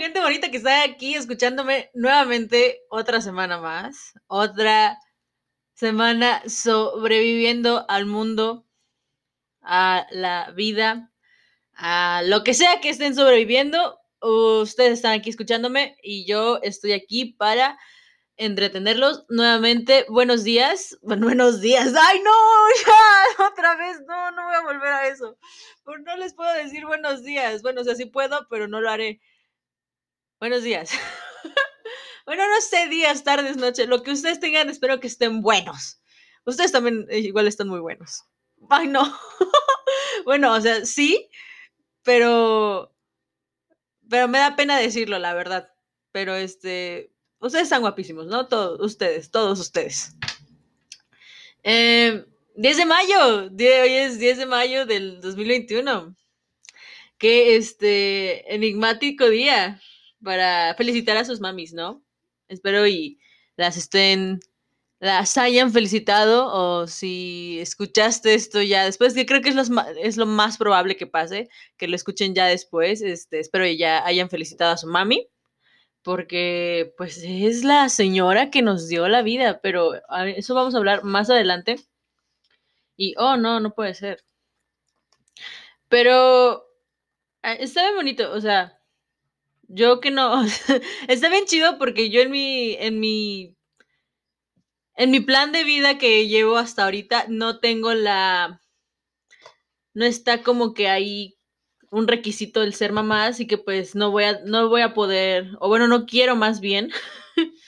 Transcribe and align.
gente 0.00 0.20
bonita 0.20 0.50
que 0.50 0.56
está 0.56 0.82
aquí 0.82 1.14
escuchándome 1.14 1.90
nuevamente 1.92 2.80
otra 2.88 3.20
semana 3.20 3.58
más, 3.58 4.14
otra 4.28 4.98
semana 5.74 6.42
sobreviviendo 6.48 7.84
al 7.86 8.06
mundo, 8.06 8.66
a 9.60 10.06
la 10.10 10.52
vida, 10.52 11.12
a 11.74 12.22
lo 12.24 12.42
que 12.44 12.54
sea 12.54 12.80
que 12.80 12.88
estén 12.88 13.14
sobreviviendo. 13.14 13.98
Ustedes 14.22 14.92
están 14.94 15.12
aquí 15.12 15.28
escuchándome 15.28 15.96
y 16.02 16.26
yo 16.26 16.60
estoy 16.62 16.92
aquí 16.92 17.26
para 17.26 17.78
entretenerlos 18.38 19.26
nuevamente. 19.28 20.06
Buenos 20.08 20.44
días. 20.44 20.98
Bueno, 21.02 21.26
buenos 21.26 21.60
días. 21.60 21.92
¡Ay, 21.94 22.20
no! 22.24 22.30
Ya, 22.86 23.46
otra 23.46 23.76
vez. 23.76 24.00
No, 24.06 24.30
no 24.30 24.44
voy 24.44 24.54
a 24.54 24.62
volver 24.62 24.92
a 24.92 25.08
eso. 25.08 25.36
No 26.06 26.16
les 26.16 26.32
puedo 26.32 26.52
decir 26.54 26.86
buenos 26.86 27.22
días. 27.22 27.60
Bueno, 27.60 27.82
o 27.82 27.84
sea, 27.84 27.94
sí 27.94 28.06
puedo, 28.06 28.46
pero 28.48 28.66
no 28.66 28.80
lo 28.80 28.88
haré. 28.88 29.20
Buenos 30.40 30.62
días. 30.62 30.90
bueno, 32.26 32.48
no 32.48 32.60
sé, 32.62 32.88
días, 32.88 33.22
tardes, 33.22 33.58
noches. 33.58 33.86
Lo 33.86 34.02
que 34.02 34.10
ustedes 34.10 34.40
tengan, 34.40 34.70
espero 34.70 34.98
que 34.98 35.06
estén 35.06 35.42
buenos. 35.42 36.00
Ustedes 36.46 36.72
también 36.72 37.06
eh, 37.10 37.18
igual 37.18 37.46
están 37.46 37.68
muy 37.68 37.80
buenos. 37.80 38.24
Ay, 38.70 38.88
no. 38.88 39.02
bueno, 40.24 40.54
o 40.54 40.60
sea, 40.60 40.86
sí, 40.86 41.28
pero. 42.02 42.92
Pero 44.08 44.28
me 44.28 44.38
da 44.38 44.56
pena 44.56 44.78
decirlo, 44.78 45.18
la 45.18 45.34
verdad. 45.34 45.70
Pero 46.10 46.34
este 46.34 47.12
Ustedes 47.40 47.64
están 47.64 47.80
guapísimos, 47.80 48.26
¿no? 48.26 48.48
Todos 48.48 48.80
ustedes, 48.80 49.30
todos 49.30 49.58
ustedes. 49.60 50.14
10 51.64 51.64
em, 51.64 52.24
de 52.54 52.84
mayo, 52.86 53.48
hoy 53.48 53.92
es 53.92 54.18
10 54.18 54.38
de 54.38 54.46
mayo 54.46 54.84
del 54.84 55.20
2021. 55.22 56.14
Qué 57.16 57.56
este 57.56 58.54
enigmático 58.54 59.28
día 59.28 59.80
para 60.22 60.74
felicitar 60.74 61.16
a 61.16 61.24
sus 61.24 61.40
mamis, 61.40 61.72
¿no? 61.72 62.02
Espero 62.48 62.86
y 62.86 63.18
las 63.56 63.76
estén, 63.76 64.40
las 64.98 65.36
hayan 65.38 65.72
felicitado 65.72 66.52
o 66.52 66.86
si 66.86 67.58
escuchaste 67.60 68.34
esto 68.34 68.62
ya 68.62 68.84
después, 68.84 69.14
que 69.14 69.26
creo 69.26 69.42
que 69.42 69.50
es 69.50 69.54
lo, 69.54 69.62
es 70.02 70.16
lo 70.16 70.26
más 70.26 70.58
probable 70.58 70.96
que 70.96 71.06
pase, 71.06 71.48
que 71.76 71.88
lo 71.88 71.96
escuchen 71.96 72.34
ya 72.34 72.46
después, 72.46 73.02
este, 73.02 73.40
espero 73.40 73.66
y 73.66 73.78
ya 73.78 74.04
hayan 74.04 74.30
felicitado 74.30 74.72
a 74.72 74.76
su 74.78 74.86
mami 74.86 75.28
porque 76.02 76.94
pues 76.96 77.22
es 77.24 77.64
la 77.64 77.88
señora 77.88 78.50
que 78.50 78.62
nos 78.62 78.88
dio 78.88 79.08
la 79.08 79.22
vida, 79.22 79.60
pero 79.62 79.94
eso 80.36 80.54
vamos 80.54 80.74
a 80.74 80.78
hablar 80.78 81.04
más 81.04 81.30
adelante. 81.30 81.76
Y, 82.96 83.14
oh, 83.18 83.36
no, 83.36 83.60
no 83.60 83.74
puede 83.74 83.94
ser. 83.94 84.24
Pero 85.88 86.64
ah, 87.42 87.52
está 87.54 87.82
bien 87.82 87.96
bonito, 87.96 88.32
o 88.32 88.40
sea, 88.40 88.79
yo 89.72 90.00
que 90.00 90.10
no, 90.10 90.44
está 91.08 91.28
bien 91.28 91.44
chido 91.46 91.78
porque 91.78 92.10
yo 92.10 92.20
en 92.20 92.30
mi, 92.30 92.74
en 92.74 92.98
mi, 92.98 93.56
en 94.96 95.10
mi 95.10 95.20
plan 95.20 95.52
de 95.52 95.64
vida 95.64 95.96
que 95.96 96.26
llevo 96.26 96.58
hasta 96.58 96.84
ahorita 96.84 97.26
no 97.28 97.60
tengo 97.60 97.94
la, 97.94 98.60
no 99.94 100.04
está 100.04 100.42
como 100.42 100.74
que 100.74 100.88
ahí 100.88 101.36
un 101.92 102.08
requisito 102.08 102.62
el 102.62 102.74
ser 102.74 102.92
mamá, 102.92 103.26
así 103.26 103.46
que 103.46 103.58
pues 103.58 103.94
no 103.94 104.10
voy 104.10 104.24
a, 104.24 104.40
no 104.44 104.68
voy 104.68 104.82
a 104.82 104.94
poder, 104.94 105.50
o 105.60 105.68
bueno, 105.68 105.86
no 105.86 106.04
quiero 106.04 106.34
más 106.36 106.60
bien, 106.60 106.90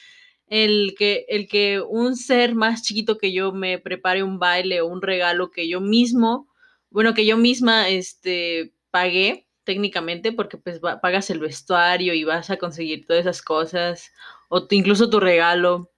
el 0.49 0.95
que, 0.99 1.25
el 1.29 1.47
que 1.49 1.81
un 1.81 2.17
ser 2.17 2.55
más 2.55 2.83
chiquito 2.83 3.17
que 3.17 3.33
yo 3.33 3.53
me 3.53 3.79
prepare 3.79 4.23
un 4.25 4.39
baile 4.39 4.81
o 4.81 4.87
un 4.87 5.03
regalo 5.03 5.51
que 5.51 5.69
yo 5.69 5.81
mismo, 5.81 6.49
bueno, 6.91 7.15
que 7.15 7.27
yo 7.27 7.37
misma 7.37 7.89
este, 7.89 8.75
pagué 8.91 9.47
técnicamente, 9.65 10.33
porque 10.33 10.59
pues 10.59 10.81
pagas 10.81 11.31
el 11.31 11.41
vestuario 11.41 12.15
y 12.15 12.25
vas 12.25 12.51
a 12.51 12.57
conseguir 12.59 13.07
todas 13.07 13.23
esas 13.23 13.43
cosas, 13.43 14.13
o 14.49 14.67
incluso 14.71 15.11
tu 15.11 15.21
regalo. 15.21 15.91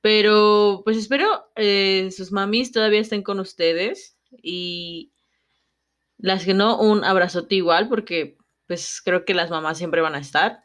Pero 0.00 0.82
pues 0.84 0.96
espero 0.96 1.50
eh, 1.56 2.10
sus 2.10 2.32
mamis 2.32 2.72
todavía 2.72 3.00
estén 3.00 3.22
con 3.22 3.38
ustedes 3.40 4.18
y, 4.42 5.12
las 6.22 6.44
que 6.44 6.54
no, 6.54 6.80
un 6.80 7.04
abrazote 7.04 7.56
igual, 7.56 7.88
porque 7.88 8.38
pues 8.68 9.02
creo 9.04 9.24
que 9.24 9.34
las 9.34 9.50
mamás 9.50 9.76
siempre 9.76 10.00
van 10.00 10.14
a 10.14 10.20
estar, 10.20 10.62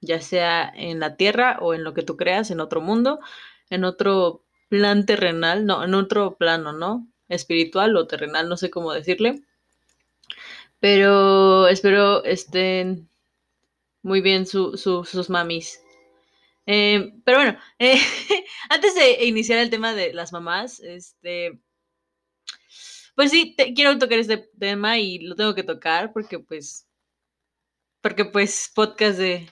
ya 0.00 0.20
sea 0.20 0.70
en 0.74 0.98
la 1.00 1.16
tierra 1.16 1.58
o 1.60 1.72
en 1.72 1.84
lo 1.84 1.94
que 1.94 2.02
tú 2.02 2.16
creas, 2.16 2.50
en 2.50 2.60
otro 2.60 2.80
mundo, 2.80 3.20
en 3.70 3.84
otro 3.84 4.44
plan 4.68 5.06
terrenal, 5.06 5.66
no, 5.66 5.84
en 5.84 5.94
otro 5.94 6.36
plano, 6.36 6.72
¿no? 6.72 7.08
Espiritual 7.28 7.96
o 7.96 8.08
terrenal, 8.08 8.48
no 8.48 8.56
sé 8.56 8.70
cómo 8.70 8.92
decirle. 8.92 9.44
Pero 10.82 11.68
espero 11.68 12.24
estén 12.24 13.08
muy 14.02 14.20
bien 14.20 14.46
sus 14.46 15.30
mamis. 15.30 15.80
Eh, 16.66 17.12
pero 17.24 17.38
bueno, 17.38 17.58
eh, 17.78 18.00
antes 18.68 18.96
de 18.96 19.24
iniciar 19.26 19.60
el 19.60 19.70
tema 19.70 19.94
de 19.94 20.12
las 20.12 20.32
mamás, 20.32 20.80
este, 20.80 21.60
pues 23.14 23.30
sí, 23.30 23.54
quiero 23.76 23.96
tocar 23.96 24.18
este 24.18 24.38
tema 24.58 24.98
y 24.98 25.20
lo 25.20 25.36
tengo 25.36 25.54
que 25.54 25.62
tocar 25.62 26.12
porque 26.12 26.40
pues, 26.40 26.88
porque 28.00 28.24
pues 28.24 28.68
podcast 28.74 29.18
de, 29.20 29.48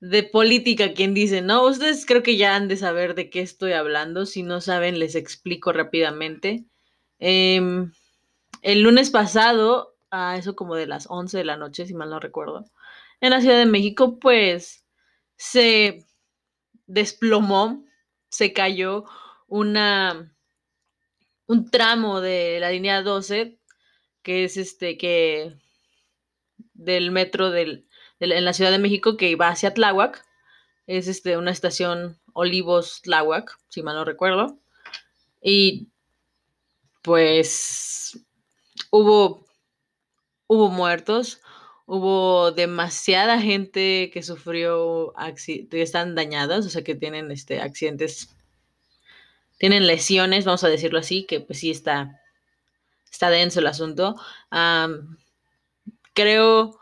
de 0.00 0.22
política, 0.22 0.94
quien 0.94 1.12
dice, 1.12 1.42
¿no? 1.42 1.66
Ustedes 1.66 2.06
creo 2.06 2.22
que 2.22 2.38
ya 2.38 2.56
han 2.56 2.68
de 2.68 2.78
saber 2.78 3.14
de 3.14 3.28
qué 3.28 3.42
estoy 3.42 3.72
hablando. 3.72 4.24
Si 4.24 4.42
no 4.44 4.62
saben, 4.62 4.98
les 4.98 5.14
explico 5.14 5.74
rápidamente. 5.74 6.64
Em, 7.18 7.92
el 8.62 8.82
lunes 8.82 9.10
pasado, 9.10 9.96
a 10.10 10.36
eso 10.36 10.56
como 10.56 10.74
de 10.74 10.86
las 10.86 11.06
11 11.08 11.38
de 11.38 11.44
la 11.44 11.56
noche, 11.56 11.86
si 11.86 11.94
mal 11.94 12.10
no 12.10 12.20
recuerdo, 12.20 12.64
en 13.20 13.30
la 13.30 13.40
Ciudad 13.40 13.58
de 13.58 13.66
México, 13.66 14.18
pues 14.18 14.84
se 15.36 16.06
desplomó, 16.86 17.84
se 18.28 18.52
cayó 18.52 19.04
una 19.46 20.32
un 21.50 21.68
tramo 21.68 22.20
de 22.20 22.60
la 22.60 22.70
línea 22.70 23.02
12, 23.02 23.58
que 24.22 24.44
es 24.44 24.56
este, 24.56 24.96
que 24.96 25.56
del 26.74 27.10
metro 27.10 27.50
del, 27.50 27.88
en 28.20 28.44
la 28.44 28.52
Ciudad 28.52 28.70
de 28.70 28.78
México 28.78 29.16
que 29.16 29.34
va 29.34 29.48
hacia 29.48 29.74
Tláhuac. 29.74 30.24
Es 30.86 31.08
este, 31.08 31.36
una 31.36 31.50
estación 31.50 32.20
Olivos 32.34 33.02
Tláhuac, 33.02 33.58
si 33.68 33.82
mal 33.82 33.96
no 33.96 34.04
recuerdo. 34.04 34.60
Y 35.42 35.88
pues 37.02 38.24
hubo, 38.90 39.46
hubo 40.46 40.68
muertos, 40.70 41.40
hubo 41.86 42.52
demasiada 42.52 43.40
gente 43.40 44.10
que 44.12 44.22
sufrió, 44.22 45.12
que 45.36 45.82
están 45.82 46.14
dañadas, 46.14 46.66
o 46.66 46.70
sea, 46.70 46.82
que 46.82 46.94
tienen 46.94 47.30
este, 47.30 47.60
accidentes 47.60 48.36
tienen 49.60 49.86
lesiones, 49.86 50.46
vamos 50.46 50.64
a 50.64 50.70
decirlo 50.70 50.98
así, 50.98 51.26
que 51.26 51.40
pues 51.40 51.58
sí 51.60 51.70
está, 51.70 52.18
está 53.12 53.28
denso 53.28 53.60
el 53.60 53.66
asunto. 53.66 54.16
creo, 56.14 56.80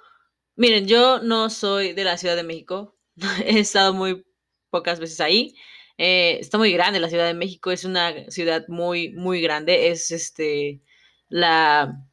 miren, 0.54 0.86
yo 0.86 1.18
no 1.20 1.50
soy 1.50 1.92
de 1.92 2.04
la 2.04 2.16
Ciudad 2.16 2.36
de 2.36 2.44
México, 2.44 2.96
he 3.44 3.58
estado 3.58 3.92
muy 3.94 4.24
pocas 4.70 5.00
veces 5.00 5.20
ahí. 5.20 5.56
Eh, 5.98 6.38
está 6.40 6.56
muy 6.56 6.72
grande 6.72 7.00
la 7.00 7.08
Ciudad 7.08 7.26
de 7.26 7.34
México, 7.34 7.72
es 7.72 7.84
una 7.84 8.30
ciudad 8.30 8.64
muy, 8.68 9.08
muy 9.10 9.40
grande, 9.40 9.88
es 9.88 10.12
este, 10.12 10.80
la, 11.28 12.04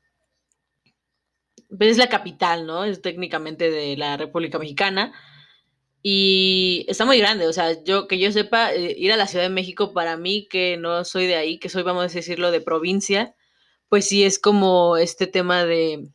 pues 1.69 1.91
es 1.91 1.97
la 1.97 2.09
capital, 2.09 2.65
¿no? 2.65 2.85
Es 2.85 3.01
técnicamente 3.01 3.69
de 3.71 3.97
la 3.97 4.17
República 4.17 4.59
Mexicana. 4.59 5.13
Y 6.03 6.85
está 6.87 7.03
muy 7.05 7.17
grande, 7.17 7.47
o 7.47 7.53
sea, 7.53 7.83
yo 7.83 8.07
que 8.07 8.19
yo 8.19 8.31
sepa, 8.31 8.71
eh, 8.73 8.95
ir 8.97 9.11
a 9.11 9.17
la 9.17 9.27
Ciudad 9.27 9.45
de 9.45 9.49
México 9.49 9.91
para 9.91 10.17
mí, 10.17 10.47
que 10.47 10.78
no 10.78 11.03
soy 11.03 11.25
de 11.25 11.35
ahí, 11.35 11.57
que 11.57 11.69
soy, 11.69 11.81
vamos 11.81 12.03
a 12.03 12.16
decirlo, 12.16 12.51
de 12.51 12.61
provincia, 12.61 13.35
pues 13.90 14.07
sí 14.07 14.23
es 14.23 14.37
como 14.40 14.97
este 14.97 15.25
tema 15.28 15.66
de, 15.66 16.09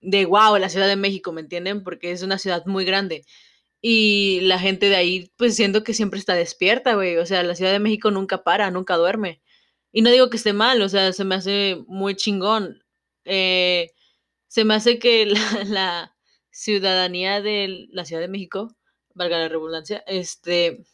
de 0.00 0.26
wow, 0.26 0.56
la 0.58 0.68
Ciudad 0.68 0.86
de 0.86 0.96
México, 0.96 1.32
¿me 1.32 1.40
entienden? 1.40 1.82
Porque 1.82 2.12
es 2.12 2.22
una 2.22 2.38
ciudad 2.38 2.64
muy 2.66 2.84
grande. 2.84 3.24
Y 3.80 4.40
la 4.42 4.58
gente 4.58 4.88
de 4.88 4.96
ahí, 4.96 5.32
pues 5.36 5.56
siento 5.56 5.84
que 5.84 5.94
siempre 5.94 6.18
está 6.20 6.34
despierta, 6.34 6.94
güey. 6.94 7.18
O 7.18 7.26
sea, 7.26 7.42
la 7.42 7.54
Ciudad 7.54 7.72
de 7.72 7.80
México 7.80 8.10
nunca 8.10 8.44
para, 8.44 8.70
nunca 8.70 8.96
duerme. 8.96 9.42
Y 9.94 10.02
no 10.02 10.10
digo 10.10 10.28
que 10.28 10.36
esté 10.36 10.52
mal, 10.52 10.82
o 10.82 10.88
sea, 10.88 11.12
se 11.12 11.24
me 11.24 11.36
hace 11.36 11.84
muy 11.86 12.16
chingón. 12.16 12.82
Eh, 13.24 13.92
se 14.48 14.64
me 14.64 14.74
hace 14.74 14.98
que 14.98 15.26
la, 15.68 16.14
ciudadanía 16.50 17.40
de 17.40 17.88
la 17.90 18.04
Ciudad 18.04 18.22
de 18.22 18.28
México 18.28 18.76
valga 19.14 19.38
la 19.38 19.48
redundancia, 19.48 20.04
este, 20.06 20.84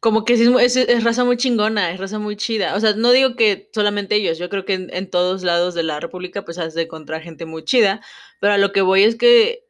como 0.00 0.24
que 0.24 0.34
es, 0.34 0.76
es, 0.76 1.04
raza 1.04 1.24
muy 1.24 1.36
chingona, 1.36 1.92
es 1.92 2.00
raza 2.00 2.18
muy 2.18 2.36
chida. 2.36 2.74
O 2.76 2.80
sea, 2.80 2.94
no 2.94 3.12
digo 3.12 3.36
que 3.36 3.70
solamente 3.72 4.16
ellos, 4.16 4.38
yo 4.38 4.48
creo 4.48 4.64
que 4.64 4.74
en, 4.74 5.10
todos 5.10 5.42
lados 5.44 5.74
de 5.74 5.84
la 5.84 6.00
República 6.00 6.44
pues 6.44 6.58
has 6.58 6.74
de 6.74 6.82
encontrar 6.82 7.22
gente 7.22 7.46
muy 7.46 7.64
chida, 7.64 8.00
pero 8.40 8.54
a 8.54 8.58
lo 8.58 8.72
que 8.72 8.82
voy 8.82 9.04
es 9.04 9.16
que 9.16 9.64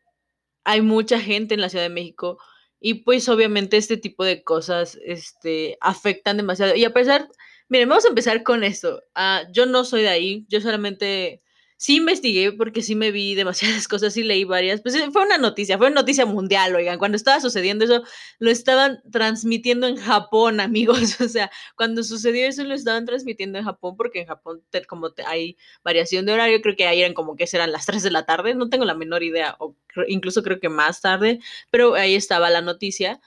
hay 0.64 0.80
mucha 0.82 1.20
gente 1.20 1.54
en 1.54 1.60
la 1.60 1.68
Ciudad 1.68 1.84
de 1.84 1.90
México 1.90 2.38
y 2.86 2.96
pues 2.96 3.30
obviamente 3.30 3.78
este 3.78 3.96
tipo 3.96 4.26
de 4.26 4.44
cosas 4.44 4.98
este, 5.06 5.78
afectan 5.80 6.36
demasiado. 6.36 6.74
Y 6.76 6.84
a 6.84 6.92
pesar, 6.92 7.30
miren, 7.66 7.88
vamos 7.88 8.04
a 8.04 8.08
empezar 8.08 8.42
con 8.42 8.62
esto. 8.62 9.02
Ah, 9.14 9.44
yo 9.50 9.64
no 9.64 9.84
soy 9.84 10.02
de 10.02 10.10
ahí, 10.10 10.44
yo 10.50 10.60
solamente 10.60 11.40
sí 11.84 11.96
investigué 11.96 12.50
porque 12.50 12.80
sí 12.80 12.94
me 12.94 13.10
vi 13.10 13.34
demasiadas 13.34 13.88
cosas 13.88 14.16
y 14.16 14.22
leí 14.22 14.44
varias. 14.44 14.80
Pues 14.80 14.94
eh, 14.94 15.10
fue 15.12 15.22
una 15.22 15.36
noticia, 15.36 15.76
fue 15.76 15.88
una 15.88 15.96
noticia 15.96 16.24
mundial, 16.24 16.74
oigan. 16.74 16.98
Cuando 16.98 17.16
estaba 17.16 17.40
sucediendo 17.42 17.84
eso, 17.84 18.02
lo 18.38 18.50
estaban 18.50 19.02
transmitiendo 19.12 19.86
en 19.86 19.96
Japón, 19.96 20.60
amigos. 20.60 21.20
O 21.20 21.28
sea, 21.28 21.50
cuando 21.76 22.02
sucedió 22.02 22.46
eso, 22.46 22.64
lo 22.64 22.74
estaban 22.74 23.04
transmitiendo 23.04 23.58
en 23.58 23.66
Japón 23.66 23.96
porque 23.98 24.20
en 24.22 24.28
Japón, 24.28 24.64
como 24.88 25.10
hay 25.26 25.58
variación 25.84 26.24
de 26.24 26.32
horario, 26.32 26.62
creo 26.62 26.74
que 26.74 26.86
ahí 26.86 27.02
eran 27.02 27.12
como 27.12 27.36
que 27.36 27.46
serán 27.46 27.70
las 27.70 27.84
3 27.84 28.02
de 28.02 28.10
la 28.10 28.24
tarde, 28.24 28.54
no 28.54 28.70
tengo 28.70 28.86
la 28.86 28.94
menor 28.94 29.22
idea, 29.22 29.54
o 29.58 29.76
incluso 30.08 30.42
creo 30.42 30.60
que 30.60 30.70
más 30.70 31.02
tarde, 31.02 31.40
pero 31.70 31.96
ahí 31.96 32.14
estaba 32.14 32.48
la 32.48 32.62
noticia. 32.62 33.20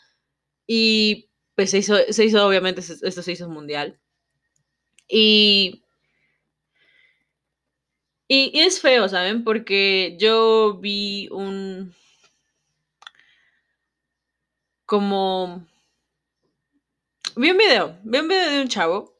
Y 0.65 1.29
pues 1.55 1.71
se 1.71 1.79
hizo, 1.79 1.95
se 2.09 2.25
hizo 2.25 2.47
obviamente, 2.47 2.81
esto 2.81 3.21
se 3.21 3.31
hizo 3.31 3.49
mundial. 3.49 3.99
Y 5.07 5.83
y, 8.27 8.59
es 8.59 8.81
feo, 8.81 9.07
¿saben? 9.09 9.43
Porque 9.43 10.15
yo 10.19 10.77
vi 10.79 11.29
un... 11.31 11.93
como... 14.85 15.65
Vi 17.35 17.51
un 17.51 17.57
video, 17.57 17.97
vi 18.03 18.17
un 18.19 18.27
video 18.27 18.49
de 18.49 18.61
un 18.61 18.67
chavo 18.67 19.15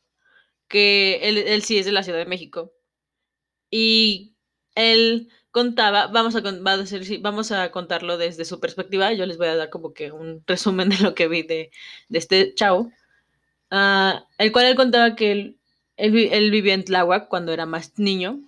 que 0.67 1.19
él, 1.23 1.61
sí 1.63 1.77
es 1.77 1.85
de 1.85 1.91
la 1.91 2.03
Ciudad 2.03 2.19
de 2.19 2.25
México. 2.25 2.73
Y 3.69 4.35
él 4.75 5.29
contaba, 5.51 6.07
vamos 6.07 6.35
a, 6.35 6.41
vamos 7.21 7.51
a 7.51 7.71
contarlo 7.71 8.17
desde 8.17 8.45
su 8.45 8.59
perspectiva, 8.59 9.13
yo 9.13 9.25
les 9.25 9.37
voy 9.37 9.47
a 9.47 9.55
dar 9.55 9.69
como 9.69 9.93
que 9.93 10.11
un 10.11 10.43
resumen 10.47 10.89
de 10.89 10.99
lo 10.99 11.15
que 11.15 11.27
vi 11.27 11.43
de, 11.43 11.71
este 12.09 12.53
chavo, 12.55 12.91
uh, 13.71 14.19
el 14.37 14.51
cual 14.51 14.65
él 14.65 14.75
contaba 14.75 15.15
que 15.15 15.31
él, 15.31 15.59
él, 15.97 16.51
vivía 16.51 16.73
en 16.73 16.85
Tláhuac 16.85 17.27
cuando 17.27 17.53
era 17.53 17.65
más 17.65 17.97
niño 17.97 18.41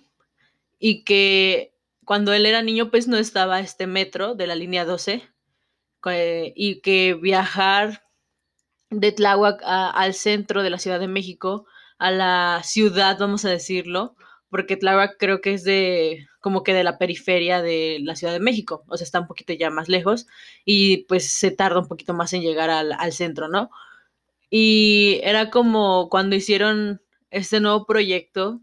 y 0.80 1.04
que 1.04 1.74
cuando 2.04 2.32
él 2.32 2.46
era 2.46 2.62
niño 2.62 2.90
pues 2.90 3.06
no 3.06 3.18
estaba 3.18 3.60
este 3.60 3.86
metro 3.86 4.34
de 4.34 4.48
la 4.48 4.56
línea 4.56 4.84
12 4.84 5.22
y 6.56 6.80
que 6.80 7.14
viajar 7.14 8.02
de 8.88 9.12
Tláhuac 9.12 9.60
al 9.62 10.14
centro 10.14 10.62
de 10.62 10.70
la 10.70 10.78
Ciudad 10.78 10.98
de 10.98 11.06
México, 11.06 11.66
a 11.98 12.10
la 12.10 12.62
ciudad, 12.64 13.18
vamos 13.20 13.44
a 13.44 13.50
decirlo, 13.50 14.16
porque 14.48 14.76
Tláhuac 14.78 15.16
creo 15.18 15.40
que 15.42 15.54
es 15.54 15.62
de 15.62 16.26
como 16.40 16.62
que 16.62 16.72
de 16.72 16.82
la 16.82 16.96
periferia 16.98 17.60
de 17.60 17.98
la 18.02 18.16
Ciudad 18.16 18.32
de 18.32 18.40
México, 18.40 18.82
o 18.88 18.96
sea, 18.96 19.04
está 19.04 19.20
un 19.20 19.26
poquito 19.26 19.52
ya 19.52 19.68
más 19.70 19.88
lejos 19.88 20.26
y 20.64 21.04
pues 21.04 21.30
se 21.30 21.50
tarda 21.50 21.80
un 21.80 21.88
poquito 21.88 22.14
más 22.14 22.32
en 22.32 22.40
llegar 22.40 22.70
al, 22.70 22.92
al 22.92 23.12
centro, 23.12 23.48
¿no? 23.48 23.70
Y 24.48 25.20
era 25.22 25.50
como 25.50 26.08
cuando 26.08 26.34
hicieron 26.34 27.02
este 27.30 27.60
nuevo 27.60 27.84
proyecto 27.86 28.62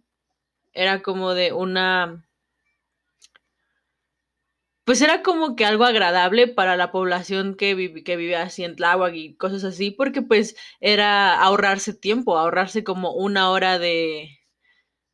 era 0.78 1.02
como 1.02 1.34
de 1.34 1.54
una... 1.54 2.24
Pues 4.86 5.02
era 5.02 5.22
como 5.22 5.56
que 5.56 5.66
algo 5.66 5.84
agradable 5.84 6.48
para 6.48 6.78
la 6.78 6.92
población 6.92 7.56
que, 7.56 8.04
que 8.06 8.16
vive 8.16 8.38
así 8.38 8.64
en 8.64 8.78
Tláhuac 8.78 9.14
y 9.16 9.36
cosas 9.36 9.66
así, 9.66 9.92
porque 9.92 10.22
pues 10.22 10.56
era 10.80 11.42
ahorrarse 11.42 11.94
tiempo, 11.94 12.38
ahorrarse 12.38 12.86
como 12.86 13.12
una 13.14 13.50
hora 13.50 13.80
de, 13.80 14.40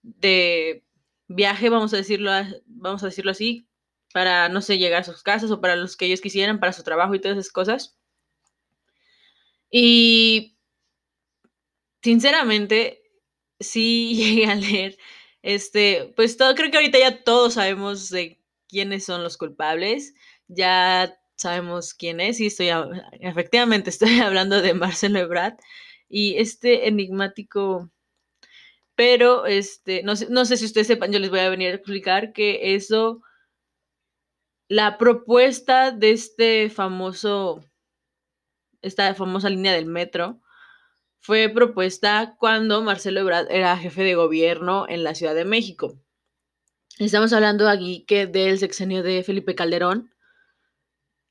de 0.03 0.83
viaje, 1.27 1.69
vamos 1.69 1.93
a 1.93 1.97
decirlo, 1.97 2.31
vamos 2.67 3.01
a 3.03 3.07
decirlo 3.07 3.31
así, 3.31 3.67
para, 4.13 4.49
no 4.49 4.61
sé, 4.61 4.77
llegar 4.77 5.01
a 5.01 5.05
sus 5.05 5.23
casas 5.23 5.49
o 5.49 5.61
para 5.61 5.75
los 5.75 5.97
que 5.97 6.05
ellos 6.05 6.21
quisieran, 6.21 6.59
para 6.59 6.73
su 6.73 6.83
trabajo 6.83 7.15
y 7.15 7.21
todas 7.21 7.37
esas 7.37 7.51
cosas. 7.51 7.97
Y 9.71 10.55
sinceramente, 12.03 13.01
sí 13.59 14.13
llegué 14.15 14.45
a 14.45 14.55
leer 14.55 14.97
este, 15.43 16.13
pues 16.15 16.37
todo, 16.37 16.55
creo 16.55 16.71
que 16.71 16.77
ahorita 16.77 16.97
ya 16.97 17.23
todos 17.23 17.55
sabemos 17.55 18.09
de 18.09 18.39
quiénes 18.67 19.05
son 19.05 19.23
los 19.23 19.37
culpables. 19.37 20.15
Ya 20.47 21.15
sabemos 21.35 21.93
quién 21.93 22.19
es 22.21 22.39
y 22.39 22.47
estoy, 22.47 22.69
efectivamente, 23.19 23.89
estoy 23.91 24.19
hablando 24.19 24.61
de 24.61 24.73
Marcelo 24.73 25.19
Ebrard 25.19 25.55
y 26.09 26.37
este 26.37 26.87
enigmático, 26.87 27.91
pero 28.95 29.45
este, 29.45 30.03
no 30.03 30.15
sé, 30.15 30.27
no 30.29 30.45
sé 30.45 30.57
si 30.57 30.65
ustedes 30.65 30.87
sepan, 30.87 31.11
yo 31.11 31.19
les 31.19 31.29
voy 31.29 31.39
a 31.39 31.49
venir 31.49 31.71
a 31.71 31.75
explicar 31.75 32.33
que 32.33 32.75
eso, 32.75 33.21
la 34.69 34.97
propuesta 34.97 35.91
de 35.91 36.11
este 36.11 36.69
famoso, 36.69 37.63
esta 38.81 39.13
famosa 39.15 39.49
línea 39.49 39.73
del 39.73 39.87
metro, 39.87 40.42
fue 41.23 41.47
propuesta 41.47 42.35
cuando 42.37 42.81
Marcelo 42.81 43.21
Ebrard 43.21 43.49
era 43.49 43.77
jefe 43.77 44.03
de 44.03 44.13
gobierno 44.13 44.85
en 44.89 45.05
la 45.05 45.15
Ciudad 45.15 45.33
de 45.33 45.45
México. 45.45 45.97
Estamos 46.99 47.31
hablando 47.31 47.69
aquí 47.69 48.03
que 48.05 48.27
del 48.27 48.59
sexenio 48.59 49.03
de 49.03 49.23
Felipe 49.23 49.55
Calderón 49.55 50.13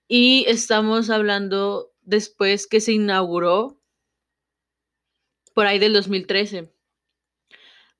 y 0.08 0.46
estamos 0.48 1.10
hablando 1.10 1.92
después 2.00 2.66
que 2.66 2.80
se 2.80 2.92
inauguró 2.92 3.78
por 5.54 5.66
ahí 5.66 5.78
del 5.78 5.92
2013. 5.92 6.72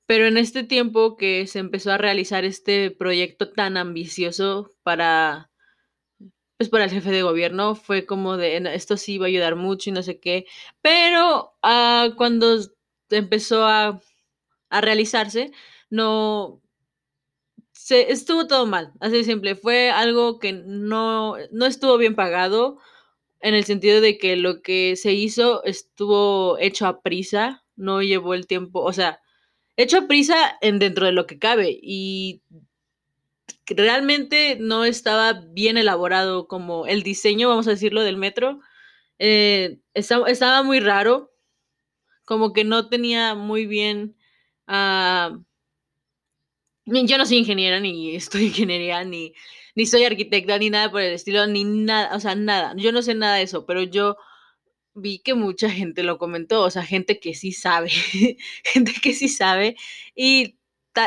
Pero 0.07 0.25
en 0.25 0.37
este 0.37 0.63
tiempo 0.63 1.15
que 1.15 1.45
se 1.45 1.59
empezó 1.59 1.91
a 1.91 1.99
realizar 1.99 2.43
este 2.43 2.89
proyecto 2.89 3.51
tan 3.51 3.77
ambicioso 3.77 4.71
para 4.81 5.51
pues 6.63 6.69
para 6.69 6.85
el 6.85 6.91
jefe 6.91 7.11
de 7.11 7.23
gobierno 7.23 7.75
fue 7.75 8.05
como 8.05 8.37
de, 8.37 8.57
esto 8.73 8.95
sí 8.97 9.17
va 9.17 9.25
a 9.25 9.27
ayudar 9.27 9.55
mucho 9.57 9.89
y 9.89 9.93
no 9.93 10.01
sé 10.01 10.19
qué, 10.19 10.45
pero 10.81 11.55
ah, 11.61 12.11
cuando 12.17 12.57
empezó 13.09 13.65
a, 13.65 13.99
a, 14.69 14.81
realizarse, 14.81 15.51
no, 15.89 16.61
se, 17.73 18.11
estuvo 18.11 18.47
todo 18.47 18.65
mal, 18.65 18.93
así 19.01 19.17
de 19.17 19.23
simple, 19.25 19.55
fue 19.55 19.91
algo 19.91 20.39
que 20.39 20.53
no, 20.53 21.35
no 21.51 21.65
estuvo 21.65 21.97
bien 21.97 22.15
pagado 22.15 22.79
en 23.41 23.55
el 23.55 23.65
sentido 23.65 23.99
de 24.01 24.17
que 24.17 24.37
lo 24.37 24.61
que 24.61 24.95
se 24.95 25.11
hizo 25.13 25.63
estuvo 25.65 26.57
hecho 26.59 26.87
a 26.87 27.01
prisa, 27.01 27.65
no 27.75 28.01
llevó 28.01 28.35
el 28.35 28.47
tiempo, 28.47 28.81
o 28.81 28.93
sea, 28.93 29.19
hecho 29.75 29.97
a 29.97 30.07
prisa 30.07 30.57
en 30.61 30.79
dentro 30.79 31.05
de 31.07 31.11
lo 31.11 31.27
que 31.27 31.39
cabe 31.39 31.77
y 31.81 32.41
realmente 33.67 34.57
no 34.59 34.85
estaba 34.85 35.33
bien 35.33 35.77
elaborado 35.77 36.47
como 36.47 36.87
el 36.87 37.03
diseño, 37.03 37.49
vamos 37.49 37.67
a 37.67 37.71
decirlo, 37.71 38.01
del 38.01 38.17
metro. 38.17 38.59
Eh, 39.19 39.79
estaba, 39.93 40.63
muy 40.63 40.79
raro, 40.79 41.31
como 42.25 42.53
que 42.53 42.63
no 42.63 42.89
tenía 42.89 43.35
muy 43.35 43.65
bien... 43.65 44.15
Uh, 44.67 45.43
yo 46.85 47.17
no 47.17 47.25
soy 47.25 47.37
ingeniera, 47.37 47.79
ni 47.79 48.15
estoy 48.15 48.45
ingeniería, 48.47 49.03
ni, 49.03 49.33
ni 49.75 49.85
soy 49.85 50.03
arquitecta, 50.05 50.57
ni 50.57 50.69
nada 50.69 50.91
por 50.91 51.01
el 51.01 51.13
estilo, 51.13 51.47
ni 51.47 51.63
nada, 51.63 52.15
o 52.15 52.19
sea, 52.19 52.35
nada. 52.35 52.73
Yo 52.77 52.91
no 52.91 53.01
sé 53.01 53.15
nada 53.15 53.37
de 53.37 53.43
eso, 53.43 53.65
pero 53.65 53.83
yo 53.83 54.17
vi 54.95 55.19
que 55.19 55.33
mucha 55.33 55.69
gente 55.69 56.03
lo 56.03 56.17
comentó, 56.17 56.61
o 56.63 56.69
sea, 56.69 56.83
gente 56.83 57.19
que 57.19 57.33
sí 57.33 57.51
sabe, 57.51 57.89
gente 58.63 58.93
que 59.01 59.13
sí 59.13 59.27
sabe, 59.29 59.75
y 60.15 60.57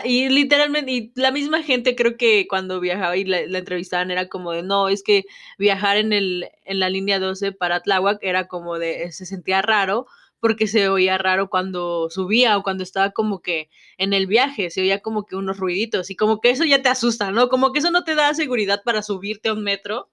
y 0.05 0.29
literalmente, 0.29 0.93
y 0.93 1.13
la 1.15 1.31
misma 1.31 1.63
gente 1.63 1.95
creo 1.95 2.17
que 2.17 2.47
cuando 2.49 2.81
viajaba 2.81 3.17
y 3.17 3.25
la, 3.25 3.41
entrevistaban 3.41 4.11
era 4.11 4.29
como 4.29 4.53
de, 4.53 4.63
no, 4.63 4.89
es 4.89 5.03
que 5.03 5.25
viajar 5.59 5.97
en, 5.97 6.13
el, 6.13 6.49
en 6.65 6.81
la 6.81 6.91
línea 6.91 7.19
12 7.21 7.53
para 7.53 7.81
Tláhuac 7.81 8.19
era 8.23 8.49
como 8.49 8.79
de, 8.79 9.13
se 9.13 9.27
sentía 9.27 9.63
raro 9.63 10.07
porque 10.41 10.67
se 10.67 10.89
oía 10.89 11.19
raro 11.19 11.49
cuando 11.51 12.09
subía 12.11 12.57
o 12.59 12.63
cuando 12.63 12.83
estaba 12.83 13.11
como 13.11 13.43
que 13.43 13.69
en 13.99 14.13
el 14.13 14.27
viaje, 14.27 14.71
se 14.71 14.81
oía 14.83 15.01
como 15.01 15.25
que 15.27 15.37
unos 15.37 15.59
ruiditos 15.59 16.11
y 16.11 16.17
como 16.17 16.41
que 16.41 16.51
eso 16.51 16.65
ya 16.65 16.83
te 16.83 16.89
asusta, 16.89 17.31
¿no? 17.31 17.49
Como 17.49 17.73
que 17.73 17.79
eso 17.81 17.91
no 17.91 18.05
te 18.05 18.15
da 18.15 18.35
seguridad 18.35 18.83
para 18.85 19.03
subirte 19.03 19.49
a 19.49 19.55
un 19.55 19.63
metro. 19.65 20.11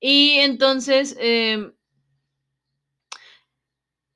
Y 0.00 0.38
entonces, 0.38 1.16
eh, 1.20 1.72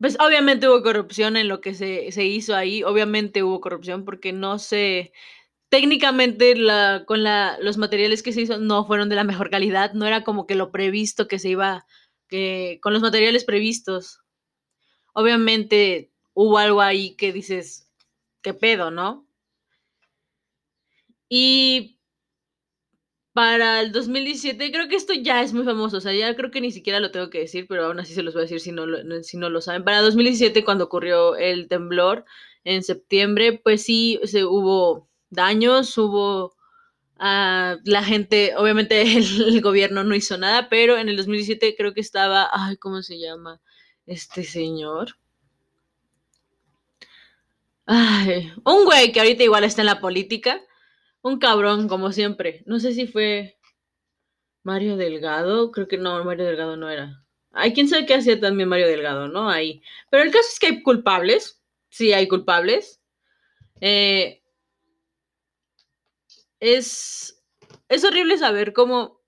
pues 0.03 0.17
obviamente 0.19 0.69
hubo 0.69 0.83
corrupción 0.83 1.37
en 1.37 1.47
lo 1.47 1.61
que 1.61 1.75
se, 1.75 2.25
hizo 2.25 2.57
ahí, 2.57 2.83
obviamente 2.83 3.45
hubo 3.45 3.61
corrupción 3.61 4.05
porque 4.05 4.33
no 4.33 4.59
sé, 4.59 5.13
técnicamente 5.69 6.57
la, 6.57 7.05
con 7.07 7.23
la, 7.23 7.57
los 7.61 7.79
materiales 7.79 8.25
que 8.25 8.33
se 8.33 8.41
hizo 8.41 8.59
no 8.59 8.85
fueron 8.85 9.09
de 9.09 9.15
la 9.15 9.23
mejor 9.23 9.49
calidad, 9.49 9.93
no 9.93 10.05
era 10.05 10.25
como 10.25 10.45
que 10.49 10.57
lo 10.57 10.73
previsto 10.73 11.29
que 11.29 11.39
se 11.39 11.51
iba, 11.51 11.87
que 12.27 12.81
con 12.83 12.93
los 12.93 13.01
materiales 13.01 13.45
previstos. 13.45 14.19
Obviamente 15.15 16.11
hubo 16.35 16.59
algo 16.59 16.81
ahí 16.81 17.15
que 17.15 17.33
dices, 17.33 17.89
¿qué 18.43 18.55
pedo, 18.55 18.91
no? 18.91 19.25
Y 21.29 22.01
para 23.33 23.81
el 23.81 23.93
2017, 23.93 24.71
creo 24.73 24.89
que 24.89 24.97
esto 24.97 25.15
ya 25.15 25.43
es 25.43 25.55
muy 25.55 25.65
famoso, 25.65 25.97
o 25.97 26.01
sea, 26.01 26.13
ya 26.13 26.37
creo 26.37 26.51
que 26.51 26.61
ni 26.61 26.71
siquiera 26.71 27.01
lo 27.01 27.11
tengo 27.11 27.31
que 27.31 27.41
decir, 27.41 27.67
pero 27.67 27.87
aún 27.87 27.99
así 27.99 28.13
se 28.15 28.23
los 28.23 28.35
voy 28.35 28.43
a 28.43 28.45
decir 28.45 28.61
si 28.61 28.73
no 28.73 28.87
lo, 28.87 29.23
si 29.23 29.39
no 29.39 29.49
lo 29.49 29.61
saben. 29.63 29.85
Para 29.85 30.03
2017, 30.03 30.65
cuando 30.65 30.85
ocurrió 30.85 31.37
el 31.37 31.69
temblor 31.69 32.27
en 32.65 32.83
septiembre, 32.83 33.61
pues 33.65 33.83
sí, 33.85 34.21
se, 34.25 34.45
hubo 34.45 35.09
daños, 35.31 35.97
hubo... 35.99 36.55
Uh, 37.19 37.79
la 37.85 38.03
gente, 38.03 38.55
obviamente 38.57 39.03
el, 39.17 39.61
gobierno 39.61 40.03
no 40.03 40.15
hizo 40.17 40.37
nada, 40.39 40.69
pero 40.69 40.99
en 40.99 41.09
el 41.09 41.17
2017 41.17 41.77
creo 41.77 41.95
que 41.95 42.01
estaba, 42.01 42.51
ay, 42.53 42.77
¿cómo 42.77 43.03
se 43.03 43.19
llama? 43.19 43.61
Este 44.07 44.43
señor. 44.45 45.17
Ay, 47.87 48.53
un 48.65 48.85
güey 48.85 49.13
que 49.13 49.21
ahorita 49.21 49.43
igual 49.45 49.65
está 49.65 49.83
en 49.83 49.87
la 49.87 50.01
política. 50.01 50.61
Un 51.23 51.39
cabrón, 51.39 51.89
como 51.89 52.13
siempre. 52.13 52.63
No 52.67 52.81
sé 52.81 52.93
si 52.93 53.07
fue 53.07 53.59
Mario 54.65 54.97
Delgado. 54.97 55.71
Creo 55.71 55.89
que 55.89 55.99
no, 55.99 56.23
Mario 56.25 56.45
Delgado 56.47 56.77
no 56.77 56.91
era. 56.91 57.25
Hay 57.53 57.73
quien 57.73 57.89
sabe 57.89 58.07
qué 58.07 58.15
hacía 58.15 58.41
también 58.41 58.69
Mario 58.69 58.89
Delgado, 58.89 59.29
¿no? 59.29 59.49
Ahí. 59.49 59.83
Pero 60.11 60.25
el 60.25 60.33
caso 60.33 60.49
es 60.53 60.59
que 60.59 60.67
hay 60.69 60.83
culpables. 60.83 61.63
Sí, 61.91 62.13
hay 62.13 62.27
culpables. 62.27 63.01
Eh, 63.81 64.43
es, 66.61 67.43
es 67.89 68.05
horrible 68.05 68.39
saber 68.39 68.73
cómo 68.73 69.21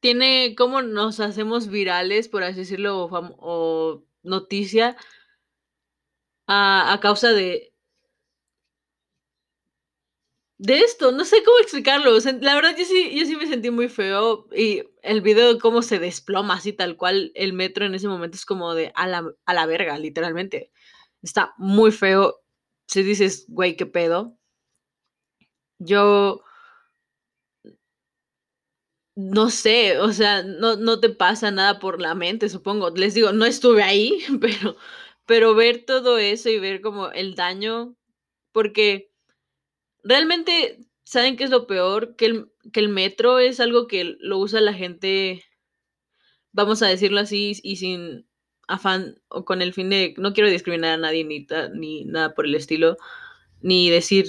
tiene, 0.00 0.54
cómo 0.56 0.82
nos 0.82 1.20
hacemos 1.20 1.68
virales, 1.68 2.28
por 2.28 2.44
así 2.44 2.60
decirlo, 2.60 3.04
o, 3.04 3.36
o 3.40 4.04
noticia 4.22 4.96
a, 6.46 6.92
a 6.92 7.00
causa 7.00 7.32
de, 7.32 7.74
de 10.58 10.80
esto. 10.80 11.12
No 11.12 11.24
sé 11.24 11.42
cómo 11.44 11.58
explicarlo. 11.58 12.18
la 12.40 12.54
verdad, 12.54 12.76
yo 12.76 12.84
sí, 12.84 13.18
yo 13.18 13.24
sí 13.26 13.36
me 13.36 13.46
sentí 13.46 13.70
muy 13.70 13.88
feo. 13.88 14.46
Y 14.54 14.82
el 15.02 15.20
video 15.20 15.54
de 15.54 15.60
cómo 15.60 15.82
se 15.82 15.98
desploma 15.98 16.54
así 16.54 16.72
tal 16.72 16.96
cual 16.96 17.32
el 17.34 17.52
metro 17.52 17.84
en 17.86 17.94
ese 17.94 18.08
momento 18.08 18.36
es 18.36 18.46
como 18.46 18.74
de 18.74 18.92
a 18.94 19.06
la, 19.06 19.24
a 19.44 19.54
la 19.54 19.66
verga, 19.66 19.98
literalmente. 19.98 20.70
Está 21.22 21.54
muy 21.58 21.92
feo. 21.92 22.40
Si 22.88 23.02
dices, 23.02 23.46
güey, 23.48 23.76
qué 23.76 23.86
pedo. 23.86 24.36
Yo 25.78 26.42
no 29.16 29.50
sé, 29.50 29.98
o 29.98 30.12
sea, 30.12 30.42
no, 30.42 30.76
no 30.76 31.00
te 31.00 31.08
pasa 31.08 31.50
nada 31.50 31.78
por 31.78 32.00
la 32.00 32.14
mente, 32.14 32.48
supongo. 32.48 32.90
Les 32.90 33.14
digo, 33.14 33.32
no 33.32 33.46
estuve 33.46 33.82
ahí, 33.82 34.18
pero, 34.40 34.76
pero 35.26 35.54
ver 35.54 35.84
todo 35.86 36.18
eso 36.18 36.50
y 36.50 36.58
ver 36.58 36.80
como 36.82 37.10
el 37.10 37.34
daño, 37.34 37.96
porque 38.52 39.10
realmente, 40.06 40.78
¿saben 41.04 41.36
qué 41.36 41.44
es 41.44 41.50
lo 41.50 41.66
peor? 41.66 42.16
Que 42.16 42.26
el, 42.26 42.52
que 42.72 42.80
el 42.80 42.88
metro 42.88 43.38
es 43.38 43.60
algo 43.60 43.86
que 43.86 44.16
lo 44.20 44.38
usa 44.38 44.60
la 44.60 44.74
gente, 44.74 45.44
vamos 46.52 46.82
a 46.82 46.88
decirlo 46.88 47.20
así, 47.20 47.58
y 47.62 47.76
sin 47.76 48.26
afán 48.68 49.20
o 49.28 49.44
con 49.44 49.62
el 49.62 49.72
fin 49.72 49.90
de, 49.90 50.14
no 50.18 50.32
quiero 50.32 50.50
discriminar 50.50 50.94
a 50.94 50.96
nadie 50.96 51.24
ni, 51.24 51.46
ni 51.74 52.04
nada 52.04 52.34
por 52.34 52.46
el 52.46 52.54
estilo, 52.54 52.96
ni 53.60 53.90
decir 53.90 54.26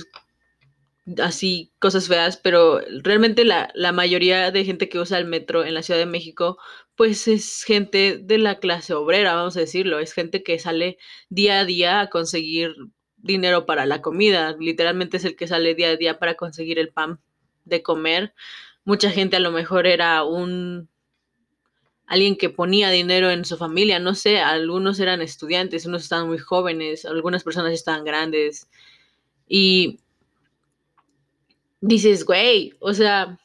así 1.22 1.74
cosas 1.80 2.08
feas, 2.08 2.38
pero 2.38 2.82
realmente 3.04 3.46
la, 3.46 3.72
la 3.76 3.92
mayoría 3.94 4.52
de 4.52 4.66
gente 4.66 4.90
que 4.90 5.00
usa 5.00 5.18
el 5.18 5.26
metro 5.26 5.64
en 5.64 5.74
la 5.74 5.82
Ciudad 5.82 6.00
de 6.00 6.06
México, 6.06 6.58
pues 6.96 7.28
es 7.28 7.64
gente 7.64 8.20
de 8.22 8.38
la 8.38 8.60
clase 8.60 8.94
obrera, 8.94 9.36
vamos 9.36 9.56
a 9.58 9.62
decirlo, 9.62 10.00
es 10.00 10.14
gente 10.14 10.44
que 10.44 10.60
sale 10.60 10.98
día 11.30 11.62
a 11.62 11.66
día 11.66 12.02
a 12.02 12.10
conseguir 12.10 12.76
dinero 13.18 13.66
para 13.66 13.86
la 13.86 14.02
comida, 14.02 14.56
literalmente 14.60 15.18
es 15.18 15.26
el 15.26 15.36
que 15.36 15.48
sale 15.48 15.76
día 15.76 15.90
a 15.90 15.96
día 15.98 16.20
para 16.20 16.36
conseguir 16.36 16.80
el 16.80 16.90
pan 16.90 17.20
de 17.66 17.84
comer. 17.84 18.34
Mucha 18.86 19.10
gente 19.12 19.36
a 19.38 19.42
lo 19.42 19.52
mejor 19.52 19.88
era 19.88 20.24
un 20.24 20.90
alguien 22.08 22.38
que 22.38 22.50
ponía 22.50 22.90
dinero 22.90 23.30
en 23.30 23.44
su 23.44 23.58
familia, 23.58 24.00
no 24.00 24.16
sé, 24.16 24.40
algunos 24.40 25.00
eran 25.00 25.22
estudiantes, 25.22 25.86
unos 25.86 26.04
estaban 26.04 26.28
muy 26.28 26.38
jóvenes, 26.38 27.06
algunas 27.06 27.44
personas 27.44 27.74
estaban 27.74 28.06
grandes 28.06 28.70
y 29.48 30.00
dices, 31.82 32.26
güey, 32.26 32.74
o 32.80 32.94
sea, 32.94 33.38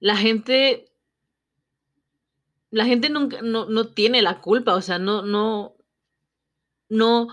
la 0.00 0.16
gente, 0.16 0.90
la 2.70 2.86
gente 2.86 3.10
nunca, 3.10 3.42
no, 3.42 3.66
no 3.66 3.88
tiene 3.88 4.22
la 4.22 4.40
culpa, 4.40 4.74
o 4.74 4.80
sea, 4.80 4.98
no, 4.98 5.22
no, 5.22 5.74
no, 6.90 7.28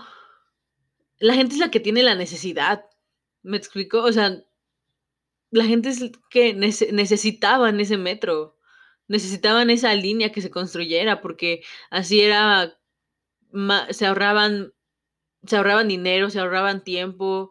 la 1.20 1.34
gente 1.34 1.54
es 1.54 1.60
la 1.60 1.70
que 1.70 1.78
tiene 1.80 2.02
la 2.02 2.14
necesidad, 2.16 2.84
¿me 3.42 3.56
explico? 3.56 4.02
O 4.02 4.12
sea, 4.12 4.42
la 5.50 5.64
gente 5.64 5.88
es 5.90 6.00
que 6.30 6.54
nece- 6.56 6.92
necesitaban 6.92 7.80
ese 7.80 7.96
metro, 7.96 8.56
necesitaban 9.08 9.70
esa 9.70 9.94
línea 9.94 10.32
que 10.32 10.42
se 10.42 10.50
construyera, 10.50 11.20
porque 11.20 11.62
así 11.90 12.20
era, 12.20 12.78
se 13.90 14.06
ahorraban, 14.06 14.72
se 15.46 15.56
ahorraban 15.56 15.88
dinero, 15.88 16.30
se 16.30 16.40
ahorraban 16.40 16.84
tiempo, 16.84 17.50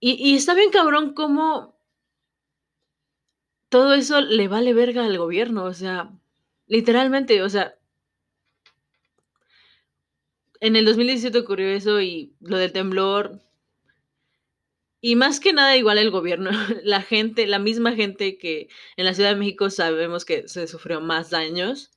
y, 0.00 0.12
y 0.32 0.36
está 0.36 0.54
bien 0.54 0.70
cabrón 0.70 1.14
cómo 1.14 1.76
todo 3.68 3.94
eso 3.94 4.20
le 4.20 4.48
vale 4.48 4.74
verga 4.74 5.04
al 5.06 5.16
gobierno, 5.18 5.64
o 5.64 5.72
sea, 5.72 6.10
literalmente, 6.66 7.42
o 7.42 7.48
sea, 7.48 7.74
en 10.60 10.76
el 10.76 10.84
2017 10.84 11.38
ocurrió 11.38 11.68
eso 11.68 12.00
y 12.00 12.34
lo 12.40 12.58
del 12.58 12.72
temblor. 12.72 13.40
Y 15.02 15.16
más 15.16 15.40
que 15.40 15.52
nada, 15.52 15.76
igual 15.76 15.98
el 15.98 16.10
gobierno, 16.10 16.50
la 16.84 17.02
gente, 17.02 17.46
la 17.46 17.58
misma 17.58 17.92
gente 17.94 18.38
que 18.38 18.68
en 18.96 19.06
la 19.06 19.14
Ciudad 19.14 19.30
de 19.30 19.36
México 19.36 19.70
sabemos 19.70 20.24
que 20.24 20.46
se 20.48 20.66
sufrió 20.68 21.00
más 21.00 21.30
daños. 21.30 21.90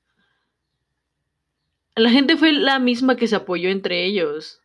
La 1.95 2.09
gente 2.09 2.37
fue 2.37 2.51
la 2.53 2.79
misma 2.79 3.17
que 3.17 3.27
se 3.27 3.35
apoyó 3.35 3.69
entre 3.69 4.05
ellos. 4.05 4.61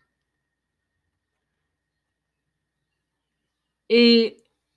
Y, 3.89 4.37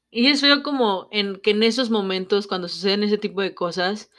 y 0.09 0.27
es 0.27 0.41
feo 0.41 0.63
como 0.63 1.07
en 1.11 1.37
que 1.41 1.51
en 1.51 1.63
esos 1.63 1.89
momentos, 1.89 2.47
cuando 2.47 2.67
suceden 2.69 3.03
ese 3.03 3.17
tipo 3.17 3.41
de 3.41 3.53
cosas, 3.53 4.09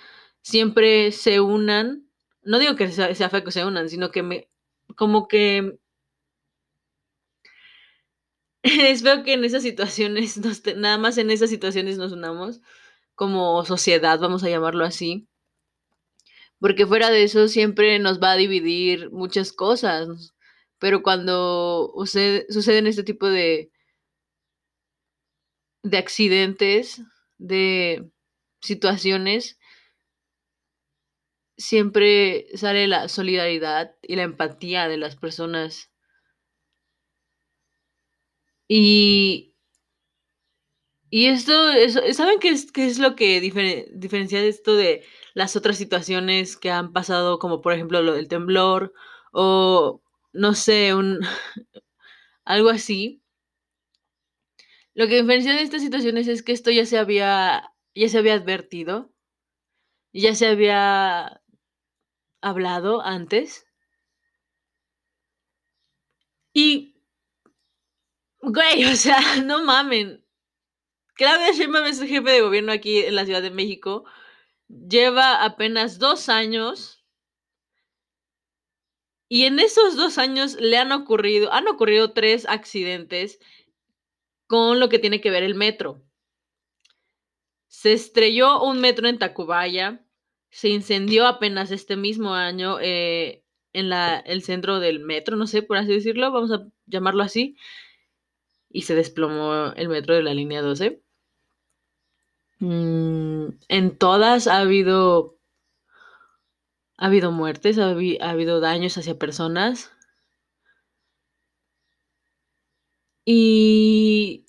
siempre 0.43 1.13
se 1.13 1.41
unan. 1.41 2.09
No 2.43 2.59
digo 2.59 2.77
que 2.77 2.91
sea, 2.91 3.15
feo 3.31 3.45
que 3.45 3.53
se 3.53 3.65
unan, 3.65 3.89
sino 3.89 4.11
que 4.11 4.23
me, 4.23 4.49
como 4.97 5.29
que 5.29 5.79
es 8.63 9.03
feo 9.03 9.23
que 9.25 9.35
en 9.35 9.45
esas 9.45 9.63
situaciones, 9.63 10.37
nos 10.39 10.63
nada 10.77 10.99
más 10.99 11.19
en 11.19 11.31
esas 11.31 11.51
situaciones 11.51 11.99
nos 11.99 12.13
unamos 12.13 12.61
como 13.15 13.65
sociedad, 13.65 14.19
vamos 14.21 14.45
a 14.45 14.49
llamarlo 14.51 14.85
así, 14.85 15.29
porque 16.59 16.87
fuera 16.87 17.11
de 17.11 17.25
eso 17.25 17.49
siempre 17.49 17.99
nos 17.99 18.21
va 18.21 18.33
a 18.33 18.37
dividir 18.37 19.11
muchas 19.11 19.53
cosas, 19.53 20.35
pero 20.79 21.03
cuando 21.03 21.93
sucede- 21.97 22.47
suceden 22.51 22.87
este 22.87 23.03
tipo 23.05 23.27
de, 23.29 23.71
de 25.83 25.99
accidentes, 25.99 27.03
de 27.39 28.09
situaciones, 28.61 29.59
siempre 31.63 32.47
sale 32.57 32.87
la 32.89 33.09
solidaridad 33.09 33.97
y 34.03 34.17
la 34.17 34.23
empatía 34.25 34.89
de 34.89 34.99
las 34.99 35.17
personas. 35.17 35.91
Y, 38.69 39.53
y 41.11 41.27
esto, 41.27 41.71
es- 41.73 41.99
¿saben 42.17 42.39
qué 42.41 42.49
es, 42.51 42.73
qué 42.73 42.87
es 42.87 42.99
lo 42.99 43.15
que 43.17 43.41
difere- 43.43 43.89
diferencia 43.95 44.41
esto 44.43 44.75
de 44.77 45.05
las 45.35 45.57
otras 45.57 45.77
situaciones 45.79 46.57
que 46.57 46.71
han 46.71 46.93
pasado, 46.93 47.39
como 47.39 47.61
por 47.61 47.73
ejemplo 47.75 48.03
lo 48.03 48.15
del 48.15 48.29
temblor 48.29 48.93
o 49.33 50.03
no 50.33 50.55
sé, 50.55 50.95
un, 50.95 51.21
algo 52.45 52.71
así? 52.71 53.23
Lo 54.95 55.07
que 55.07 55.17
diferencia 55.21 55.53
de 55.55 55.61
estas 55.63 55.83
situaciones 55.83 56.29
es 56.29 56.43
que 56.43 56.53
esto 56.53 56.71
ya 56.71 56.87
se 56.87 56.97
había, 56.99 57.73
ya 57.95 58.09
se 58.09 58.17
había 58.19 58.35
advertido, 58.35 59.13
ya 60.13 60.35
se 60.35 60.47
había 60.49 61.42
hablado 62.43 63.01
antes. 63.01 63.67
Y, 66.53 66.95
güey, 68.41 68.85
o 68.93 68.97
sea, 68.97 69.37
no 69.43 69.65
mamen. 69.65 70.25
Claudia 71.15 71.53
Sheinbaum 71.53 71.87
es 71.87 72.01
el 72.01 72.09
jefe 72.09 72.31
de 72.31 72.41
gobierno 72.41 72.73
aquí 72.73 73.01
en 73.01 73.15
la 73.15 73.25
Ciudad 73.25 73.43
de 73.43 73.51
México. 73.51 74.05
Lleva 74.69 75.45
apenas 75.45 75.99
dos 75.99 76.29
años 76.29 77.03
y 79.29 79.47
en 79.47 79.59
esos 79.61 79.97
dos 79.97 80.19
años 80.19 80.57
le 80.61 80.77
han 80.77 80.93
ocurrido, 80.93 81.51
han 81.55 81.67
ocurrido 81.67 82.13
tres 82.13 82.47
accidentes 82.47 83.39
con 84.47 84.79
lo 84.79 84.91
que 84.91 84.99
tiene 84.99 85.23
que 85.23 85.31
ver 85.31 85.43
el 85.43 85.55
metro. 85.55 86.03
Se 87.67 87.95
estrelló 87.95 88.63
un 88.63 88.83
metro 88.83 89.09
en 89.09 89.19
Tacubaya, 89.19 90.05
se 90.53 90.71
incendió 90.71 91.27
apenas 91.29 91.73
este 91.73 91.97
mismo 91.97 92.35
año 92.35 92.79
eh, 92.81 93.45
en 93.75 93.91
la, 93.91 94.21
el 94.21 94.43
centro 94.45 94.81
del 94.81 95.01
metro, 95.01 95.37
no 95.37 95.49
sé, 95.49 95.63
por 95.65 95.79
así 95.79 95.93
decirlo, 95.95 96.33
vamos 96.33 96.53
a 96.53 96.69
llamarlo 96.87 97.25
así, 97.25 97.57
y 98.71 98.83
se 98.83 98.97
desplomó 98.97 99.73
el 99.77 99.89
metro 99.89 100.17
de 100.17 100.25
la 100.25 100.35
línea 100.35 100.63
12. 100.63 101.01
Mm, 102.61 103.49
en 103.69 103.99
todas 103.99 104.47
ha 104.47 104.59
habido, 104.61 105.37
ha 106.97 107.05
habido 107.09 107.33
muertes, 107.33 107.77
ha, 107.77 107.91
habi- 107.91 108.17
ha 108.23 108.31
habido 108.31 108.59
daños 108.61 108.97
hacia 108.97 109.19
personas, 109.19 109.91
y 113.25 114.47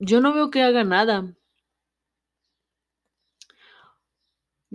yo 0.00 0.20
no 0.20 0.34
veo 0.34 0.50
que 0.50 0.62
haga 0.62 0.84
nada. 0.84 1.34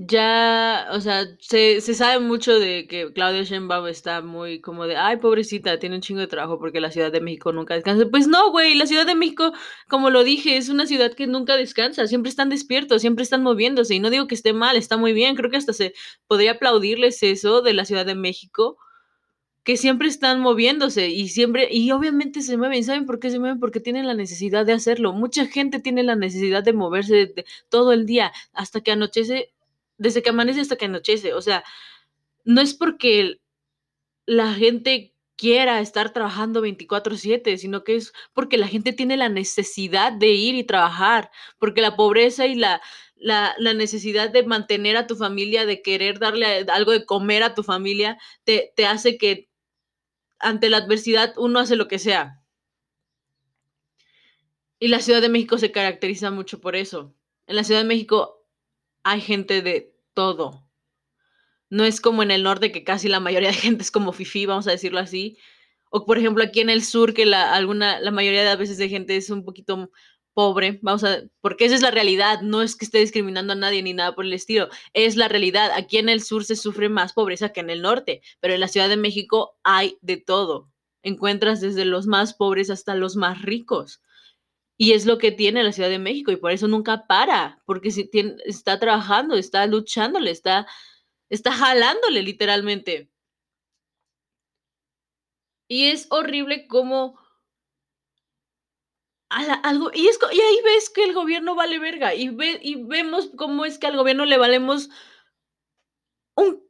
Ya, 0.01 0.87
o 0.93 1.01
sea, 1.01 1.25
se, 1.39 1.81
se 1.81 1.93
sabe 1.93 2.21
mucho 2.21 2.57
de 2.57 2.87
que 2.87 3.11
Claudia 3.11 3.43
Sheinbaum 3.43 3.87
está 3.87 4.21
muy 4.21 4.61
como 4.61 4.87
de, 4.87 4.95
ay, 4.95 5.17
pobrecita, 5.17 5.77
tiene 5.77 5.97
un 5.97 6.01
chingo 6.01 6.21
de 6.21 6.27
trabajo 6.27 6.57
porque 6.57 6.79
la 6.79 6.89
Ciudad 6.89 7.11
de 7.11 7.19
México 7.19 7.51
nunca 7.51 7.73
descansa. 7.73 8.05
Pues 8.09 8.25
no, 8.25 8.49
güey, 8.49 8.75
la 8.75 8.85
Ciudad 8.85 9.05
de 9.05 9.15
México, 9.15 9.51
como 9.89 10.09
lo 10.09 10.23
dije, 10.23 10.55
es 10.55 10.69
una 10.69 10.85
ciudad 10.85 11.13
que 11.13 11.27
nunca 11.27 11.57
descansa, 11.57 12.07
siempre 12.07 12.29
están 12.29 12.47
despiertos, 12.47 13.01
siempre 13.01 13.23
están 13.23 13.43
moviéndose, 13.43 13.93
y 13.93 13.99
no 13.99 14.09
digo 14.09 14.27
que 14.27 14.35
esté 14.35 14.53
mal, 14.53 14.77
está 14.77 14.95
muy 14.95 15.11
bien, 15.11 15.35
creo 15.35 15.51
que 15.51 15.57
hasta 15.57 15.73
se 15.73 15.93
podría 16.27 16.51
aplaudirles 16.51 17.21
eso 17.21 17.61
de 17.61 17.73
la 17.73 17.83
Ciudad 17.83 18.05
de 18.05 18.15
México, 18.15 18.77
que 19.65 19.75
siempre 19.75 20.07
están 20.07 20.39
moviéndose 20.39 21.09
y 21.09 21.27
siempre, 21.27 21.67
y 21.69 21.91
obviamente 21.91 22.41
se 22.41 22.55
mueven, 22.55 22.85
¿saben 22.85 23.05
por 23.05 23.19
qué 23.19 23.31
se 23.31 23.39
mueven? 23.39 23.59
Porque 23.59 23.81
tienen 23.81 24.07
la 24.07 24.13
necesidad 24.13 24.65
de 24.65 24.71
hacerlo. 24.73 25.11
Mucha 25.11 25.45
gente 25.45 25.81
tiene 25.81 26.03
la 26.03 26.15
necesidad 26.15 26.63
de 26.63 26.71
moverse 26.71 27.33
todo 27.67 27.91
el 27.91 28.05
día 28.05 28.31
hasta 28.53 28.79
que 28.79 28.91
anochece 28.91 29.51
desde 29.99 30.23
que 30.23 30.31
amanece 30.31 30.61
hasta 30.61 30.77
que 30.77 30.85
anochece. 30.85 31.33
O 31.33 31.41
sea, 31.41 31.63
no 32.43 32.61
es 32.61 32.73
porque 32.73 33.39
la 34.25 34.53
gente 34.53 35.13
quiera 35.35 35.79
estar 35.81 36.11
trabajando 36.11 36.61
24/7, 36.61 37.57
sino 37.57 37.83
que 37.83 37.95
es 37.95 38.13
porque 38.33 38.57
la 38.57 38.67
gente 38.67 38.93
tiene 38.93 39.17
la 39.17 39.29
necesidad 39.29 40.11
de 40.11 40.29
ir 40.29 40.55
y 40.55 40.63
trabajar, 40.63 41.31
porque 41.59 41.81
la 41.81 41.95
pobreza 41.95 42.45
y 42.47 42.55
la, 42.55 42.81
la, 43.15 43.55
necesidad 43.73 44.29
de 44.31 44.43
mantener 44.43 44.97
a 44.97 45.07
tu 45.07 45.15
familia, 45.15 45.65
de 45.65 45.81
querer 45.81 46.19
darle 46.19 46.65
algo 46.69 46.91
de 46.91 47.05
comer 47.05 47.43
a 47.43 47.53
tu 47.53 47.63
familia, 47.63 48.17
te, 48.43 48.73
te 48.75 48.85
hace 48.85 49.17
que 49.17 49.49
ante 50.39 50.69
la 50.69 50.77
adversidad 50.77 51.33
uno 51.37 51.59
hace 51.59 51.75
lo 51.75 51.87
que 51.87 51.99
sea. 51.99 52.41
Y 54.79 54.87
la 54.87 55.01
Ciudad 55.01 55.21
de 55.21 55.29
México 55.29 55.57
se 55.57 55.71
caracteriza 55.71 56.31
mucho 56.31 56.61
por 56.61 56.75
eso. 56.75 57.13
En 57.47 57.55
la 57.55 57.63
Ciudad 57.63 57.81
de 57.81 57.87
México 57.87 58.45
hay 59.03 59.21
gente 59.21 59.61
de 59.61 59.88
todo. 60.19 60.67
No 61.69 61.85
es 61.85 62.01
como 62.01 62.23
en 62.23 62.31
el 62.31 62.43
norte 62.43 62.73
que 62.73 62.83
casi 62.83 63.07
la 63.07 63.21
mayoría 63.21 63.51
de 63.51 63.55
gente 63.55 63.83
es 63.83 63.89
como 63.89 64.11
fifi, 64.11 64.45
vamos 64.45 64.67
a 64.67 64.71
decirlo 64.71 64.99
así. 64.99 65.37
O 65.91 66.05
por 66.05 66.17
ejemplo 66.17 66.43
aquí 66.43 66.59
en 66.59 66.69
el 66.69 66.83
sur 66.83 67.13
que 67.13 67.25
la, 67.25 67.53
alguna, 67.53 68.01
la 68.01 68.11
mayoría 68.11 68.43
de 68.43 68.53
veces 68.57 68.77
de 68.77 68.89
gente 68.89 69.15
es 69.15 69.29
un 69.29 69.45
poquito 69.45 69.89
pobre, 70.33 70.77
vamos 70.81 71.05
a, 71.05 71.21
porque 71.39 71.63
esa 71.63 71.75
es 71.75 71.81
la 71.81 71.91
realidad, 71.91 72.41
no 72.41 72.61
es 72.61 72.75
que 72.75 72.83
esté 72.83 72.97
discriminando 72.97 73.53
a 73.53 73.55
nadie 73.55 73.81
ni 73.81 73.93
nada 73.93 74.13
por 74.13 74.25
el 74.25 74.33
estilo, 74.33 74.67
es 74.93 75.15
la 75.15 75.29
realidad. 75.29 75.71
Aquí 75.73 75.97
en 75.97 76.09
el 76.09 76.21
sur 76.21 76.43
se 76.43 76.57
sufre 76.57 76.89
más 76.89 77.13
pobreza 77.13 77.53
que 77.53 77.61
en 77.61 77.69
el 77.69 77.81
norte, 77.81 78.21
pero 78.41 78.53
en 78.53 78.59
la 78.59 78.67
Ciudad 78.67 78.89
de 78.89 78.97
México 78.97 79.57
hay 79.63 79.97
de 80.01 80.17
todo. 80.17 80.69
Encuentras 81.01 81.61
desde 81.61 81.85
los 81.85 82.07
más 82.07 82.33
pobres 82.33 82.69
hasta 82.69 82.93
los 82.93 83.15
más 83.15 83.41
ricos. 83.41 84.01
Y 84.81 84.93
es 84.93 85.05
lo 85.05 85.17
que 85.17 85.33
tiene 85.33 85.61
la 85.61 85.73
Ciudad 85.73 85.89
de 85.89 85.99
México 85.99 86.31
y 86.31 86.37
por 86.37 86.51
eso 86.51 86.69
nunca 86.69 87.05
para, 87.05 87.61
porque 87.65 87.91
si 87.91 88.09
tiene, 88.09 88.37
está 88.45 88.79
trabajando, 88.79 89.35
está 89.35 89.67
luchándole, 89.67 90.31
está, 90.31 90.67
está 91.29 91.51
jalándole 91.51 92.23
literalmente. 92.23 93.11
Y 95.67 95.87
es 95.87 96.07
horrible 96.09 96.65
como 96.67 97.19
algo, 99.29 99.91
y, 99.93 100.07
es, 100.07 100.17
y 100.31 100.39
ahí 100.39 100.61
ves 100.63 100.89
que 100.89 101.03
el 101.03 101.13
gobierno 101.13 101.55
vale 101.55 101.77
verga, 101.77 102.15
y, 102.15 102.29
ve, 102.29 102.57
y 102.63 102.81
vemos 102.81 103.31
cómo 103.35 103.65
es 103.65 103.79
que 103.79 103.87
al 103.87 103.97
gobierno 103.97 104.23
le 104.23 104.37
valemos 104.37 104.89
un, 106.35 106.68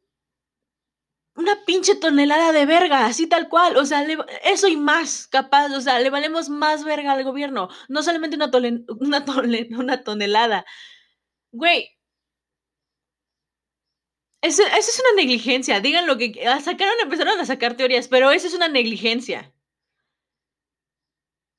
una 1.39 1.65
pinche 1.65 1.95
tonelada 1.95 2.51
de 2.51 2.65
verga, 2.65 3.05
así 3.05 3.27
tal 3.27 3.49
cual, 3.49 3.77
o 3.77 3.85
sea, 3.85 4.05
eso 4.43 4.67
y 4.67 4.75
más, 4.77 5.27
capaz, 5.27 5.71
o 5.73 5.81
sea, 5.81 5.99
le 5.99 6.09
valemos 6.09 6.49
más 6.49 6.83
verga 6.83 7.13
al 7.13 7.23
gobierno, 7.23 7.69
no 7.87 8.03
solamente 8.03 8.35
una, 8.35 8.51
una, 8.99 9.25
una 9.79 10.03
tonelada. 10.03 10.65
Güey, 11.51 11.97
eso, 14.41 14.63
eso, 14.63 14.77
es 14.91 14.99
una 14.99 15.21
negligencia, 15.21 15.79
digan 15.79 16.07
lo 16.07 16.17
que, 16.17 16.33
sacaron, 16.63 16.95
empezaron 17.01 17.39
a 17.39 17.45
sacar 17.45 17.75
teorías, 17.75 18.07
pero 18.09 18.31
eso 18.31 18.47
es 18.47 18.53
una 18.53 18.67
negligencia. 18.67 19.53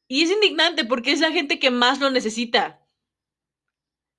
Y 0.09 0.25
es 0.25 0.31
indignante 0.31 0.85
porque 0.85 1.13
es 1.13 1.21
la 1.21 1.31
gente 1.33 1.59
que 1.59 1.71
más 1.71 2.01
lo 2.01 2.11
necesita. 2.11 2.80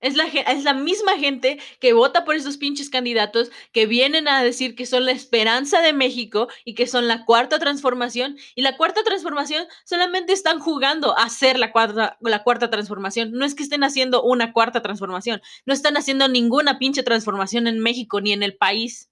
Es 0.01 0.15
la, 0.15 0.25
es 0.25 0.63
la 0.63 0.73
misma 0.73 1.17
gente 1.17 1.59
que 1.79 1.93
vota 1.93 2.25
por 2.25 2.35
esos 2.35 2.57
pinches 2.57 2.89
candidatos 2.89 3.51
que 3.71 3.85
vienen 3.85 4.27
a 4.27 4.43
decir 4.43 4.75
que 4.75 4.85
son 4.85 5.05
la 5.05 5.11
esperanza 5.11 5.81
de 5.81 5.93
México 5.93 6.47
y 6.65 6.73
que 6.73 6.87
son 6.87 7.07
la 7.07 7.23
cuarta 7.25 7.59
transformación. 7.59 8.37
Y 8.55 8.63
la 8.63 8.77
cuarta 8.77 9.03
transformación 9.03 9.65
solamente 9.85 10.33
están 10.33 10.59
jugando 10.59 11.17
a 11.17 11.29
ser 11.29 11.59
la 11.59 11.71
cuarta, 11.71 12.17
la 12.19 12.43
cuarta 12.43 12.69
transformación. 12.69 13.31
No 13.31 13.45
es 13.45 13.55
que 13.55 13.63
estén 13.63 13.83
haciendo 13.83 14.23
una 14.23 14.53
cuarta 14.53 14.81
transformación. 14.81 15.41
No 15.65 15.73
están 15.73 15.97
haciendo 15.97 16.27
ninguna 16.27 16.79
pinche 16.79 17.03
transformación 17.03 17.67
en 17.67 17.79
México 17.79 18.21
ni 18.21 18.33
en 18.33 18.43
el 18.43 18.55
país 18.57 19.10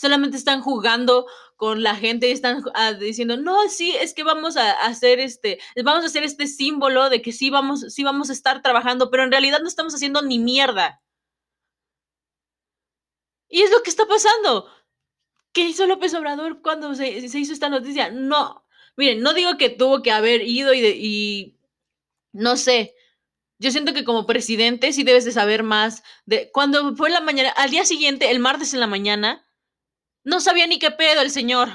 solamente 0.00 0.38
están 0.38 0.62
jugando 0.62 1.26
con 1.56 1.82
la 1.82 1.94
gente 1.94 2.26
y 2.26 2.32
están 2.32 2.64
uh, 2.64 2.98
diciendo, 2.98 3.36
no, 3.36 3.68
sí, 3.68 3.94
es 4.00 4.14
que 4.14 4.24
vamos 4.24 4.56
a 4.56 4.70
hacer 4.72 5.20
este, 5.20 5.60
vamos 5.84 6.04
a 6.04 6.06
hacer 6.06 6.22
este 6.22 6.46
símbolo 6.46 7.10
de 7.10 7.20
que 7.20 7.32
sí 7.32 7.50
vamos, 7.50 7.80
sí 7.92 8.02
vamos 8.02 8.30
a 8.30 8.32
estar 8.32 8.62
trabajando, 8.62 9.10
pero 9.10 9.24
en 9.24 9.30
realidad 9.30 9.60
no 9.60 9.68
estamos 9.68 9.94
haciendo 9.94 10.22
ni 10.22 10.38
mierda. 10.38 11.02
Y 13.50 13.60
es 13.60 13.70
lo 13.70 13.82
que 13.82 13.90
está 13.90 14.06
pasando. 14.06 14.70
¿Qué 15.52 15.68
hizo 15.68 15.86
López 15.86 16.14
Obrador 16.14 16.62
cuando 16.62 16.94
se, 16.94 17.28
se 17.28 17.38
hizo 17.38 17.52
esta 17.52 17.68
noticia? 17.68 18.10
No, 18.10 18.64
miren, 18.96 19.20
no 19.20 19.34
digo 19.34 19.58
que 19.58 19.68
tuvo 19.68 20.00
que 20.00 20.12
haber 20.12 20.42
ido 20.42 20.72
y, 20.72 20.80
de, 20.80 20.96
y 20.96 21.58
no 22.32 22.56
sé, 22.56 22.94
yo 23.58 23.70
siento 23.70 23.92
que 23.92 24.04
como 24.04 24.26
presidente 24.26 24.94
sí 24.94 25.02
debes 25.02 25.26
de 25.26 25.32
saber 25.32 25.62
más 25.62 26.02
de 26.24 26.50
cuando 26.52 26.96
fue 26.96 27.10
la 27.10 27.20
mañana, 27.20 27.50
al 27.50 27.70
día 27.70 27.84
siguiente, 27.84 28.30
el 28.30 28.38
martes 28.38 28.72
en 28.72 28.80
la 28.80 28.86
mañana, 28.86 29.46
no 30.24 30.40
sabía 30.40 30.66
ni 30.66 30.78
qué 30.78 30.90
pedo 30.90 31.20
el 31.22 31.30
señor. 31.30 31.68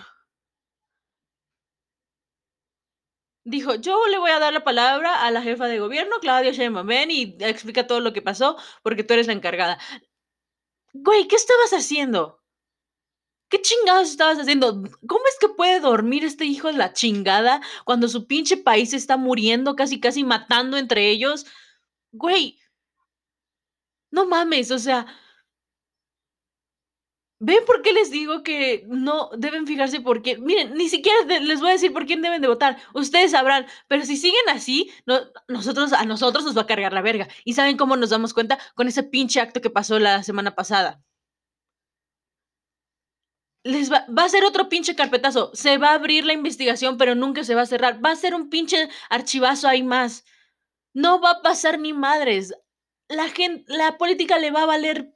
Dijo, 3.47 3.75
yo 3.75 4.07
le 4.07 4.17
voy 4.17 4.31
a 4.31 4.39
dar 4.39 4.53
la 4.53 4.63
palabra 4.63 5.23
a 5.23 5.29
la 5.29 5.41
jefa 5.43 5.67
de 5.67 5.79
gobierno, 5.79 6.15
Claudia 6.19 6.51
Sheinbaum, 6.51 6.87
ven 6.87 7.11
y 7.11 7.37
explica 7.39 7.85
todo 7.85 7.99
lo 7.99 8.11
que 8.11 8.23
pasó, 8.23 8.57
porque 8.81 9.03
tú 9.03 9.13
eres 9.13 9.27
la 9.27 9.33
encargada. 9.33 9.77
Güey, 10.93 11.27
¿qué 11.27 11.35
estabas 11.35 11.71
haciendo? 11.73 12.41
¿Qué 13.49 13.61
chingados 13.61 14.09
estabas 14.09 14.39
haciendo? 14.39 14.81
¿Cómo 15.07 15.21
es 15.27 15.37
que 15.39 15.49
puede 15.49 15.79
dormir 15.79 16.25
este 16.25 16.45
hijo 16.45 16.67
de 16.67 16.77
la 16.77 16.93
chingada 16.93 17.61
cuando 17.83 18.07
su 18.07 18.27
pinche 18.27 18.57
país 18.57 18.93
está 18.93 19.17
muriendo, 19.17 19.75
casi 19.75 19.99
casi 19.99 20.23
matando 20.23 20.77
entre 20.77 21.09
ellos? 21.09 21.45
Güey, 22.11 22.59
no 24.11 24.25
mames, 24.25 24.71
o 24.71 24.79
sea, 24.79 25.05
¿Ven 27.39 27.65
por 27.65 27.81
qué 27.81 27.91
les 27.91 28.11
digo 28.11 28.43
que 28.43 28.85
no 28.87 29.29
deben 29.37 29.67
fijarse 29.67 29.99
por 29.99 30.21
qué? 30.21 30.37
Miren, 30.37 30.73
ni 30.75 30.87
siquiera 30.87 31.17
les 31.41 31.59
voy 31.59 31.69
a 31.69 31.73
decir 31.73 31.91
por 31.91 32.05
quién 32.05 32.21
deben 32.21 32.41
de 32.41 32.47
votar. 32.47 32.77
Ustedes 32.93 33.31
sabrán, 33.31 33.65
pero 33.87 34.05
si 34.05 34.15
siguen 34.15 34.47
así, 34.49 34.89
no, 35.05 35.19
nosotros, 35.49 35.91
a 35.93 36.05
nosotros 36.05 36.45
nos 36.45 36.57
va 36.57 36.61
a 36.61 36.67
cargar 36.67 36.93
la 36.93 37.01
verga. 37.01 37.27
¿Y 37.43 37.53
saben 37.53 37.75
cómo 37.77 37.97
nos 37.97 38.09
damos 38.11 38.33
cuenta? 38.33 38.57
Con 38.73 38.87
ese 38.87 39.03
pinche 39.03 39.41
acto 39.41 39.59
que 39.61 39.69
pasó 39.69 39.99
la 39.99 40.23
semana 40.23 40.55
pasada. 40.55 41.03
Les 43.63 43.91
va, 43.91 44.05
va 44.17 44.23
a 44.25 44.29
ser 44.29 44.45
otro 44.45 44.69
pinche 44.69 44.95
carpetazo. 44.95 45.51
Se 45.53 45.77
va 45.77 45.89
a 45.89 45.93
abrir 45.95 46.25
la 46.25 46.33
investigación, 46.33 46.97
pero 46.97 47.15
nunca 47.15 47.43
se 47.43 47.55
va 47.55 47.63
a 47.63 47.65
cerrar. 47.65 48.03
Va 48.03 48.11
a 48.11 48.15
ser 48.15 48.33
un 48.33 48.49
pinche 48.49 48.89
archivazo 49.09 49.67
ahí 49.67 49.83
más. 49.83 50.23
No 50.93 51.19
va 51.19 51.31
a 51.31 51.41
pasar 51.41 51.79
ni 51.79 51.91
madres. 51.91 52.53
La 53.09 53.27
gente, 53.29 53.65
la 53.67 53.97
política 53.97 54.37
le 54.39 54.51
va 54.51 54.63
a 54.63 54.67
valer 54.67 55.14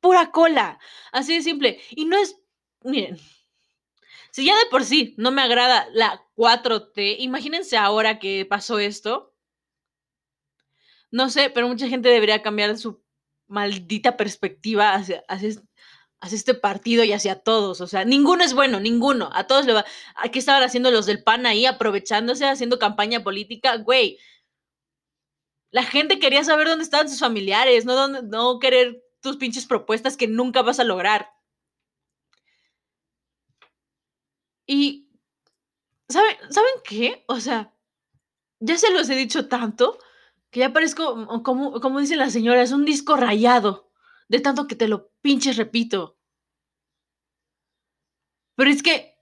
pura 0.00 0.30
cola. 0.30 0.78
Así 1.12 1.34
de 1.34 1.42
simple. 1.42 1.80
Y 1.90 2.04
no 2.04 2.16
es, 2.18 2.36
miren, 2.82 3.18
si 4.30 4.44
ya 4.44 4.56
de 4.56 4.66
por 4.70 4.84
sí 4.84 5.14
no 5.18 5.30
me 5.30 5.42
agrada 5.42 5.88
la 5.92 6.24
4T, 6.36 7.16
imagínense 7.18 7.76
ahora 7.76 8.18
que 8.18 8.46
pasó 8.46 8.78
esto. 8.78 9.34
No 11.10 11.30
sé, 11.30 11.50
pero 11.50 11.68
mucha 11.68 11.88
gente 11.88 12.08
debería 12.08 12.42
cambiar 12.42 12.76
su 12.78 13.02
maldita 13.46 14.16
perspectiva 14.16 14.94
hacia, 14.94 15.24
este 16.22 16.54
partido 16.54 17.02
y 17.04 17.12
hacia 17.12 17.40
todos. 17.40 17.80
O 17.80 17.86
sea, 17.86 18.04
ninguno 18.04 18.44
es 18.44 18.54
bueno, 18.54 18.78
ninguno. 18.80 19.30
A 19.32 19.46
todos 19.46 19.66
le 19.66 19.72
va. 19.72 19.84
Aquí 20.16 20.38
estaban 20.38 20.62
haciendo 20.62 20.90
los 20.90 21.06
del 21.06 21.22
PAN 21.24 21.46
ahí, 21.46 21.66
aprovechándose, 21.66 22.46
haciendo 22.46 22.78
campaña 22.78 23.24
política. 23.24 23.76
Güey, 23.76 24.18
la 25.70 25.82
gente 25.82 26.18
quería 26.18 26.44
saber 26.44 26.68
dónde 26.68 26.84
estaban 26.84 27.08
sus 27.08 27.20
familiares, 27.20 27.84
no, 27.84 28.08
no 28.22 28.58
querer 28.58 29.02
tus 29.28 29.36
pinches 29.36 29.66
propuestas 29.66 30.16
que 30.16 30.26
nunca 30.26 30.62
vas 30.62 30.80
a 30.80 30.84
lograr. 30.84 31.30
Y, 34.66 35.10
¿saben, 36.08 36.36
¿saben 36.50 36.72
qué? 36.84 37.24
O 37.28 37.40
sea, 37.40 37.74
ya 38.60 38.76
se 38.78 38.90
los 38.92 39.08
he 39.10 39.14
dicho 39.14 39.48
tanto 39.48 39.98
que 40.50 40.60
ya 40.60 40.72
parezco, 40.72 41.42
como, 41.42 41.80
como 41.80 42.00
dicen 42.00 42.18
las 42.18 42.32
señoras, 42.32 42.72
un 42.72 42.84
disco 42.84 43.16
rayado, 43.16 43.90
de 44.28 44.40
tanto 44.40 44.66
que 44.66 44.76
te 44.76 44.88
lo 44.88 45.10
pinches 45.20 45.56
repito. 45.56 46.18
Pero 48.56 48.70
es 48.70 48.82
que 48.82 49.18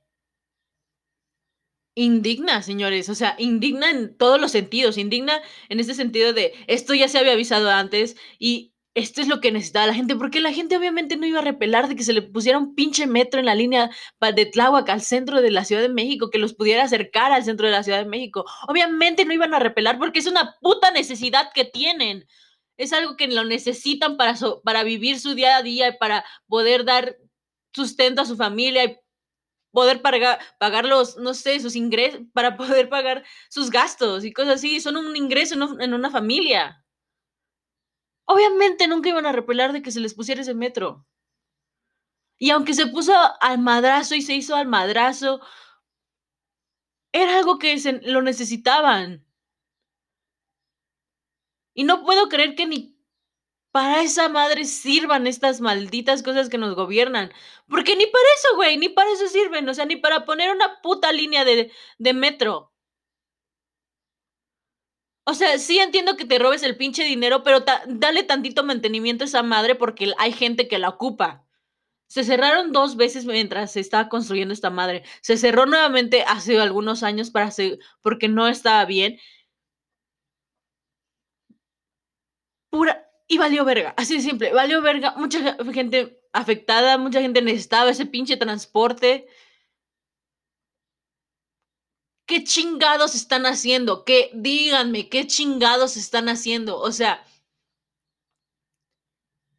indigna, 1.96 2.62
señores, 2.62 3.08
o 3.08 3.14
sea, 3.14 3.34
indigna 3.38 3.90
en 3.90 4.16
todos 4.16 4.40
los 4.40 4.52
sentidos, 4.52 4.98
indigna 4.98 5.40
en 5.68 5.80
este 5.80 5.94
sentido 5.94 6.32
de 6.32 6.52
esto 6.68 6.94
ya 6.94 7.08
se 7.08 7.18
había 7.18 7.32
avisado 7.32 7.70
antes 7.70 8.16
y 8.38 8.75
esto 8.96 9.20
es 9.20 9.28
lo 9.28 9.42
que 9.42 9.52
necesitaba 9.52 9.86
la 9.86 9.94
gente, 9.94 10.16
porque 10.16 10.40
la 10.40 10.54
gente 10.54 10.74
obviamente 10.74 11.18
no 11.18 11.26
iba 11.26 11.40
a 11.40 11.42
repelar 11.42 11.86
de 11.86 11.96
que 11.96 12.02
se 12.02 12.14
le 12.14 12.22
pusiera 12.22 12.56
un 12.56 12.74
pinche 12.74 13.06
metro 13.06 13.38
en 13.38 13.44
la 13.44 13.54
línea 13.54 13.90
de 14.34 14.46
Tláhuac 14.46 14.88
al 14.88 15.02
centro 15.02 15.42
de 15.42 15.50
la 15.50 15.66
Ciudad 15.66 15.82
de 15.82 15.90
México, 15.90 16.30
que 16.30 16.38
los 16.38 16.54
pudiera 16.54 16.82
acercar 16.82 17.30
al 17.30 17.44
centro 17.44 17.66
de 17.66 17.72
la 17.72 17.82
Ciudad 17.82 17.98
de 17.98 18.08
México. 18.08 18.46
Obviamente 18.66 19.26
no 19.26 19.34
iban 19.34 19.52
a 19.52 19.58
repelar 19.58 19.98
porque 19.98 20.20
es 20.20 20.26
una 20.26 20.56
puta 20.62 20.90
necesidad 20.92 21.50
que 21.54 21.66
tienen. 21.66 22.26
Es 22.78 22.94
algo 22.94 23.18
que 23.18 23.28
lo 23.28 23.44
necesitan 23.44 24.16
para, 24.16 24.34
para 24.64 24.82
vivir 24.82 25.20
su 25.20 25.34
día 25.34 25.58
a 25.58 25.62
día 25.62 25.88
y 25.88 25.98
para 25.98 26.24
poder 26.48 26.86
dar 26.86 27.18
sustento 27.74 28.22
a 28.22 28.26
su 28.26 28.34
familia 28.34 28.84
y 28.84 28.96
poder 29.72 30.00
pagar, 30.00 30.38
pagar 30.58 30.86
los, 30.86 31.18
no 31.18 31.34
sé, 31.34 31.60
sus 31.60 31.76
ingresos, 31.76 32.22
para 32.32 32.56
poder 32.56 32.88
pagar 32.88 33.24
sus 33.50 33.70
gastos 33.70 34.24
y 34.24 34.32
cosas 34.32 34.54
así. 34.54 34.80
Son 34.80 34.96
un 34.96 35.14
ingreso 35.16 35.54
en 35.80 35.92
una 35.92 36.10
familia. 36.10 36.82
Obviamente 38.26 38.88
nunca 38.88 39.08
iban 39.08 39.26
a 39.26 39.32
repelar 39.32 39.72
de 39.72 39.82
que 39.82 39.92
se 39.92 40.00
les 40.00 40.14
pusiera 40.14 40.42
ese 40.42 40.54
metro. 40.54 41.06
Y 42.38 42.50
aunque 42.50 42.74
se 42.74 42.86
puso 42.86 43.14
al 43.40 43.58
madrazo 43.58 44.14
y 44.14 44.22
se 44.22 44.34
hizo 44.34 44.54
al 44.56 44.66
madrazo, 44.66 45.40
era 47.12 47.38
algo 47.38 47.58
que 47.58 47.78
se, 47.78 48.00
lo 48.02 48.22
necesitaban. 48.22 49.24
Y 51.74 51.84
no 51.84 52.04
puedo 52.04 52.28
creer 52.28 52.54
que 52.54 52.66
ni 52.66 52.96
para 53.70 54.02
esa 54.02 54.28
madre 54.28 54.64
sirvan 54.64 55.26
estas 55.26 55.60
malditas 55.60 56.22
cosas 56.22 56.48
que 56.48 56.58
nos 56.58 56.74
gobiernan. 56.74 57.32
Porque 57.68 57.94
ni 57.96 58.06
para 58.06 58.24
eso, 58.36 58.56
güey, 58.56 58.78
ni 58.78 58.88
para 58.88 59.10
eso 59.12 59.28
sirven. 59.28 59.68
O 59.68 59.74
sea, 59.74 59.84
ni 59.86 59.96
para 59.96 60.24
poner 60.24 60.50
una 60.54 60.80
puta 60.82 61.12
línea 61.12 61.44
de, 61.44 61.70
de 61.98 62.12
metro. 62.14 62.72
O 65.28 65.34
sea, 65.34 65.58
sí 65.58 65.78
entiendo 65.80 66.16
que 66.16 66.24
te 66.24 66.38
robes 66.38 66.62
el 66.62 66.76
pinche 66.76 67.02
dinero, 67.02 67.42
pero 67.42 67.64
dale 67.88 68.22
tantito 68.22 68.62
mantenimiento 68.62 69.24
a 69.24 69.26
esa 69.26 69.42
madre 69.42 69.74
porque 69.74 70.12
hay 70.18 70.32
gente 70.32 70.68
que 70.68 70.78
la 70.78 70.88
ocupa. 70.88 71.44
Se 72.08 72.22
cerraron 72.24 72.72
dos 72.72 72.96
veces 72.96 73.26
mientras 73.26 73.72
se 73.72 73.80
estaba 73.80 74.08
construyendo 74.08 74.54
esta 74.54 74.70
madre. 74.70 75.02
Se 75.22 75.36
cerró 75.36 75.66
nuevamente 75.66 76.22
hace 76.24 76.60
algunos 76.60 77.02
años 77.02 77.30
para 77.30 77.50
porque 78.02 78.28
no 78.28 78.46
estaba 78.46 78.84
bien. 78.84 79.18
Pura 82.70 83.02
y 83.28 83.38
valió 83.38 83.64
verga, 83.64 83.94
así 83.96 84.14
de 84.16 84.22
simple, 84.22 84.52
valió 84.52 84.80
verga, 84.82 85.14
mucha 85.16 85.56
gente 85.72 86.20
afectada, 86.32 86.98
mucha 86.98 87.20
gente 87.20 87.42
necesitaba 87.42 87.90
ese 87.90 88.06
pinche 88.06 88.36
transporte. 88.36 89.26
¿Qué 92.26 92.42
chingados 92.44 93.14
están 93.14 93.46
haciendo? 93.46 94.04
¿Qué? 94.04 94.30
Díganme, 94.34 95.08
¿qué 95.08 95.26
chingados 95.26 95.96
están 95.96 96.28
haciendo? 96.28 96.78
O 96.78 96.90
sea, 96.92 97.24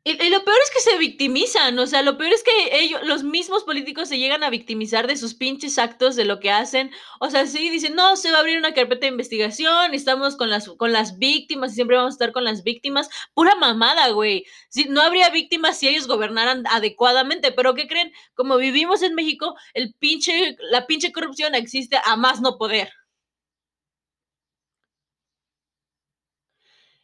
y, 0.07 0.29
lo 0.29 0.43
peor 0.45 0.57
es 0.63 0.71
que 0.71 0.91
se 0.91 0.97
victimizan, 0.97 1.77
o 1.79 1.85
sea, 1.85 2.01
lo 2.01 2.17
peor 2.17 2.31
es 2.31 2.43
que 2.43 2.79
ellos, 2.79 3.01
los 3.03 3.23
mismos 3.23 3.63
políticos 3.63 4.07
se 4.07 4.17
llegan 4.17 4.43
a 4.43 4.49
victimizar 4.49 5.07
de 5.07 5.17
sus 5.17 5.33
pinches 5.33 5.77
actos, 5.77 6.15
de 6.15 6.23
lo 6.25 6.39
que 6.39 6.51
hacen. 6.51 6.91
O 7.19 7.29
sea, 7.29 7.45
sí 7.45 7.69
dicen, 7.69 7.95
no, 7.95 8.15
se 8.15 8.31
va 8.31 8.37
a 8.37 8.39
abrir 8.41 8.57
una 8.57 8.73
carpeta 8.73 9.01
de 9.01 9.07
investigación, 9.11 9.93
estamos 9.93 10.37
con 10.37 10.49
las, 10.49 10.69
con 10.69 10.93
las 10.93 11.17
víctimas 11.17 11.71
y 11.71 11.75
siempre 11.75 11.97
vamos 11.97 12.13
a 12.13 12.15
estar 12.15 12.31
con 12.31 12.43
las 12.43 12.63
víctimas. 12.63 13.09
Pura 13.33 13.55
mamada, 13.55 14.09
güey. 14.09 14.45
Si, 14.69 14.85
no 14.85 15.01
habría 15.01 15.29
víctimas 15.29 15.77
si 15.77 15.87
ellos 15.87 16.07
gobernaran 16.07 16.63
adecuadamente, 16.67 17.51
pero 17.51 17.73
¿qué 17.75 17.87
creen? 17.87 18.13
Como 18.33 18.57
vivimos 18.57 19.01
en 19.01 19.15
México, 19.15 19.55
el 19.73 19.93
pinche, 19.93 20.55
la 20.71 20.87
pinche 20.87 21.11
corrupción 21.11 21.55
existe 21.55 21.99
a 22.05 22.15
más 22.15 22.41
no 22.41 22.57
poder. 22.57 22.89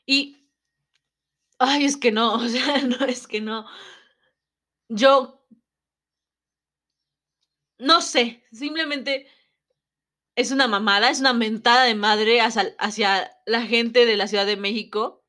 Y 0.05 0.42
Ay, 1.59 1.85
es 1.85 1.97
que 1.97 2.11
no, 2.11 2.33
o 2.35 2.47
sea, 2.47 2.81
no, 2.83 3.05
es 3.05 3.27
que 3.27 3.41
no. 3.41 3.65
Yo 4.89 5.43
no 7.79 8.01
sé, 8.01 8.43
simplemente 8.51 9.27
es 10.35 10.51
una 10.51 10.67
mamada, 10.67 11.09
es 11.09 11.19
una 11.19 11.33
mentada 11.33 11.83
de 11.83 11.95
madre 11.95 12.41
hacia, 12.41 12.75
hacia, 12.79 13.31
la 13.45 13.61
gente 13.63 14.05
de 14.05 14.17
la 14.17 14.27
Ciudad 14.27 14.45
de 14.45 14.57
México. 14.57 15.23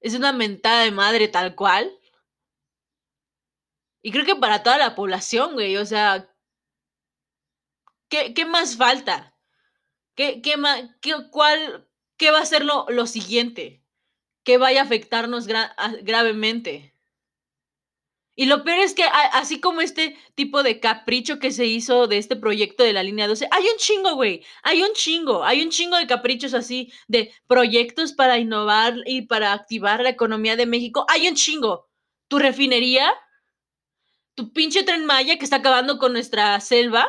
Es 0.00 0.14
una 0.14 0.32
mentada 0.32 0.84
de 0.84 0.90
madre 0.90 1.28
tal 1.28 1.54
cual. 1.54 1.90
Y 4.02 4.12
creo 4.12 4.24
que 4.24 4.36
para 4.36 4.62
toda 4.62 4.78
la 4.78 4.94
población, 4.94 5.52
güey, 5.54 5.76
o 5.76 5.86
sea, 5.86 6.34
¿qué, 8.08 8.34
qué 8.34 8.44
más 8.44 8.76
falta? 8.76 9.36
¿Qué, 10.16 10.42
qué, 10.42 10.54
qué, 11.00 11.14
cuál, 11.30 11.88
¿Qué 12.16 12.30
va 12.30 12.40
a 12.40 12.46
ser 12.46 12.64
lo, 12.64 12.86
lo 12.88 13.06
siguiente? 13.06 13.79
Que 14.50 14.58
vaya 14.58 14.80
a 14.80 14.84
afectarnos 14.84 15.46
gravemente. 15.46 16.92
Y 18.34 18.46
lo 18.46 18.64
peor 18.64 18.80
es 18.80 18.94
que 18.94 19.04
así 19.04 19.60
como 19.60 19.80
este 19.80 20.16
tipo 20.34 20.64
de 20.64 20.80
capricho 20.80 21.38
que 21.38 21.52
se 21.52 21.66
hizo 21.66 22.08
de 22.08 22.18
este 22.18 22.34
proyecto 22.34 22.82
de 22.82 22.92
la 22.92 23.04
línea 23.04 23.28
12, 23.28 23.46
hay 23.48 23.62
un 23.62 23.76
chingo, 23.76 24.16
güey, 24.16 24.44
hay 24.64 24.82
un 24.82 24.92
chingo, 24.92 25.44
hay 25.44 25.62
un 25.62 25.70
chingo 25.70 25.96
de 25.96 26.08
caprichos 26.08 26.52
así, 26.52 26.92
de 27.06 27.32
proyectos 27.46 28.12
para 28.12 28.38
innovar 28.38 28.96
y 29.06 29.22
para 29.22 29.52
activar 29.52 30.02
la 30.02 30.08
economía 30.08 30.56
de 30.56 30.66
México, 30.66 31.06
hay 31.06 31.28
un 31.28 31.36
chingo. 31.36 31.88
Tu 32.26 32.40
refinería, 32.40 33.08
tu 34.34 34.52
pinche 34.52 34.82
tren 34.82 35.06
Maya 35.06 35.38
que 35.38 35.44
está 35.44 35.58
acabando 35.58 35.98
con 35.98 36.12
nuestra 36.12 36.58
selva, 36.58 37.08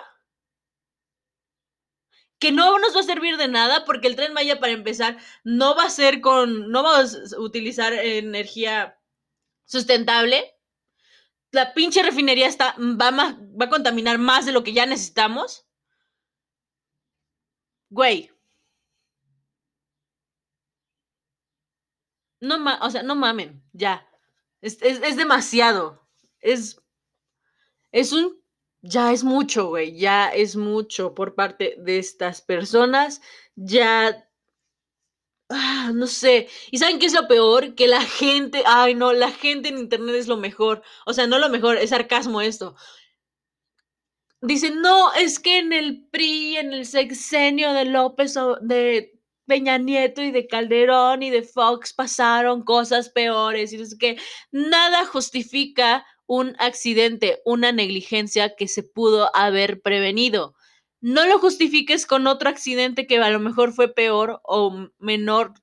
que 2.42 2.52
no 2.52 2.80
nos 2.80 2.96
va 2.96 3.02
a 3.02 3.04
servir 3.04 3.38
de 3.38 3.48
nada 3.48 3.86
porque 3.86 4.08
el 4.08 4.16
tren 4.16 4.34
Maya 4.34 4.60
para 4.60 4.74
empezar 4.74 5.18
no 5.44 5.76
va 5.76 5.84
a 5.84 5.90
ser 5.92 6.22
con, 6.22 6.72
no 6.72 6.82
vamos 6.82 7.34
a 7.34 7.40
utilizar 7.40 7.94
energía 7.94 9.00
sustentable. 9.66 10.58
La 11.52 11.76
pinche 11.76 12.02
refinería 12.02 12.48
está, 12.48 12.76
va, 12.80 13.12
va 13.12 13.66
a 13.66 13.70
contaminar 13.70 14.18
más 14.18 14.48
de 14.48 14.54
lo 14.54 14.64
que 14.64 14.74
ya 14.74 14.88
necesitamos. 14.88 15.68
Güey. 17.92 18.32
No, 22.40 22.58
o 22.82 22.90
sea, 22.90 23.04
no 23.04 23.16
mamen, 23.16 23.64
ya. 23.72 24.08
Es, 24.62 24.82
es 24.82 25.16
demasiado. 25.16 26.08
Es, 26.40 26.82
es 27.92 28.14
un 28.14 28.41
ya 28.82 29.12
es 29.12 29.24
mucho, 29.24 29.68
güey, 29.68 29.98
ya 29.98 30.30
es 30.30 30.56
mucho 30.56 31.14
por 31.14 31.36
parte 31.36 31.76
de 31.80 32.00
estas 32.00 32.42
personas, 32.42 33.22
ya, 33.56 34.28
ah, 35.50 35.92
no 35.94 36.08
sé, 36.08 36.48
y 36.72 36.78
¿saben 36.78 37.00
qué 37.00 37.06
es 37.06 37.14
lo 37.14 37.28
peor? 37.28 37.76
Que 37.76 37.88
la 37.88 38.02
gente, 38.02 38.64
ay 38.66 38.96
no, 38.96 39.14
la 39.14 39.32
gente 39.32 39.70
en 39.70 39.78
Internet 39.78 40.16
es 40.16 40.28
lo 40.28 40.38
mejor, 40.38 40.82
o 41.06 41.14
sea, 41.14 41.28
no 41.28 41.40
lo 41.40 41.50
mejor, 41.50 41.78
es 41.78 41.92
sarcasmo 41.92 42.42
esto. 42.42 42.76
Dicen, 44.44 44.82
no, 44.82 45.14
es 45.14 45.40
que 45.40 45.60
en 45.60 45.72
el 45.72 46.08
PRI, 46.10 46.58
en 46.58 46.74
el 46.74 46.86
sexenio 46.88 47.74
de 47.74 47.86
López, 47.86 48.34
de 48.62 49.22
Peña 49.46 49.78
Nieto 49.78 50.22
y 50.24 50.32
de 50.32 50.48
Calderón 50.48 51.24
y 51.24 51.30
de 51.30 51.44
Fox 51.44 51.94
pasaron 51.94 52.64
cosas 52.64 53.10
peores 53.10 53.74
y 53.74 53.76
es 53.76 53.98
que 53.98 54.18
nada 54.52 55.06
justifica 55.06 56.06
un 56.32 56.56
accidente, 56.60 57.42
una 57.44 57.74
negligencia 57.74 58.56
que 58.56 58.70
se 58.70 58.84
pudo 58.84 59.36
haber 59.36 59.82
prevenido. 59.82 60.56
No 61.02 61.26
lo 61.26 61.40
justifiques 61.40 62.06
con 62.06 62.26
otro 62.26 62.48
accidente 62.48 63.06
que 63.06 63.18
a 63.18 63.30
lo 63.32 63.40
mejor 63.42 63.74
fue 63.74 63.94
peor 63.94 64.40
o 64.46 64.88
menor. 64.98 65.54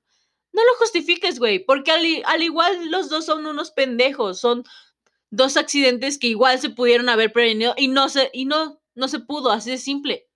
No 0.51 0.63
lo 0.63 0.75
justifiques, 0.77 1.39
güey, 1.39 1.57
porque 1.57 1.89
al, 1.89 2.43
igual 2.43 2.91
los 2.91 3.09
dos 3.09 3.25
son 3.25 3.47
unos 3.47 3.71
pendejos, 3.71 4.39
son 4.39 4.63
dos 5.31 5.57
accidentes 5.57 6.19
que 6.19 6.27
igual 6.27 6.59
se 6.59 6.69
pudieron 6.69 7.09
haber 7.09 7.33
prevenido 7.33 7.73
y 7.75 7.87
no 7.87 8.07
se, 8.07 8.29
y 8.31 8.45
no, 8.45 8.79
no 8.93 9.07
se 9.07 9.21
pudo, 9.21 9.49
así 9.49 9.71
de 9.71 9.79
simple. 9.79 10.29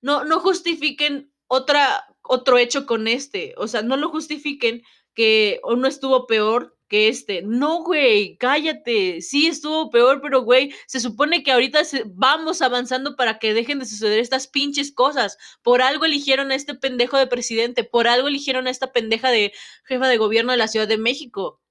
No, 0.00 0.24
no 0.24 0.40
justifiquen 0.40 1.30
otra, 1.48 2.06
otro 2.22 2.56
hecho 2.56 2.86
con 2.86 3.06
este, 3.06 3.52
o 3.58 3.68
sea, 3.68 3.82
no 3.82 3.98
lo 3.98 4.08
justifiquen 4.08 4.82
que 5.12 5.60
uno 5.64 5.86
estuvo 5.86 6.26
peor 6.26 6.78
que 6.92 7.08
este. 7.08 7.40
No, 7.42 7.82
güey, 7.82 8.36
cállate. 8.36 9.22
Sí, 9.22 9.46
estuvo 9.46 9.88
peor, 9.90 10.20
pero, 10.20 10.42
güey, 10.42 10.74
se 10.86 11.00
supone 11.00 11.42
que 11.42 11.50
ahorita 11.50 11.80
vamos 12.06 12.60
avanzando 12.60 13.16
para 13.16 13.38
que 13.38 13.54
dejen 13.54 13.78
de 13.78 13.86
suceder 13.86 14.18
estas 14.18 14.46
pinches 14.46 14.92
cosas. 14.92 15.38
Por 15.62 15.80
algo 15.80 16.04
eligieron 16.04 16.50
a 16.50 16.54
este 16.54 16.74
pendejo 16.74 17.16
de 17.16 17.26
presidente, 17.26 17.82
por 17.82 18.08
algo 18.08 18.28
eligieron 18.28 18.66
a 18.66 18.70
esta 18.70 18.92
pendeja 18.92 19.30
de 19.30 19.54
jefa 19.84 20.06
de 20.06 20.18
gobierno 20.18 20.52
de 20.52 20.58
la 20.58 20.68
Ciudad 20.68 20.86
de 20.86 20.98
México. 20.98 21.62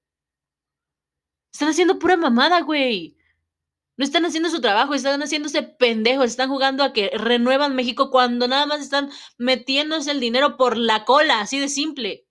Están 1.52 1.68
haciendo 1.68 2.00
pura 2.00 2.16
mamada, 2.16 2.60
güey. 2.62 3.16
No 3.96 4.04
están 4.04 4.24
haciendo 4.24 4.50
su 4.50 4.60
trabajo, 4.60 4.94
están 4.94 5.22
haciéndose 5.22 5.62
pendejos, 5.62 6.26
están 6.26 6.48
jugando 6.48 6.82
a 6.82 6.92
que 6.92 7.10
renuevan 7.14 7.76
México 7.76 8.10
cuando 8.10 8.48
nada 8.48 8.66
más 8.66 8.80
están 8.80 9.10
metiéndose 9.38 10.10
el 10.10 10.18
dinero 10.18 10.56
por 10.56 10.76
la 10.76 11.04
cola, 11.04 11.40
así 11.40 11.60
de 11.60 11.68
simple. 11.68 12.26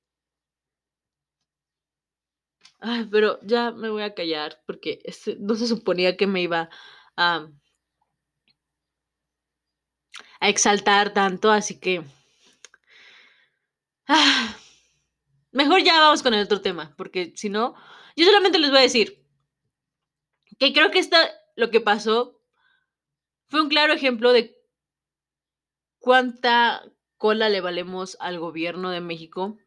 Ay, 2.81 3.07
pero 3.11 3.39
ya 3.43 3.71
me 3.71 3.89
voy 3.89 4.03
a 4.03 4.13
callar 4.13 4.61
porque 4.65 5.01
no 5.39 5.55
se 5.55 5.67
suponía 5.67 6.17
que 6.17 6.27
me 6.27 6.41
iba 6.41 6.69
a, 7.15 7.47
exaltar 10.41 11.13
tanto, 11.13 11.51
así 11.51 11.79
que... 11.79 12.03
Ah, 14.07 14.55
Mejor 15.51 15.83
ya 15.83 15.99
vamos 15.99 16.23
con 16.23 16.33
el 16.33 16.43
otro 16.45 16.61
tema, 16.61 16.93
porque 16.97 17.33
si 17.35 17.49
no, 17.49 17.75
yo 18.15 18.25
solamente 18.25 18.57
les 18.57 18.69
voy 18.69 18.79
a 18.79 18.83
decir 18.83 19.25
que 20.57 20.71
creo 20.71 20.91
que 20.91 20.99
esta, 20.99 21.17
lo 21.57 21.69
que 21.69 21.81
pasó 21.81 22.41
fue 23.49 23.61
un 23.61 23.67
claro 23.67 23.91
ejemplo 23.93 24.31
de 24.31 24.55
cuánta 25.99 26.83
cola 27.17 27.49
le 27.49 27.59
valemos 27.59 28.15
al 28.21 28.39
gobierno 28.39 28.91
de 28.91 29.01
México. 29.01 29.57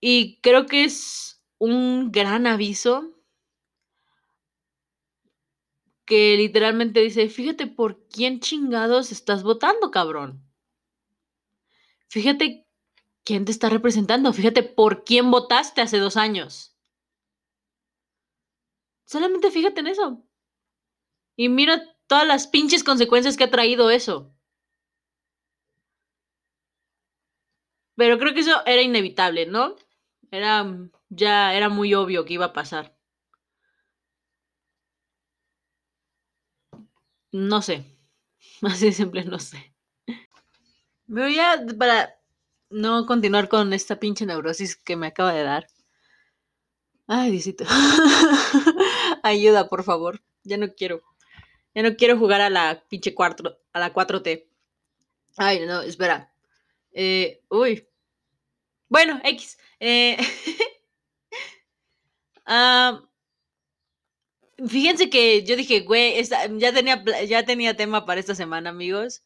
Y 0.00 0.40
creo 0.40 0.66
que 0.66 0.84
es 0.84 1.42
un 1.58 2.12
gran 2.12 2.46
aviso 2.46 3.14
que 6.04 6.36
literalmente 6.36 7.00
dice, 7.00 7.28
fíjate 7.28 7.66
por 7.66 8.06
quién 8.08 8.40
chingados 8.40 9.12
estás 9.12 9.42
votando, 9.42 9.90
cabrón. 9.90 10.42
Fíjate 12.08 12.66
quién 13.24 13.44
te 13.44 13.52
está 13.52 13.68
representando, 13.68 14.32
fíjate 14.32 14.62
por 14.62 15.04
quién 15.04 15.30
votaste 15.30 15.82
hace 15.82 15.98
dos 15.98 16.16
años. 16.16 16.74
Solamente 19.04 19.50
fíjate 19.50 19.80
en 19.80 19.86
eso. 19.88 20.24
Y 21.36 21.48
mira 21.48 21.82
todas 22.06 22.26
las 22.26 22.46
pinches 22.46 22.84
consecuencias 22.84 23.36
que 23.36 23.44
ha 23.44 23.50
traído 23.50 23.90
eso. 23.90 24.34
Pero 27.96 28.18
creo 28.18 28.32
que 28.32 28.40
eso 28.40 28.64
era 28.64 28.80
inevitable, 28.80 29.44
¿no? 29.44 29.76
Era 30.30 30.66
ya 31.10 31.54
era 31.54 31.68
muy 31.68 31.94
obvio 31.94 32.24
que 32.24 32.34
iba 32.34 32.46
a 32.46 32.52
pasar. 32.52 32.94
No 37.32 37.62
sé. 37.62 37.84
Así 38.62 38.86
de 38.86 38.92
simple, 38.92 39.24
no 39.24 39.38
sé. 39.38 39.74
Pero 41.06 41.28
ya 41.28 41.64
para 41.78 42.14
no 42.70 43.06
continuar 43.06 43.48
con 43.48 43.72
esta 43.72 43.98
pinche 43.98 44.26
neurosis 44.26 44.76
que 44.76 44.96
me 44.96 45.06
acaba 45.06 45.32
de 45.32 45.42
dar. 45.42 45.66
Ay, 47.06 47.30
Diosito. 47.30 47.64
Ayuda, 49.22 49.68
por 49.68 49.82
favor. 49.82 50.20
Ya 50.44 50.58
no 50.58 50.68
quiero. 50.74 51.02
Ya 51.74 51.82
no 51.82 51.96
quiero 51.96 52.18
jugar 52.18 52.42
a 52.42 52.50
la 52.50 52.84
pinche 52.88 53.14
cuatro, 53.14 53.58
a 53.72 53.80
la 53.80 53.92
4T. 53.94 54.46
Ay, 55.38 55.64
no, 55.66 55.80
espera. 55.82 56.32
Eh, 56.92 57.42
uy. 57.48 57.88
Bueno, 58.88 59.20
X. 59.24 59.58
Eh, 59.80 60.16
ah, 62.46 63.02
fíjense 64.66 65.10
que 65.10 65.44
yo 65.44 65.56
dije, 65.56 65.80
güey, 65.80 66.22
ya, 66.58 66.72
tenía, 66.72 67.04
ya 67.26 67.44
tenía 67.44 67.76
tema 67.76 68.04
para 68.06 68.20
esta 68.20 68.34
semana, 68.34 68.70
amigos. 68.70 69.22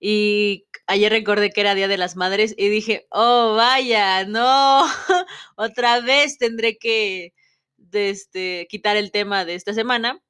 Y 0.00 0.66
ayer 0.86 1.10
recordé 1.12 1.50
que 1.50 1.60
era 1.62 1.74
Día 1.74 1.88
de 1.88 1.96
las 1.96 2.16
Madres 2.16 2.54
y 2.58 2.68
dije, 2.68 3.06
oh, 3.10 3.54
vaya, 3.56 4.24
no, 4.26 4.84
otra 5.56 6.00
vez 6.00 6.36
tendré 6.38 6.76
que 6.78 7.32
este, 7.92 8.66
quitar 8.68 8.96
el 8.96 9.12
tema 9.12 9.44
de 9.44 9.54
esta 9.54 9.72
semana. 9.72 10.20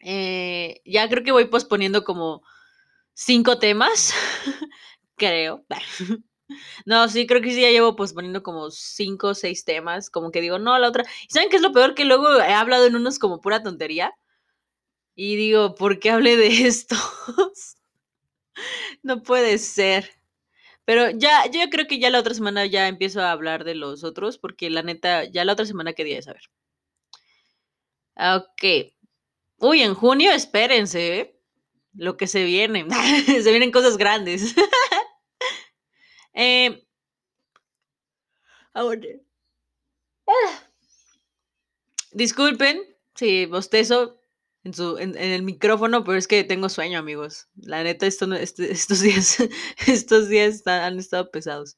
Eh, 0.00 0.80
ya 0.84 1.08
creo 1.08 1.24
que 1.24 1.32
voy 1.32 1.46
posponiendo 1.46 2.04
como 2.04 2.42
cinco 3.14 3.58
temas, 3.58 4.14
creo. 5.16 5.64
No, 6.84 7.08
sí, 7.08 7.26
creo 7.26 7.42
que 7.42 7.50
sí, 7.52 7.60
ya 7.60 7.70
llevo 7.70 7.96
posponiendo 7.96 8.42
como 8.42 8.70
cinco 8.70 9.28
o 9.28 9.34
seis 9.34 9.64
temas, 9.64 10.10
como 10.10 10.30
que 10.30 10.40
digo, 10.40 10.58
no, 10.58 10.78
la 10.78 10.88
otra. 10.88 11.04
¿Y 11.28 11.32
saben 11.32 11.48
qué 11.50 11.56
es 11.56 11.62
lo 11.62 11.72
peor? 11.72 11.94
Que 11.94 12.04
luego 12.04 12.40
he 12.40 12.52
hablado 12.54 12.86
en 12.86 12.96
unos 12.96 13.18
como 13.18 13.40
pura 13.40 13.62
tontería. 13.62 14.12
Y 15.16 15.34
digo, 15.36 15.74
¿por 15.74 15.98
qué 15.98 16.10
hablé 16.10 16.36
de 16.36 16.46
estos? 16.66 17.76
no 19.02 19.22
puede 19.22 19.58
ser. 19.58 20.10
Pero 20.84 21.10
ya, 21.10 21.46
yo 21.50 21.60
creo 21.70 21.86
que 21.86 21.98
ya 21.98 22.10
la 22.10 22.20
otra 22.20 22.34
semana 22.34 22.66
ya 22.66 22.88
empiezo 22.88 23.20
a 23.22 23.32
hablar 23.32 23.64
de 23.64 23.74
los 23.74 24.04
otros, 24.04 24.38
porque 24.38 24.70
la 24.70 24.82
neta, 24.82 25.24
ya 25.24 25.44
la 25.44 25.52
otra 25.54 25.66
semana 25.66 25.94
quería 25.94 26.22
saber. 26.22 26.42
Ok. 28.16 28.92
Uy, 29.58 29.82
en 29.82 29.94
junio, 29.94 30.32
espérense, 30.32 31.18
¿eh? 31.20 31.40
Lo 31.94 32.16
que 32.16 32.26
se 32.26 32.44
viene. 32.44 32.86
se 33.26 33.50
vienen 33.50 33.72
cosas 33.72 33.96
grandes. 33.98 34.54
eh, 36.36 36.86
ahora. 38.74 39.00
Ah. 40.26 40.62
Disculpen 42.12 42.80
si 43.14 43.46
bostezo 43.46 44.20
en, 44.64 44.74
su, 44.74 44.98
en, 44.98 45.16
el 45.16 45.42
micrófono, 45.42 46.04
pero 46.04 46.18
es 46.18 46.28
que 46.28 46.44
tengo 46.44 46.68
sueño, 46.68 46.98
amigos. 46.98 47.48
La 47.56 47.82
neta, 47.82 48.06
esto, 48.06 48.32
este, 48.34 48.70
estos 48.72 49.00
días, 49.00 49.38
estos 49.86 50.28
días 50.28 50.66
han 50.66 50.98
estado 50.98 51.30
pesados. 51.30 51.76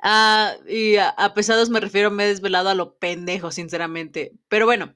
Ah, 0.00 0.56
y 0.68 0.96
a, 0.96 1.08
a, 1.10 1.34
pesados 1.34 1.70
me 1.70 1.80
refiero, 1.80 2.10
me 2.10 2.24
he 2.24 2.28
desvelado 2.28 2.68
a 2.68 2.74
lo 2.74 2.96
pendejo, 2.98 3.50
sinceramente. 3.50 4.32
Pero 4.48 4.66
bueno, 4.66 4.94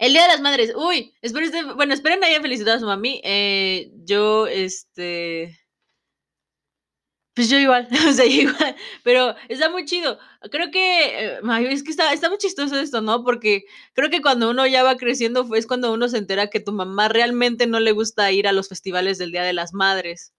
el 0.00 0.14
Día 0.14 0.22
de 0.22 0.28
las 0.28 0.40
Madres. 0.40 0.72
Uy, 0.74 1.14
esperen, 1.20 1.76
bueno, 1.76 1.92
esperen 1.92 2.24
haya 2.24 2.40
felicitado 2.40 2.78
a 2.78 2.80
su 2.80 2.86
mami. 2.86 3.20
Eh, 3.22 3.92
yo, 3.96 4.46
este... 4.46 5.59
Pues 7.40 7.48
yo 7.48 7.58
igual, 7.58 7.88
o 8.06 8.12
sea, 8.12 8.26
igual, 8.26 8.76
pero 9.02 9.34
está 9.48 9.70
muy 9.70 9.86
chido. 9.86 10.18
Creo 10.50 10.70
que, 10.70 11.36
eh, 11.36 11.40
es 11.70 11.82
que 11.82 11.90
está, 11.90 12.12
está 12.12 12.28
muy 12.28 12.36
chistoso 12.36 12.78
esto, 12.78 13.00
¿no? 13.00 13.24
Porque 13.24 13.64
creo 13.94 14.10
que 14.10 14.20
cuando 14.20 14.50
uno 14.50 14.66
ya 14.66 14.82
va 14.82 14.98
creciendo 14.98 15.48
es 15.54 15.66
cuando 15.66 15.90
uno 15.90 16.06
se 16.10 16.18
entera 16.18 16.48
que 16.48 16.60
tu 16.60 16.72
mamá 16.72 17.08
realmente 17.08 17.66
no 17.66 17.80
le 17.80 17.92
gusta 17.92 18.30
ir 18.30 18.46
a 18.46 18.52
los 18.52 18.68
festivales 18.68 19.16
del 19.16 19.32
Día 19.32 19.42
de 19.42 19.54
las 19.54 19.72
Madres. 19.72 20.34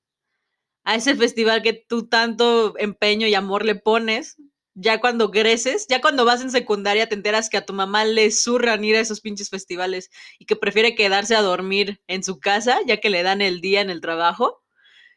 A 0.83 0.93
ese 0.93 1.15
festival 1.15 1.63
que 1.63 1.73
tú 1.73 2.07
tanto 2.07 2.75
empeño 2.77 3.25
y 3.25 3.33
amor 3.33 3.65
le 3.65 3.73
pones, 3.73 4.37
ya 4.75 5.01
cuando 5.01 5.31
creces, 5.31 5.87
ya 5.89 6.01
cuando 6.01 6.23
vas 6.23 6.41
en 6.43 6.51
secundaria 6.51 7.09
te 7.09 7.15
enteras 7.15 7.49
que 7.49 7.57
a 7.57 7.65
tu 7.65 7.73
mamá 7.73 8.05
le 8.05 8.29
zurran 8.29 8.83
ir 8.83 8.95
a 8.95 8.99
esos 8.99 9.21
pinches 9.21 9.49
festivales 9.49 10.11
y 10.37 10.45
que 10.45 10.55
prefiere 10.55 10.93
quedarse 10.93 11.35
a 11.35 11.41
dormir 11.41 11.99
en 12.05 12.23
su 12.23 12.39
casa 12.39 12.79
ya 12.85 12.97
que 12.97 13.09
le 13.09 13.23
dan 13.23 13.41
el 13.41 13.59
día 13.59 13.81
en 13.81 13.89
el 13.89 14.01
trabajo 14.01 14.60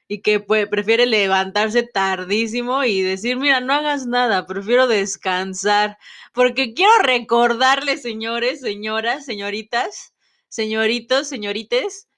y 0.08 0.20
que 0.22 0.40
pues, 0.40 0.68
prefiere 0.68 1.06
levantarse 1.06 1.82
tardísimo 1.82 2.84
y 2.84 3.02
decir, 3.02 3.36
mira, 3.36 3.60
no 3.60 3.72
hagas 3.74 4.06
nada, 4.06 4.46
prefiero 4.46 4.86
descansar, 4.86 5.98
porque 6.32 6.74
quiero 6.74 6.92
recordarles, 7.02 8.02
señores, 8.02 8.60
señoras, 8.60 9.24
señoritas, 9.24 10.14
señoritos, 10.48 11.28
señorites, 11.28 12.08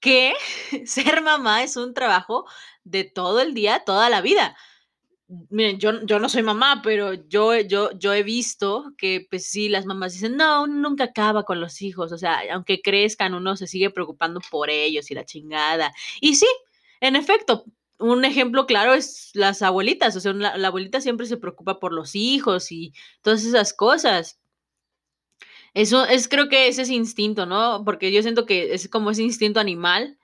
que 0.00 0.34
ser 0.86 1.22
mamá 1.22 1.62
es 1.62 1.76
un 1.76 1.94
trabajo 1.94 2.46
de 2.84 3.04
todo 3.04 3.40
el 3.40 3.54
día, 3.54 3.82
toda 3.84 4.10
la 4.10 4.20
vida 4.20 4.56
miren, 5.50 5.78
yo, 5.78 6.04
yo 6.04 6.18
no 6.18 6.28
soy 6.28 6.42
mamá, 6.42 6.80
pero 6.82 7.14
yo, 7.14 7.58
yo, 7.60 7.90
yo 7.98 8.12
he 8.12 8.22
visto 8.22 8.92
que, 8.98 9.26
pues 9.28 9.46
sí, 9.46 9.68
las 9.68 9.86
mamás 9.86 10.12
dicen, 10.12 10.36
no, 10.36 10.66
nunca 10.66 11.04
acaba 11.04 11.44
con 11.44 11.60
los 11.60 11.80
hijos, 11.82 12.12
o 12.12 12.18
sea, 12.18 12.42
aunque 12.52 12.80
crezcan, 12.82 13.34
uno 13.34 13.56
se 13.56 13.66
sigue 13.66 13.90
preocupando 13.90 14.40
por 14.50 14.70
ellos 14.70 15.10
y 15.10 15.14
la 15.14 15.24
chingada. 15.24 15.92
Y 16.20 16.34
sí, 16.36 16.46
en 17.04 17.16
efecto, 17.16 17.64
un 17.98 18.24
ejemplo 18.24 18.66
claro 18.66 18.94
es 18.94 19.30
las 19.34 19.60
abuelitas, 19.62 20.16
o 20.16 20.20
sea, 20.20 20.32
la, 20.32 20.50
abuelita 20.66 21.00
siempre 21.00 21.26
se 21.26 21.36
preocupa 21.36 21.78
por 21.78 21.92
los 21.92 22.14
hijos 22.14 22.72
y 22.72 22.94
todas 23.22 23.44
esas 23.44 23.74
cosas. 23.74 24.40
Eso 25.74 26.06
es, 26.06 26.28
creo 26.28 26.48
que 26.48 26.68
ese 26.68 26.82
es 26.82 26.90
instinto, 26.90 27.46
¿no? 27.46 27.82
Porque 27.84 28.10
yo 28.12 28.22
siento 28.22 28.46
que 28.46 28.74
es 28.74 28.88
como 28.88 29.10
ese 29.10 29.22
instinto 29.22 29.60
animal 29.60 30.18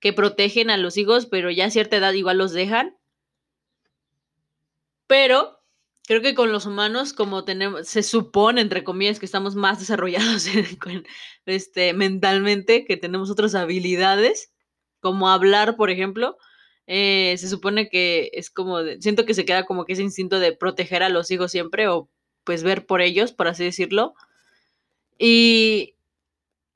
que 0.00 0.12
protegen 0.12 0.70
a 0.70 0.76
los 0.76 0.96
hijos, 0.98 1.26
pero 1.26 1.50
ya 1.50 1.66
a 1.66 1.70
cierta 1.70 1.96
edad 1.96 2.12
igual 2.12 2.38
los 2.38 2.52
dejan. 2.52 2.96
Pero 5.06 5.60
creo 6.06 6.20
que 6.20 6.34
con 6.34 6.52
los 6.52 6.66
humanos, 6.66 7.12
como 7.14 7.44
tenemos, 7.44 7.88
se 7.88 8.02
supone, 8.02 8.60
entre 8.60 8.84
comillas, 8.84 9.18
que 9.18 9.26
estamos 9.26 9.54
más 9.54 9.78
desarrollados 9.80 10.46
este, 11.46 11.94
mentalmente, 11.94 12.84
que 12.84 12.96
tenemos 12.98 13.30
otras 13.30 13.54
habilidades, 13.54 14.52
como 15.00 15.28
hablar, 15.28 15.76
por 15.76 15.90
ejemplo, 15.90 16.38
eh, 16.86 17.36
se 17.38 17.48
supone 17.48 17.88
que 17.88 18.30
es 18.34 18.50
como, 18.50 18.78
siento 19.00 19.26
que 19.26 19.34
se 19.34 19.44
queda 19.44 19.64
como 19.66 19.84
que 19.84 19.94
ese 19.94 20.02
instinto 20.02 20.40
de 20.40 20.52
proteger 20.52 21.02
a 21.02 21.08
los 21.08 21.30
hijos 21.30 21.50
siempre, 21.52 21.88
o 21.88 22.08
pues 22.44 22.62
ver 22.62 22.86
por 22.86 23.00
ellos, 23.02 23.32
por 23.32 23.48
así 23.48 23.64
decirlo. 23.64 24.14
Y, 25.18 25.94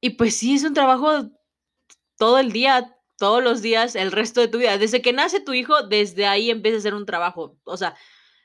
y 0.01 0.11
pues 0.11 0.37
sí, 0.37 0.55
es 0.55 0.65
un 0.65 0.75
trabajo 0.75 1.31
todo 2.19 2.39
el 2.39 2.53
día, 2.53 2.97
todos 3.19 3.43
los 3.43 3.63
días, 3.63 3.97
el 3.97 4.13
resto 4.13 4.41
de 4.41 4.49
tu 4.49 4.59
vida. 4.59 4.79
Desde 4.79 5.03
que 5.03 5.13
nace 5.13 5.41
tu 5.41 5.55
hijo, 5.55 5.83
desde 5.85 6.27
ahí 6.27 6.51
empieza 6.51 6.79
a 6.79 6.83
ser 6.83 6.95
un 6.95 7.07
trabajo. 7.07 7.57
O 7.65 7.77
sea, 7.77 7.95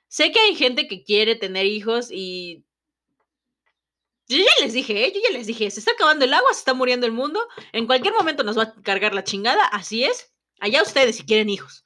Sé 0.08 0.32
que 0.32 0.40
hay 0.40 0.56
gente 0.56 0.88
que 0.88 1.04
quiere 1.04 1.36
tener 1.36 1.66
hijos 1.66 2.10
y 2.12 2.64
yo 4.28 4.38
ya 4.38 4.64
les 4.64 4.74
dije, 4.74 5.06
¿eh? 5.06 5.12
yo 5.14 5.22
ya 5.24 5.38
les 5.38 5.48
dije, 5.48 5.70
se 5.72 5.80
está 5.80 5.92
acabando 5.92 6.26
el 6.26 6.34
agua, 6.34 6.54
se 6.54 6.60
está 6.60 6.74
muriendo 6.74 7.06
el 7.06 7.12
mundo, 7.12 7.40
en 7.72 7.86
cualquier 7.88 8.14
momento 8.14 8.44
nos 8.44 8.58
va 8.58 8.64
a 8.64 8.82
cargar 8.82 9.14
la 9.14 9.24
chingada, 9.24 9.66
así 9.66 10.04
es. 10.04 10.34
Allá 10.60 10.82
ustedes 10.82 11.18
si 11.18 11.24
quieren 11.24 11.50
hijos. 11.50 11.86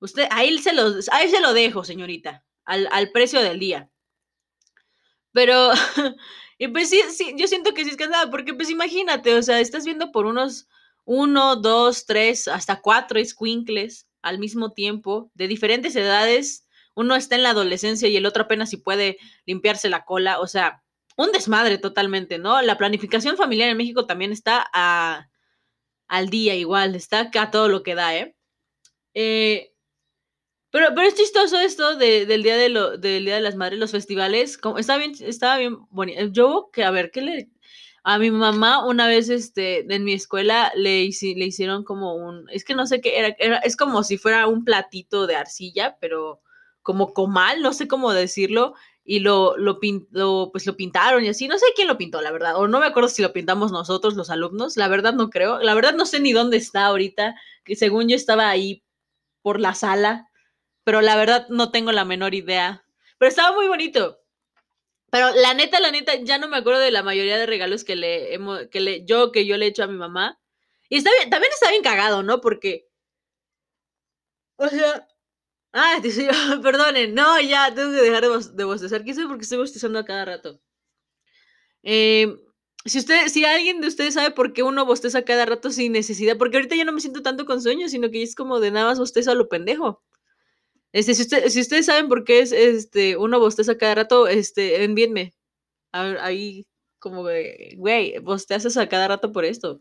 Usted, 0.00 0.26
ahí 0.30 0.58
se 0.58 0.72
los, 0.72 1.08
ahí 1.10 1.28
se 1.28 1.40
lo 1.40 1.52
dejo, 1.52 1.84
señorita, 1.84 2.44
al, 2.64 2.88
al 2.90 3.10
precio 3.10 3.40
del 3.40 3.58
día. 3.58 3.90
Pero, 5.32 5.70
y 6.58 6.68
pues 6.68 6.90
sí, 6.90 7.00
sí, 7.10 7.34
yo 7.36 7.46
siento 7.46 7.74
que 7.74 7.84
sí 7.84 7.90
es 7.90 7.96
cansada, 7.96 8.30
porque 8.30 8.54
pues 8.54 8.70
imagínate, 8.70 9.34
o 9.34 9.42
sea, 9.42 9.60
estás 9.60 9.84
viendo 9.84 10.10
por 10.10 10.26
unos 10.26 10.68
uno, 11.04 11.56
dos, 11.56 12.06
tres, 12.06 12.48
hasta 12.48 12.80
cuatro 12.80 13.24
squinkles 13.24 14.06
al 14.20 14.38
mismo 14.38 14.72
tiempo, 14.72 15.30
de 15.34 15.48
diferentes 15.48 15.96
edades. 15.96 16.66
Uno 16.94 17.14
está 17.14 17.36
en 17.36 17.44
la 17.44 17.50
adolescencia 17.50 18.08
y 18.08 18.16
el 18.16 18.26
otro 18.26 18.42
apenas 18.42 18.70
si 18.70 18.76
puede 18.76 19.16
limpiarse 19.46 19.88
la 19.88 20.04
cola. 20.04 20.38
O 20.40 20.46
sea, 20.46 20.82
un 21.18 21.32
desmadre 21.32 21.78
totalmente, 21.78 22.38
¿no? 22.38 22.62
La 22.62 22.78
planificación 22.78 23.36
familiar 23.36 23.68
en 23.68 23.76
México 23.76 24.06
también 24.06 24.32
está 24.32 24.64
a, 24.72 25.28
al 26.06 26.30
día 26.30 26.54
igual, 26.54 26.94
está 26.94 27.20
acá 27.20 27.50
todo 27.50 27.68
lo 27.68 27.82
que 27.82 27.96
da, 27.96 28.16
¿eh? 28.16 28.36
eh 29.14 29.72
pero, 30.70 30.88
pero 30.94 31.08
es 31.08 31.14
chistoso 31.14 31.58
esto 31.58 31.96
del, 31.96 32.42
día 32.42 32.56
de 32.56 32.68
lo, 32.68 32.98
del 32.98 33.24
Día 33.24 33.36
de 33.36 33.40
las 33.40 33.56
Madres, 33.56 33.78
los 33.78 33.90
festivales. 33.90 34.58
Como, 34.58 34.78
estaba 34.78 34.98
bien, 34.98 35.12
estaba 35.20 35.56
bien 35.56 35.78
bonito. 35.90 36.26
Yo, 36.30 36.70
que 36.72 36.84
a 36.84 36.90
ver, 36.90 37.10
¿qué 37.10 37.22
le, 37.22 37.48
a 38.04 38.18
mi 38.18 38.30
mamá 38.30 38.86
una 38.86 39.08
vez 39.08 39.28
este, 39.28 39.92
en 39.92 40.04
mi 40.04 40.12
escuela 40.12 40.70
le, 40.76 41.04
hicieron 41.04 41.84
como 41.84 42.14
un, 42.14 42.48
es 42.50 42.64
que 42.64 42.74
no 42.74 42.86
sé 42.86 43.00
qué 43.00 43.18
era, 43.18 43.34
era, 43.38 43.58
es 43.58 43.76
como 43.76 44.04
si 44.04 44.18
fuera 44.18 44.46
un 44.46 44.64
platito 44.64 45.26
de 45.26 45.36
arcilla, 45.36 45.96
pero 46.00 46.42
como 46.82 47.12
comal, 47.12 47.60
no 47.60 47.72
sé 47.72 47.88
cómo 47.88 48.12
decirlo, 48.12 48.74
y 49.10 49.20
lo, 49.20 49.56
lo, 49.56 49.80
pues 50.52 50.66
lo 50.66 50.76
pintaron 50.76 51.24
y 51.24 51.28
así, 51.28 51.48
no 51.48 51.56
sé 51.56 51.64
quién 51.74 51.88
lo 51.88 51.96
pintó, 51.96 52.20
la 52.20 52.30
verdad, 52.30 52.56
o 52.56 52.68
no 52.68 52.78
me 52.78 52.84
acuerdo 52.84 53.08
si 53.08 53.22
lo 53.22 53.32
pintamos 53.32 53.72
nosotros 53.72 54.16
los 54.16 54.28
alumnos, 54.28 54.76
la 54.76 54.86
verdad 54.86 55.14
no 55.14 55.30
creo, 55.30 55.60
la 55.60 55.72
verdad 55.72 55.94
no 55.94 56.04
sé 56.04 56.20
ni 56.20 56.34
dónde 56.34 56.58
está 56.58 56.84
ahorita, 56.84 57.34
que 57.64 57.74
según 57.74 58.10
yo 58.10 58.16
estaba 58.16 58.50
ahí 58.50 58.84
por 59.40 59.60
la 59.60 59.74
sala, 59.74 60.28
pero 60.84 61.00
la 61.00 61.16
verdad 61.16 61.48
no 61.48 61.70
tengo 61.70 61.90
la 61.90 62.04
menor 62.04 62.34
idea, 62.34 62.84
pero 63.16 63.30
estaba 63.30 63.56
muy 63.56 63.66
bonito. 63.66 64.20
Pero 65.10 65.30
la 65.36 65.54
neta, 65.54 65.80
la 65.80 65.90
neta, 65.90 66.16
ya 66.16 66.36
no 66.36 66.48
me 66.48 66.58
acuerdo 66.58 66.80
de 66.80 66.90
la 66.90 67.02
mayoría 67.02 67.38
de 67.38 67.46
regalos 67.46 67.84
que 67.84 67.96
le 67.96 68.34
hemos, 68.34 68.66
que 68.66 68.80
le, 68.80 69.06
yo, 69.06 69.32
que 69.32 69.46
yo 69.46 69.56
le 69.56 69.64
he 69.64 69.68
hecho 69.68 69.84
a 69.84 69.86
mi 69.86 69.96
mamá. 69.96 70.38
Y 70.90 70.98
está 70.98 71.10
bien, 71.16 71.30
también 71.30 71.50
está 71.54 71.70
bien 71.70 71.82
cagado, 71.82 72.22
¿no? 72.22 72.42
Porque. 72.42 72.90
O 74.56 74.68
sea. 74.68 75.08
Ah, 75.72 76.00
perdonen, 76.62 77.14
no, 77.14 77.40
ya, 77.40 77.74
tengo 77.74 77.90
que 77.92 78.02
dejar 78.02 78.22
de, 78.22 78.28
de 78.54 78.64
bostezar. 78.64 79.04
¿Qué 79.04 79.14
porque 79.26 79.42
estoy 79.42 79.58
bostezando 79.58 79.98
a 79.98 80.04
cada 80.04 80.24
rato? 80.24 80.60
Eh, 81.82 82.36
si 82.84 83.00
si 83.02 83.44
alguien 83.44 83.80
de 83.80 83.88
ustedes 83.88 84.14
sabe 84.14 84.30
por 84.30 84.52
qué 84.52 84.62
uno 84.62 84.86
bosteza 84.86 85.22
cada 85.24 85.44
rato 85.46 85.70
sin 85.70 85.92
necesidad, 85.92 86.36
porque 86.38 86.56
ahorita 86.56 86.76
ya 86.76 86.84
no 86.84 86.92
me 86.92 87.00
siento 87.00 87.22
tanto 87.22 87.44
con 87.44 87.60
sueño, 87.62 87.88
sino 87.88 88.10
que 88.10 88.22
es 88.22 88.34
como 88.34 88.60
de 88.60 88.70
nada 88.70 88.86
más 88.86 88.98
bostezo 88.98 89.30
a 89.30 89.34
lo 89.34 89.48
pendejo. 89.48 90.02
Este, 90.92 91.14
si, 91.14 91.22
usted, 91.22 91.48
si 91.48 91.60
ustedes 91.60 91.86
saben 91.86 92.08
por 92.08 92.24
qué 92.24 92.40
es 92.40 92.52
este, 92.52 93.16
uno 93.16 93.40
bosteza 93.40 93.78
cada 93.78 93.94
rato, 93.96 94.28
este, 94.28 94.84
envíenme. 94.84 95.34
Ahí, 95.92 96.66
como 96.98 97.22
güey, 97.76 98.18
bostezas 98.20 98.76
a 98.76 98.88
cada 98.88 99.08
rato 99.08 99.32
por 99.32 99.44
esto. 99.44 99.80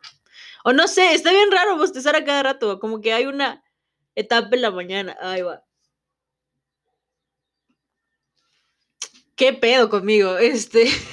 O 0.66 0.74
no 0.74 0.88
sé, 0.88 1.14
está 1.14 1.32
bien 1.32 1.52
raro 1.52 1.78
bostezar 1.78 2.16
a 2.16 2.26
cada 2.26 2.44
rato, 2.44 2.80
como 2.80 3.02
que 3.02 3.14
hay 3.14 3.26
una 3.28 3.64
etapa 4.16 4.50
en 4.56 4.62
la 4.64 4.72
mañana. 4.72 5.18
Ahí 5.22 5.42
va. 5.44 5.67
¿Qué 9.38 9.54
pedo 9.54 9.88
conmigo? 9.90 10.38
Este. 10.40 10.86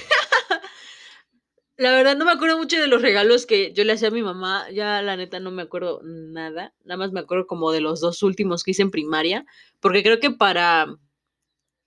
La 1.77 1.93
verdad 1.93 2.17
no 2.17 2.25
me 2.25 2.33
acuerdo 2.33 2.57
mucho 2.57 2.81
de 2.81 2.87
los 2.87 3.03
regalos 3.03 3.47
que 3.47 3.73
yo 3.75 3.85
le 3.85 3.93
hacía 3.93 4.09
a 4.09 4.13
mi 4.13 4.23
mamá, 4.23 4.65
ya 4.71 5.03
la 5.03 5.17
neta 5.17 5.41
no 5.41 5.51
me 5.51 5.63
acuerdo 5.63 6.01
nada, 6.05 6.73
nada 6.85 6.97
más 6.97 7.11
me 7.11 7.19
acuerdo 7.19 7.49
como 7.49 7.73
de 7.73 7.81
los 7.81 8.01
dos 8.01 8.23
últimos 8.23 8.63
que 8.63 8.71
hice 8.71 8.83
en 8.83 8.93
primaria, 8.93 9.45
porque 9.81 10.05
creo 10.05 10.21
que 10.21 10.31
para... 10.31 10.87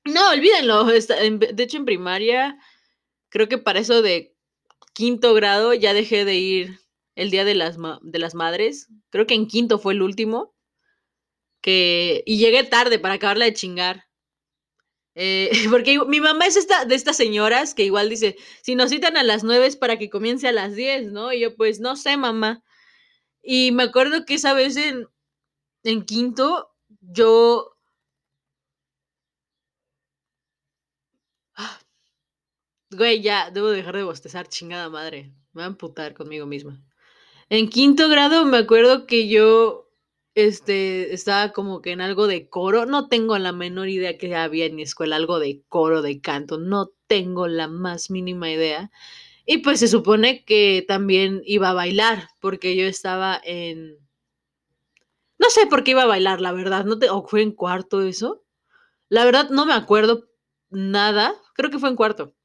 No, 0.03 0.29
olvídenlo, 0.29 0.83
de 0.83 1.63
hecho 1.63 1.77
en 1.77 1.85
primaria, 1.85 2.57
creo 3.29 3.47
que 3.47 3.57
para 3.57 3.79
eso 3.79 4.01
de 4.01 4.35
quinto 4.93 5.33
grado 5.33 5.73
ya 5.73 5.93
dejé 5.93 6.25
de 6.25 6.35
ir 6.35 6.79
el 7.15 7.31
Día 7.31 7.45
de 7.45 7.55
las, 7.55 7.77
de 8.01 8.19
las 8.19 8.35
Madres, 8.35 8.89
creo 9.09 9.25
que 9.25 9.35
en 9.35 9.47
quinto 9.47 9.79
fue 9.79 9.93
el 9.93 10.01
último, 10.01 10.53
que... 11.61 12.23
y 12.25 12.37
llegué 12.39 12.65
tarde 12.65 12.99
para 12.99 13.15
acabarla 13.15 13.45
de 13.45 13.53
chingar. 13.53 14.06
Eh, 15.19 15.49
porque 15.71 15.99
mi 16.05 16.21
mamá 16.21 16.45
es 16.45 16.57
esta, 16.57 16.85
de 16.85 16.93
estas 16.93 17.17
señoras 17.17 17.73
que 17.73 17.83
igual 17.83 18.07
dice, 18.07 18.37
si 18.61 18.75
nos 18.75 18.91
citan 18.91 19.17
a 19.17 19.23
las 19.23 19.43
nueve 19.43 19.65
es 19.65 19.75
para 19.75 19.97
que 19.97 20.11
comience 20.11 20.47
a 20.47 20.51
las 20.51 20.75
diez, 20.75 21.11
¿no? 21.11 21.33
Y 21.33 21.39
yo, 21.41 21.55
pues, 21.55 21.79
no 21.79 21.95
sé, 21.95 22.17
mamá. 22.17 22.63
Y 23.41 23.71
me 23.71 23.83
acuerdo 23.83 24.25
que 24.25 24.35
esa 24.35 24.53
vez 24.53 24.77
en, 24.77 25.07
en 25.83 26.05
quinto, 26.05 26.71
yo... 27.01 27.75
Güey, 32.91 33.21
ya, 33.21 33.51
debo 33.51 33.69
dejar 33.69 33.95
de 33.97 34.03
bostezar, 34.03 34.47
chingada 34.47 34.89
madre. 34.89 35.33
Me 35.51 35.61
voy 35.61 35.63
a 35.63 35.65
amputar 35.67 36.13
conmigo 36.13 36.45
misma. 36.45 36.81
En 37.49 37.69
quinto 37.69 38.07
grado 38.07 38.45
me 38.45 38.57
acuerdo 38.57 39.07
que 39.07 39.27
yo 39.27 39.86
este, 40.37 41.15
estaba 41.15 41.51
como 41.51 41.81
que 41.81 41.91
en 41.91 41.99
algo 41.99 42.27
de 42.27 42.47
coro. 42.47 42.85
No 42.85 43.07
tengo 43.07 43.37
la 43.39 43.51
menor 43.51 43.89
idea 43.89 44.19
que 44.19 44.35
había 44.35 44.65
en 44.65 44.75
mi 44.75 44.83
escuela 44.83 45.15
algo 45.15 45.39
de 45.39 45.63
coro, 45.67 46.03
de 46.03 46.21
canto. 46.21 46.59
No 46.59 46.91
tengo 47.07 47.47
la 47.47 47.67
más 47.67 48.11
mínima 48.11 48.51
idea. 48.51 48.91
Y 49.47 49.59
pues 49.59 49.79
se 49.79 49.87
supone 49.87 50.45
que 50.45 50.85
también 50.87 51.41
iba 51.43 51.71
a 51.71 51.73
bailar, 51.73 52.29
porque 52.39 52.75
yo 52.75 52.85
estaba 52.85 53.41
en... 53.43 53.97
No 55.39 55.49
sé 55.49 55.65
por 55.65 55.83
qué 55.83 55.91
iba 55.91 56.03
a 56.03 56.07
bailar, 56.07 56.39
la 56.39 56.51
verdad. 56.51 56.85
No 56.85 56.99
te... 56.99 57.09
¿O 57.09 57.25
fue 57.25 57.41
en 57.41 57.51
cuarto 57.51 58.03
eso? 58.03 58.43
La 59.09 59.25
verdad 59.25 59.49
no 59.49 59.65
me 59.65 59.73
acuerdo 59.73 60.29
nada. 60.69 61.33
Creo 61.55 61.71
que 61.71 61.79
fue 61.79 61.89
en 61.89 61.95
cuarto. 61.95 62.35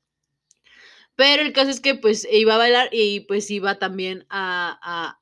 Pero 1.14 1.42
el 1.42 1.52
caso 1.52 1.70
es 1.70 1.80
que 1.80 1.94
pues 1.94 2.26
iba 2.32 2.54
a 2.54 2.58
bailar 2.58 2.88
y 2.90 3.20
pues 3.20 3.50
iba 3.50 3.78
también 3.78 4.26
a, 4.30 4.78
a 4.82 5.21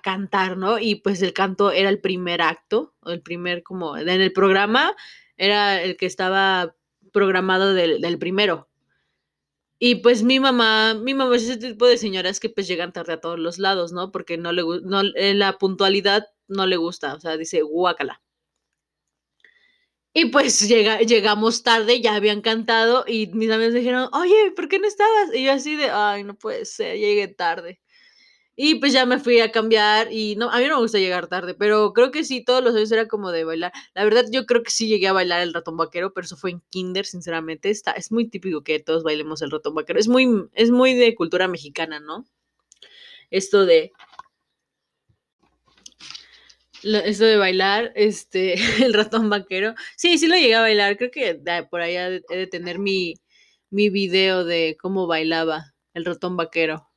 cantar, 0.00 0.56
¿no? 0.56 0.78
Y 0.78 0.96
pues 0.96 1.22
el 1.22 1.32
canto 1.32 1.70
era 1.70 1.88
el 1.88 2.00
primer 2.00 2.42
acto, 2.42 2.94
el 3.06 3.22
primer 3.22 3.62
como 3.62 3.96
en 3.96 4.08
el 4.08 4.32
programa 4.32 4.94
era 5.36 5.82
el 5.82 5.96
que 5.96 6.06
estaba 6.06 6.74
programado 7.12 7.74
del, 7.74 8.18
primero. 8.18 8.68
Y 9.78 9.96
pues 9.96 10.22
mi 10.22 10.40
mamá, 10.40 10.94
mi 10.94 11.14
mamá 11.14 11.36
es 11.36 11.44
ese 11.44 11.58
tipo 11.58 11.86
de 11.86 11.98
señoras 11.98 12.40
que 12.40 12.48
pues 12.48 12.66
llegan 12.66 12.92
tarde 12.92 13.14
a 13.14 13.20
todos 13.20 13.38
los 13.38 13.58
lados, 13.58 13.92
¿no? 13.92 14.10
Porque 14.10 14.38
no 14.38 14.52
le 14.52 14.62
no, 14.82 15.02
la 15.02 15.58
puntualidad 15.58 16.26
no 16.48 16.66
le 16.66 16.76
gusta, 16.76 17.14
o 17.14 17.20
sea, 17.20 17.36
dice 17.36 17.62
guácala. 17.62 18.22
Y 20.18 20.30
pues 20.30 20.66
llega, 20.66 21.00
llegamos 21.00 21.62
tarde, 21.62 22.00
ya 22.00 22.14
habían 22.14 22.40
cantado 22.40 23.04
y 23.06 23.26
mis 23.34 23.50
amigos 23.50 23.74
dijeron, 23.74 24.08
oye, 24.14 24.50
¿por 24.56 24.66
qué 24.68 24.78
no 24.78 24.88
estabas? 24.88 25.34
Y 25.34 25.44
yo 25.44 25.52
así 25.52 25.76
de, 25.76 25.90
ay, 25.90 26.24
no 26.24 26.34
puede 26.38 26.64
ser, 26.64 26.96
llegué 26.96 27.28
tarde. 27.28 27.82
Y 28.58 28.76
pues 28.76 28.94
ya 28.94 29.04
me 29.04 29.18
fui 29.18 29.40
a 29.40 29.52
cambiar 29.52 30.10
y 30.10 30.34
no, 30.36 30.50
a 30.50 30.58
mí 30.58 30.64
no 30.66 30.76
me 30.76 30.80
gusta 30.80 30.98
llegar 30.98 31.26
tarde, 31.28 31.54
pero 31.54 31.92
creo 31.92 32.10
que 32.10 32.24
sí, 32.24 32.42
todos 32.42 32.64
los 32.64 32.74
años 32.74 32.90
era 32.90 33.06
como 33.06 33.30
de 33.30 33.44
bailar. 33.44 33.72
La 33.94 34.02
verdad, 34.04 34.24
yo 34.32 34.46
creo 34.46 34.62
que 34.62 34.70
sí 34.70 34.88
llegué 34.88 35.08
a 35.08 35.12
bailar 35.12 35.42
el 35.42 35.52
ratón 35.52 35.76
vaquero, 35.76 36.14
pero 36.14 36.24
eso 36.24 36.38
fue 36.38 36.52
en 36.52 36.62
kinder, 36.70 37.04
sinceramente. 37.04 37.68
Está, 37.68 37.92
es 37.92 38.10
muy 38.10 38.28
típico 38.30 38.62
que 38.64 38.80
todos 38.80 39.02
bailemos 39.04 39.42
el 39.42 39.50
ratón 39.50 39.74
vaquero. 39.74 39.98
Es 40.00 40.08
muy, 40.08 40.48
es 40.54 40.70
muy 40.70 40.94
de 40.94 41.14
cultura 41.14 41.48
mexicana, 41.48 42.00
¿no? 42.00 42.26
Esto 43.30 43.66
de... 43.66 43.92
esto 46.82 47.24
de 47.24 47.36
bailar, 47.36 47.92
este, 47.94 48.54
el 48.84 48.94
ratón 48.94 49.28
vaquero. 49.30 49.74
Sí, 49.96 50.18
sí 50.18 50.26
lo 50.28 50.36
llegué 50.36 50.54
a 50.54 50.60
bailar. 50.62 50.96
Creo 50.96 51.10
que 51.10 51.40
por 51.70 51.82
ahí 51.82 51.96
he 51.96 52.36
de 52.36 52.46
tener 52.46 52.78
mi, 52.78 53.14
mi 53.70 53.90
video 53.90 54.44
de 54.44 54.76
cómo 54.80 55.06
bailaba 55.06 55.74
el 55.94 56.04
ratón 56.06 56.36
vaquero. 56.36 56.88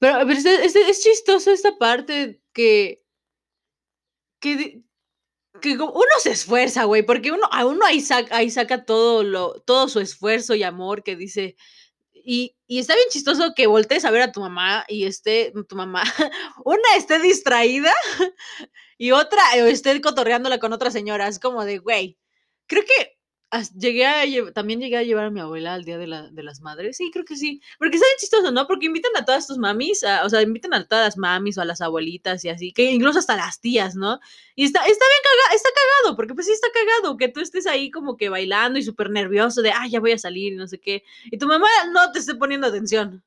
Pero, 0.00 0.28
es, 0.30 0.46
es, 0.46 1.02
chistoso 1.02 1.52
esta 1.52 1.76
parte 1.76 2.40
que, 2.54 3.04
que, 4.40 4.82
que 5.60 5.72
uno 5.74 6.14
se 6.20 6.30
esfuerza, 6.30 6.84
güey, 6.84 7.02
porque 7.04 7.30
uno, 7.32 7.46
a 7.52 7.66
uno 7.66 7.84
ahí 7.84 8.00
saca, 8.00 8.34
ahí 8.34 8.50
saca 8.50 8.86
todo, 8.86 9.22
lo, 9.22 9.60
todo 9.60 9.88
su 9.88 10.00
esfuerzo 10.00 10.54
y 10.54 10.62
amor 10.62 11.02
que 11.02 11.16
dice, 11.16 11.54
y, 12.12 12.56
y, 12.66 12.78
está 12.78 12.94
bien 12.94 13.08
chistoso 13.10 13.52
que 13.54 13.66
voltees 13.66 14.06
a 14.06 14.10
ver 14.10 14.22
a 14.22 14.32
tu 14.32 14.40
mamá 14.40 14.84
y 14.88 15.04
esté, 15.04 15.52
tu 15.68 15.76
mamá, 15.76 16.02
una 16.64 16.96
esté 16.96 17.18
distraída 17.18 17.92
y 18.98 19.12
otra 19.12 19.42
esté 19.54 20.00
cotorreándola 20.00 20.58
con 20.58 20.72
otra 20.72 20.90
señora. 20.90 21.28
Es 21.28 21.38
como 21.38 21.64
de, 21.64 21.78
güey, 21.78 22.18
creo 22.66 22.84
que 22.84 23.19
llegué 23.76 24.06
a 24.06 24.24
también 24.52 24.80
llegué 24.80 24.96
a 24.96 25.02
llevar 25.02 25.26
a 25.26 25.30
mi 25.30 25.40
abuela 25.40 25.74
al 25.74 25.84
Día 25.84 25.98
de, 25.98 26.06
la, 26.06 26.28
de 26.30 26.42
las 26.42 26.60
Madres. 26.60 26.96
Sí, 26.96 27.10
creo 27.12 27.24
que 27.24 27.36
sí. 27.36 27.60
Porque 27.78 27.96
está 27.96 28.06
bien 28.06 28.18
chistoso, 28.18 28.50
¿no? 28.52 28.66
Porque 28.66 28.86
invitan 28.86 29.12
a 29.16 29.24
todas 29.24 29.46
tus 29.46 29.58
mamis, 29.58 30.04
o 30.24 30.28
sea, 30.28 30.42
invitan 30.42 30.74
a 30.74 30.86
todas 30.86 31.04
las 31.06 31.16
mamis 31.16 31.58
o 31.58 31.62
a 31.62 31.64
las 31.64 31.80
abuelitas 31.80 32.44
y 32.44 32.48
así, 32.48 32.72
que 32.72 32.90
incluso 32.90 33.18
hasta 33.18 33.36
las 33.36 33.60
tías, 33.60 33.96
¿no? 33.96 34.20
Y 34.54 34.64
está, 34.64 34.80
está 34.80 35.04
bien 35.04 35.22
cagado, 35.24 35.56
está 35.56 35.68
cagado, 35.74 36.16
porque 36.16 36.34
pues 36.34 36.46
sí 36.46 36.52
está 36.52 36.68
cagado 36.72 37.16
que 37.16 37.28
tú 37.28 37.40
estés 37.40 37.66
ahí 37.66 37.90
como 37.90 38.16
que 38.16 38.28
bailando 38.28 38.78
y 38.78 38.82
súper 38.82 39.10
nervioso 39.10 39.62
de, 39.62 39.70
ah, 39.72 39.86
ya 39.88 40.00
voy 40.00 40.12
a 40.12 40.18
salir 40.18 40.52
y 40.52 40.56
no 40.56 40.66
sé 40.66 40.78
qué. 40.80 41.02
Y 41.24 41.38
tu 41.38 41.46
mamá 41.46 41.68
no 41.92 42.12
te 42.12 42.20
esté 42.20 42.34
poniendo 42.34 42.66
atención. 42.66 43.22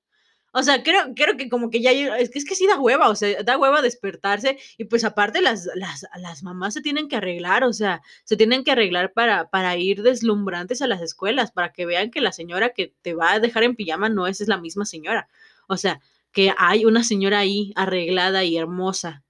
O 0.55 0.61
sea, 0.61 0.83
creo, 0.83 1.15
creo 1.15 1.35
que 1.35 1.49
como 1.49 1.71
que 1.71 1.81
ya 1.81 1.91
es 1.91 2.29
que, 2.29 2.37
es 2.37 2.45
que 2.45 2.53
sí 2.53 2.67
da 2.67 2.79
hueva, 2.79 3.09
o 3.09 3.15
sea, 3.15 3.41
da 3.41 3.57
hueva 3.57 3.81
despertarse 3.81 4.59
y 4.77 4.83
pues 4.85 5.03
aparte 5.03 5.41
las, 5.41 5.67
las, 5.73 6.05
las 6.19 6.43
mamás 6.43 6.75
se 6.75 6.81
tienen 6.81 7.07
que 7.07 7.15
arreglar, 7.15 7.63
o 7.63 7.73
sea, 7.73 8.03
se 8.23 8.37
tienen 8.37 8.63
que 8.63 8.71
arreglar 8.71 9.13
para, 9.13 9.49
para 9.49 9.75
ir 9.77 10.03
deslumbrantes 10.03 10.83
a 10.83 10.87
las 10.87 11.01
escuelas, 11.01 11.51
para 11.51 11.73
que 11.73 11.87
vean 11.87 12.11
que 12.11 12.21
la 12.21 12.31
señora 12.31 12.69
que 12.69 12.93
te 13.01 13.15
va 13.15 13.31
a 13.31 13.39
dejar 13.39 13.63
en 13.63 13.75
pijama 13.75 14.09
no 14.09 14.27
es, 14.27 14.41
es 14.41 14.47
la 14.47 14.57
misma 14.59 14.85
señora. 14.85 15.27
O 15.67 15.75
sea, 15.75 16.01
que 16.31 16.53
hay 16.55 16.85
una 16.85 17.03
señora 17.03 17.39
ahí 17.39 17.73
arreglada 17.75 18.43
y 18.43 18.55
hermosa 18.55 19.23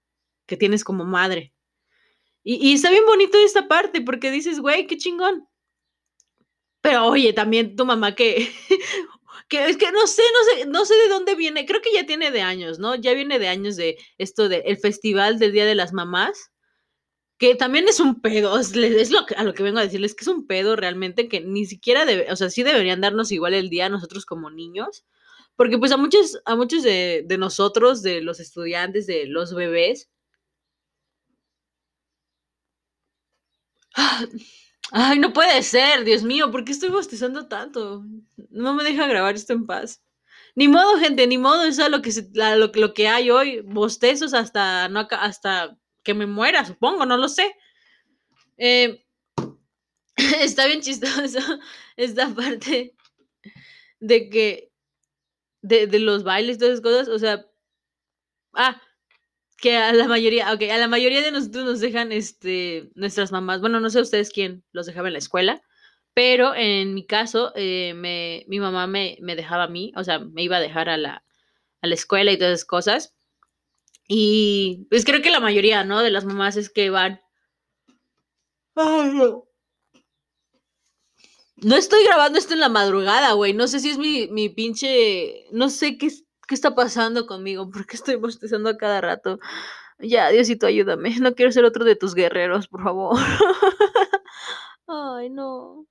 que 0.45 0.57
tienes 0.57 0.83
como 0.83 1.05
madre. 1.05 1.53
Y, 2.43 2.55
y 2.55 2.73
está 2.73 2.89
bien 2.89 3.05
bonito 3.05 3.37
esta 3.37 3.69
parte 3.69 4.01
porque 4.01 4.29
dices, 4.29 4.59
güey, 4.59 4.87
qué 4.87 4.97
chingón. 4.97 5.47
Pero 6.81 7.05
oye, 7.05 7.31
también 7.31 7.77
tu 7.77 7.85
mamá 7.85 8.13
que, 8.13 8.51
que 9.49 9.65
es 9.65 9.77
que 9.77 9.91
no 9.91 10.07
sé, 10.07 10.21
no 10.21 10.53
sé, 10.61 10.65
no 10.67 10.85
sé 10.85 10.95
de 10.95 11.09
dónde 11.09 11.35
viene, 11.35 11.65
creo 11.65 11.81
que 11.81 11.93
ya 11.93 12.05
tiene 12.05 12.31
de 12.31 12.41
años, 12.41 12.79
¿no? 12.79 12.95
Ya 12.95 13.13
viene 13.13 13.39
de 13.39 13.47
años 13.47 13.75
de 13.75 13.97
esto 14.17 14.49
del 14.49 14.77
festival 14.77 15.39
del 15.39 15.51
Día 15.51 15.65
de 15.65 15.75
las 15.75 15.93
Mamás, 15.93 16.51
que 17.37 17.55
también 17.55 17.87
es 17.87 17.99
un 17.99 18.21
pedo, 18.21 18.57
es, 18.59 18.75
lo 19.11 19.25
que, 19.25 19.35
a 19.35 19.43
lo 19.43 19.53
que 19.53 19.63
vengo 19.63 19.79
a 19.79 19.83
decirles, 19.83 20.15
que 20.15 20.23
es 20.23 20.27
un 20.27 20.47
pedo 20.47 20.75
realmente 20.75 21.27
que 21.27 21.41
ni 21.41 21.65
siquiera 21.65 22.05
o 22.31 22.35
sea, 22.35 22.49
sí 22.49 22.63
deberían 22.63 23.01
darnos 23.01 23.31
igual 23.31 23.53
el 23.53 23.69
día 23.69 23.87
a 23.87 23.89
nosotros 23.89 24.25
como 24.25 24.49
niños, 24.49 25.05
porque 25.55 25.77
pues 25.77 25.91
a 25.91 25.97
muchos, 25.97 26.41
a 26.45 26.55
muchos 26.55 26.83
de, 26.83 27.23
de 27.25 27.37
nosotros, 27.37 28.01
de 28.01 28.21
los 28.21 28.39
estudiantes, 28.39 29.07
de 29.07 29.27
los 29.27 29.53
bebés, 29.53 30.09
Ay, 34.95 35.17
no 35.19 35.33
puede 35.33 35.63
ser, 35.63 36.03
Dios 36.03 36.21
mío, 36.23 36.51
¿por 36.51 36.63
qué 36.65 36.71
estoy 36.71 36.89
bostezando 36.89 37.47
tanto? 37.47 38.03
No 38.51 38.73
me 38.75 38.83
deja 38.83 39.07
grabar 39.07 39.33
esto 39.35 39.53
en 39.53 39.65
paz. 39.65 40.03
Ni 40.55 40.67
modo, 40.67 40.99
gente, 40.99 41.25
ni 41.27 41.37
modo, 41.39 41.63
eso 41.65 41.83
es 41.85 41.89
lo 41.91 42.01
que, 42.01 42.11
la- 42.33 42.55
lo, 42.57 42.71
lo 42.73 42.93
que 42.93 43.07
hay 43.07 43.31
hoy, 43.31 43.61
bostezos 43.61 44.33
hasta, 44.35 44.89
no, 44.89 45.07
hasta 45.11 45.77
que 46.03 46.13
me 46.13 46.27
muera, 46.27 46.65
supongo, 46.65 47.05
no 47.07 47.17
lo 47.17 47.27
sé. 47.29 47.55
Eh, 48.57 49.03
está 50.41 50.65
bien 50.67 50.81
chistoso 50.81 51.39
esta 51.97 52.33
parte 52.33 52.95
de 53.99 54.29
que, 54.29 54.71
de, 55.61 55.87
de 55.87 55.99
los 55.99 56.23
bailes, 56.23 56.57
todas 56.59 56.73
esas 56.75 56.83
cosas, 56.83 57.07
o 57.09 57.19
sea, 57.19 57.45
ah, 58.55 58.79
que 59.63 59.77
a 59.77 59.93
la 59.93 60.09
mayoría, 60.09 60.53
ok, 60.53 60.63
a 60.71 60.77
la 60.77 60.89
mayoría 60.89 61.23
de 61.23 61.31
nosotros 61.31 61.65
nos 61.65 61.79
dejan, 61.81 62.11
este, 62.11 62.91
nuestras 62.95 63.31
mamás, 63.31 63.61
bueno, 63.61 63.79
no 63.79 63.89
sé 63.89 64.01
ustedes 64.01 64.31
quién 64.31 64.65
los 64.73 64.85
dejaba 64.87 65.07
en 65.07 65.13
la 65.13 65.19
escuela, 65.19 65.63
pero 66.13 66.53
en 66.55 66.93
mi 66.93 67.05
caso, 67.07 67.53
eh, 67.55 67.93
me, 67.95 68.45
mi 68.49 68.59
mamá 68.59 68.87
me, 68.87 69.17
me 69.21 69.37
dejaba 69.37 69.63
a 69.65 69.69
mí, 69.69 69.93
o 69.95 70.03
sea, 70.03 70.19
me 70.19 70.43
iba 70.43 70.57
a 70.57 70.61
dejar 70.61 70.89
a 70.89 70.97
la, 70.97 71.23
a 71.81 71.87
la 71.87 71.95
escuela 71.95 72.33
y 72.33 72.37
todas 72.37 72.55
esas 72.55 72.65
cosas. 72.67 73.15
Y 74.07 74.87
pues 74.89 75.05
creo 75.05 75.21
que 75.21 75.31
la 75.31 75.39
mayoría, 75.39 75.85
¿no? 75.85 76.01
De 76.01 76.11
las 76.11 76.25
mamás 76.25 76.57
es 76.57 76.69
que 76.69 76.89
van. 76.89 77.21
Ay, 78.75 79.09
no. 79.13 79.47
No 81.57 81.75
estoy 81.77 82.03
grabando 82.05 82.37
esto 82.39 82.53
en 82.53 82.59
la 82.59 82.69
madrugada, 82.69 83.33
güey. 83.33 83.53
No 83.53 83.67
sé 83.67 83.79
si 83.79 83.89
es 83.91 83.97
mi, 83.97 84.27
mi 84.27 84.49
pinche. 84.49 85.45
No 85.51 85.69
sé 85.69 85.97
qué, 85.97 86.07
es- 86.07 86.22
qué 86.47 86.55
está 86.55 86.75
pasando 86.75 87.25
conmigo. 87.27 87.69
¿Por 87.69 87.85
qué 87.85 87.95
estoy 87.95 88.15
bostezando 88.15 88.69
a 88.69 88.77
cada 88.77 89.01
rato? 89.01 89.39
Ya, 89.99 90.29
Diosito, 90.29 90.67
ayúdame. 90.67 91.19
No 91.19 91.35
quiero 91.35 91.51
ser 91.51 91.65
otro 91.65 91.85
de 91.85 91.95
tus 91.95 92.15
guerreros, 92.15 92.67
por 92.67 92.83
favor. 92.83 93.17
Ay, 94.87 95.29
no. 95.29 95.87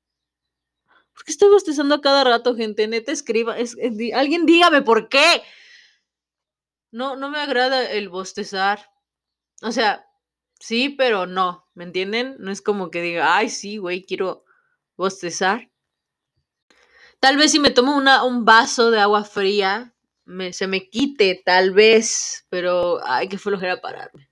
¿Por 1.15 1.25
qué 1.25 1.33
estoy 1.33 1.51
bostezando 1.51 1.95
a 1.95 2.01
cada 2.01 2.25
rato, 2.25 2.55
gente? 2.57 2.87
Neta, 2.89 3.13
escriba. 3.13 3.59
es- 3.59 3.77
es- 3.79 3.97
di- 3.97 4.13
alguien 4.13 4.47
dígame 4.47 4.83
por 4.83 5.09
qué. 5.09 5.43
No, 6.91 7.17
no 7.17 7.31
me 7.31 7.39
agrada 7.41 7.91
el 7.91 8.09
bostezar. 8.09 8.91
O 9.63 9.73
sea, 9.73 10.07
sí, 10.61 10.91
pero 10.91 11.27
no. 11.27 11.69
¿Me 11.75 11.85
entienden? 11.85 12.37
No 12.39 12.51
es 12.51 12.61
como 12.63 12.91
que 12.91 13.03
diga, 13.03 13.37
ay, 13.37 13.49
sí, 13.49 13.79
güey, 13.79 14.05
quiero 14.05 14.45
bostezar. 14.97 15.71
Tal 17.21 17.37
vez 17.37 17.53
si 17.53 17.61
me 17.61 17.71
tomo 17.71 17.97
una, 17.97 18.25
un 18.25 18.45
vaso 18.45 18.91
de 18.91 19.01
agua 19.01 19.25
fría, 19.25 19.92
me, 20.25 20.53
se 20.53 20.67
me 20.67 20.89
quite, 20.91 21.43
tal 21.45 21.73
vez, 21.73 22.47
pero 22.51 23.01
ay, 23.07 23.29
qué 23.29 23.39
flojera 23.39 23.81
pararme. 23.81 24.29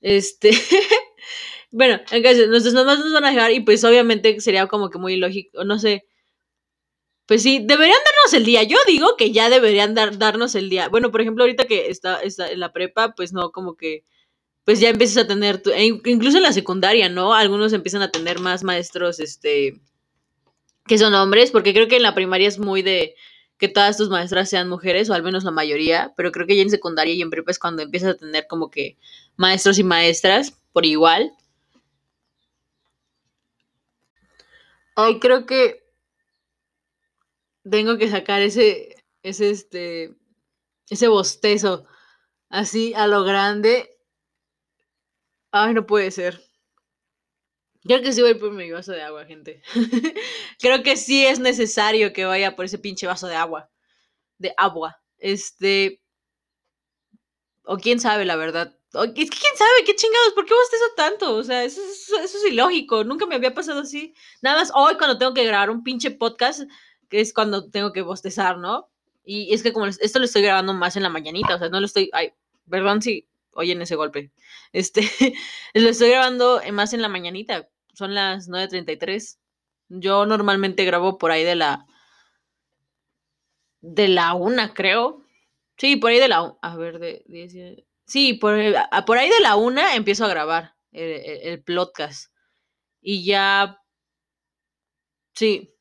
Este, 0.00 0.50
bueno, 1.72 2.00
entonces 2.12 2.48
nuestras 2.48 2.74
mamás 2.74 2.98
nos 3.00 3.12
van 3.12 3.24
a 3.26 3.30
dejar 3.32 3.52
y 3.52 3.60
pues 3.60 3.84
obviamente 3.84 4.40
sería 4.40 4.66
como 4.68 4.90
que 4.90 4.98
muy 4.98 5.14
ilógico, 5.14 5.64
no 5.64 5.78
sé. 5.78 6.04
Pues 7.26 7.42
sí, 7.42 7.58
deberían 7.64 7.98
darnos 8.04 8.34
el 8.34 8.44
día. 8.44 8.62
Yo 8.62 8.78
digo 8.86 9.16
que 9.16 9.32
ya 9.32 9.50
deberían 9.50 9.94
dar, 9.94 10.16
darnos 10.18 10.54
el 10.54 10.70
día. 10.70 10.88
Bueno, 10.88 11.10
por 11.10 11.20
ejemplo, 11.20 11.42
ahorita 11.44 11.64
que 11.66 11.88
está, 11.88 12.20
está 12.20 12.50
en 12.50 12.60
la 12.60 12.72
prepa, 12.72 13.14
pues 13.16 13.32
no, 13.32 13.50
como 13.50 13.76
que, 13.76 14.04
pues 14.64 14.80
ya 14.80 14.90
empiezas 14.90 15.24
a 15.24 15.28
tener, 15.28 15.62
tu- 15.62 15.70
e 15.72 15.84
in- 15.86 16.02
incluso 16.06 16.38
en 16.38 16.44
la 16.44 16.52
secundaria, 16.54 17.08
¿no? 17.10 17.34
Algunos 17.34 17.72
empiezan 17.74 18.02
a 18.02 18.10
tener 18.12 18.40
más 18.40 18.64
maestros, 18.64 19.20
este, 19.20 19.80
que 20.86 20.98
son 20.98 21.14
hombres, 21.14 21.50
porque 21.50 21.72
creo 21.74 21.88
que 21.88 21.96
en 21.96 22.02
la 22.02 22.14
primaria 22.14 22.48
es 22.48 22.58
muy 22.58 22.82
de 22.82 23.14
que 23.58 23.68
todas 23.68 23.96
tus 23.96 24.10
maestras 24.10 24.50
sean 24.50 24.68
mujeres, 24.68 25.08
o 25.08 25.14
al 25.14 25.22
menos 25.22 25.44
la 25.44 25.50
mayoría, 25.50 26.12
pero 26.16 26.32
creo 26.32 26.46
que 26.46 26.56
ya 26.56 26.62
en 26.62 26.70
secundaria 26.70 27.14
y 27.14 27.22
en 27.22 27.30
prepa 27.30 27.50
es 27.50 27.58
cuando 27.58 27.82
empiezas 27.82 28.14
a 28.14 28.18
tener 28.18 28.46
como 28.46 28.70
que 28.70 28.98
maestros 29.36 29.78
y 29.78 29.84
maestras 29.84 30.52
por 30.72 30.84
igual. 30.84 31.32
Ay, 34.94 35.18
creo 35.20 35.46
que 35.46 35.84
tengo 37.70 37.98
que 37.98 38.10
sacar 38.10 38.42
ese, 38.42 38.96
ese, 39.22 39.50
este, 39.50 40.16
ese 40.88 41.08
bostezo 41.08 41.86
así 42.48 42.94
a 42.94 43.06
lo 43.06 43.24
grande. 43.24 43.90
Ay, 45.50 45.74
no 45.74 45.86
puede 45.86 46.10
ser. 46.10 46.42
Creo 47.86 48.02
que 48.02 48.12
sí 48.12 48.22
voy 48.22 48.34
por 48.34 48.52
mi 48.52 48.70
vaso 48.70 48.92
de 48.92 49.02
agua, 49.02 49.24
gente. 49.24 49.62
creo 50.60 50.82
que 50.82 50.96
sí 50.96 51.26
es 51.26 51.38
necesario 51.38 52.12
que 52.12 52.24
vaya 52.24 52.56
por 52.56 52.64
ese 52.64 52.78
pinche 52.78 53.06
vaso 53.06 53.26
de 53.26 53.36
agua. 53.36 53.70
De 54.38 54.54
agua. 54.56 55.00
Este, 55.18 56.00
O 57.64 57.76
quién 57.78 58.00
sabe, 58.00 58.24
la 58.24 58.36
verdad. 58.36 58.76
Es 58.94 59.12
que 59.30 59.38
quién 59.38 59.56
sabe, 59.56 59.84
qué 59.84 59.94
chingados, 59.94 60.32
¿por 60.34 60.46
qué 60.46 60.54
bostezo 60.54 60.84
tanto? 60.96 61.36
O 61.36 61.42
sea, 61.44 61.64
eso, 61.64 61.80
eso, 61.82 62.18
eso 62.18 62.38
es 62.38 62.44
ilógico. 62.52 63.04
Nunca 63.04 63.26
me 63.26 63.34
había 63.34 63.52
pasado 63.54 63.80
así. 63.80 64.14
Nada 64.40 64.58
más 64.60 64.72
hoy 64.74 64.96
cuando 64.96 65.18
tengo 65.18 65.34
que 65.34 65.44
grabar 65.44 65.70
un 65.70 65.82
pinche 65.82 66.10
podcast, 66.10 66.62
que 67.08 67.20
es 67.20 67.34
cuando 67.34 67.70
tengo 67.70 67.92
que 67.92 68.02
bostezar, 68.02 68.58
¿no? 68.58 68.88
Y 69.24 69.52
es 69.52 69.62
que 69.62 69.72
como 69.72 69.86
esto 69.86 70.18
lo 70.18 70.24
estoy 70.24 70.42
grabando 70.42 70.72
más 70.72 70.96
en 70.96 71.02
la 71.02 71.08
mañanita, 71.10 71.56
o 71.56 71.58
sea, 71.58 71.68
no 71.68 71.80
lo 71.80 71.86
estoy. 71.86 72.10
Ay, 72.12 72.32
perdón 72.70 73.02
si 73.02 73.28
oyen 73.52 73.82
ese 73.82 73.96
golpe. 73.96 74.32
Este, 74.72 75.02
lo 75.74 75.88
estoy 75.88 76.10
grabando 76.10 76.60
más 76.72 76.92
en 76.94 77.02
la 77.02 77.08
mañanita. 77.08 77.68
Son 77.96 78.14
las 78.14 78.46
9.33. 78.48 79.38
Yo 79.88 80.26
normalmente 80.26 80.84
grabo 80.84 81.16
por 81.16 81.30
ahí 81.30 81.44
de 81.44 81.54
la. 81.56 81.86
de 83.80 84.08
la 84.08 84.34
una, 84.34 84.74
creo. 84.74 85.22
Sí, 85.78 85.96
por 85.96 86.10
ahí 86.10 86.18
de 86.18 86.28
la... 86.28 86.56
A 86.62 86.76
ver, 86.76 86.98
de... 86.98 87.84
sí, 88.06 88.34
por, 88.34 88.54
ahí 88.54 89.28
de 89.28 89.40
la 89.42 89.56
una 89.56 89.94
empiezo 89.94 90.24
a 90.24 90.28
grabar 90.28 90.74
el, 90.92 91.10
el- 91.10 91.40
el 91.42 91.62
podcast. 91.64 92.32
Y 93.00 93.24
ya... 93.24 93.78
Sí, 95.34 95.74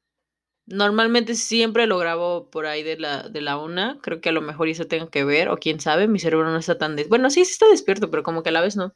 normalmente 0.66 1.36
siempre 1.36 1.88
lo 1.88 1.98
grabo 1.98 2.50
por 2.50 2.66
ahí 2.66 2.84
de 2.84 2.98
la, 2.98 3.24
de 3.30 3.42
la 3.42 3.58
una. 3.58 4.00
Creo 4.02 4.22
que 4.22 4.30
a 4.30 4.34
lo 4.34 4.42
mejor 4.42 4.68
eso 4.70 4.86
tenga 4.88 5.10
que 5.10 5.24
ver, 5.26 5.50
o 5.50 5.58
quién 5.58 5.80
sabe, 5.80 6.08
mi 6.08 6.20
cerebro 6.20 6.50
no 6.52 6.58
está 6.60 6.78
tan... 6.78 6.96
des- 6.96 7.10
Bueno, 7.10 7.30
sí, 7.30 7.46
sí 7.46 7.52
está 7.54 7.68
despierto, 7.70 8.12
pero 8.12 8.24
como 8.24 8.44
que 8.44 8.50
a 8.50 8.54
la 8.54 8.62
vez 8.62 8.76
no. 8.76 8.94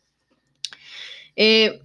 Eh, 1.35 1.81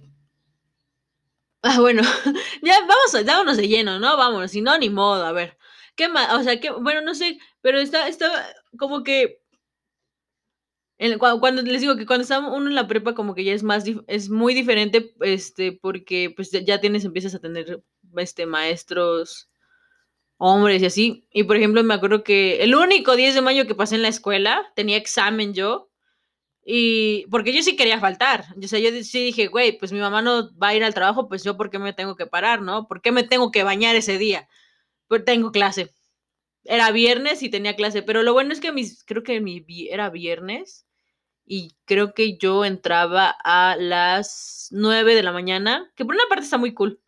ah, 1.65 1.79
bueno, 1.79 2.01
ya 2.61 2.79
vamos, 2.81 3.15
a, 3.15 3.23
vámonos 3.23 3.57
de 3.57 3.67
lleno, 3.67 3.99
¿no? 3.99 4.17
Vámonos, 4.17 4.51
si 4.51 4.61
no, 4.61 4.77
ni 4.77 4.89
modo, 4.89 5.25
a 5.25 5.31
ver. 5.31 5.57
¿Qué 5.95 6.09
más? 6.09 6.33
O 6.33 6.43
sea, 6.43 6.59
que, 6.59 6.71
bueno, 6.71 7.01
no 7.01 7.15
sé, 7.15 7.39
pero 7.61 7.79
está, 7.79 8.07
está 8.07 8.53
como 8.77 9.03
que 9.03 9.39
cuando, 11.39 11.61
les 11.61 11.81
digo 11.81 11.97
que 11.97 12.05
cuando 12.05 12.23
está 12.23 12.39
uno 12.39 12.69
en 12.69 12.75
la 12.75 12.87
prepa 12.87 13.15
como 13.15 13.35
que 13.35 13.43
ya 13.43 13.53
es 13.53 13.63
más 13.63 13.83
es 14.07 14.29
muy 14.29 14.53
diferente 14.53 15.13
este 15.19 15.73
porque 15.73 16.31
pues 16.33 16.51
ya 16.51 16.79
tienes 16.79 17.03
empiezas 17.03 17.35
a 17.35 17.39
tener 17.39 17.83
este 18.15 18.45
maestros 18.45 19.49
hombres 20.37 20.81
y 20.81 20.85
así 20.85 21.27
y 21.31 21.43
por 21.43 21.57
ejemplo 21.57 21.83
me 21.83 21.93
acuerdo 21.93 22.23
que 22.23 22.63
el 22.63 22.75
único 22.75 23.15
10 23.15 23.35
de 23.35 23.41
mayo 23.41 23.67
que 23.67 23.75
pasé 23.75 23.95
en 23.95 24.03
la 24.03 24.07
escuela 24.07 24.71
tenía 24.75 24.97
examen 24.97 25.53
yo 25.53 25.89
y 26.65 27.27
porque 27.27 27.53
yo 27.53 27.61
sí 27.63 27.75
quería 27.75 27.99
faltar 27.99 28.45
o 28.61 28.67
sea, 28.67 28.79
yo 28.79 28.89
sí 29.03 29.23
dije 29.23 29.47
güey 29.47 29.77
pues 29.77 29.93
mi 29.93 29.99
mamá 29.99 30.21
no 30.21 30.49
va 30.57 30.69
a 30.69 30.75
ir 30.75 30.83
al 30.83 30.95
trabajo 30.95 31.29
pues 31.29 31.43
yo 31.43 31.57
por 31.57 31.69
qué 31.69 31.79
me 31.79 31.93
tengo 31.93 32.15
que 32.15 32.25
parar 32.25 32.61
no 32.61 32.87
por 32.87 33.01
qué 33.01 33.11
me 33.11 33.23
tengo 33.23 33.51
que 33.51 33.63
bañar 33.63 33.95
ese 33.95 34.17
día 34.17 34.49
pues 35.07 35.23
tengo 35.25 35.51
clase 35.51 35.93
era 36.63 36.91
viernes 36.91 37.43
y 37.43 37.49
tenía 37.49 37.75
clase 37.75 38.01
pero 38.01 38.23
lo 38.23 38.33
bueno 38.33 38.53
es 38.53 38.59
que 38.59 38.71
mis 38.71 39.03
creo 39.05 39.23
que 39.23 39.41
mi 39.41 39.63
era 39.89 40.09
viernes 40.09 40.85
y 41.45 41.75
creo 41.85 42.13
que 42.13 42.37
yo 42.37 42.65
entraba 42.65 43.35
a 43.43 43.75
las 43.77 44.69
9 44.71 45.15
de 45.15 45.23
la 45.23 45.31
mañana, 45.31 45.91
que 45.95 46.05
por 46.05 46.15
una 46.15 46.23
parte 46.27 46.45
está 46.45 46.57
muy 46.57 46.73
cool. 46.73 47.01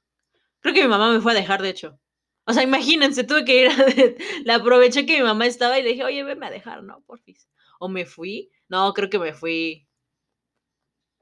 Creo 0.62 0.74
que 0.76 0.84
mi 0.84 0.88
mamá 0.90 1.12
me 1.12 1.22
fue 1.22 1.34
a 1.34 1.36
dejar, 1.36 1.62
de 1.62 1.70
hecho. 1.70 2.00
O 2.46 2.54
sea, 2.54 2.64
imagínense, 2.64 3.24
tuve 3.24 3.46
que 3.46 3.62
ir 3.62 3.68
a... 3.70 3.74
La 4.46 4.56
aproveché 4.56 5.06
que 5.06 5.18
mi 5.18 5.24
mamá 5.24 5.46
estaba 5.48 5.80
y 5.80 5.84
le 5.84 5.90
dije, 5.90 6.04
oye, 6.04 6.24
venme 6.24 6.48
a 6.48 6.52
dejar, 6.52 6.84
¿no? 6.84 7.02
Porfis. 7.02 7.48
O 7.80 7.90
me 7.90 8.06
fui. 8.06 8.52
No, 8.70 8.94
creo 8.94 9.10
que 9.10 9.20
me 9.20 9.34
fui. 9.34 9.88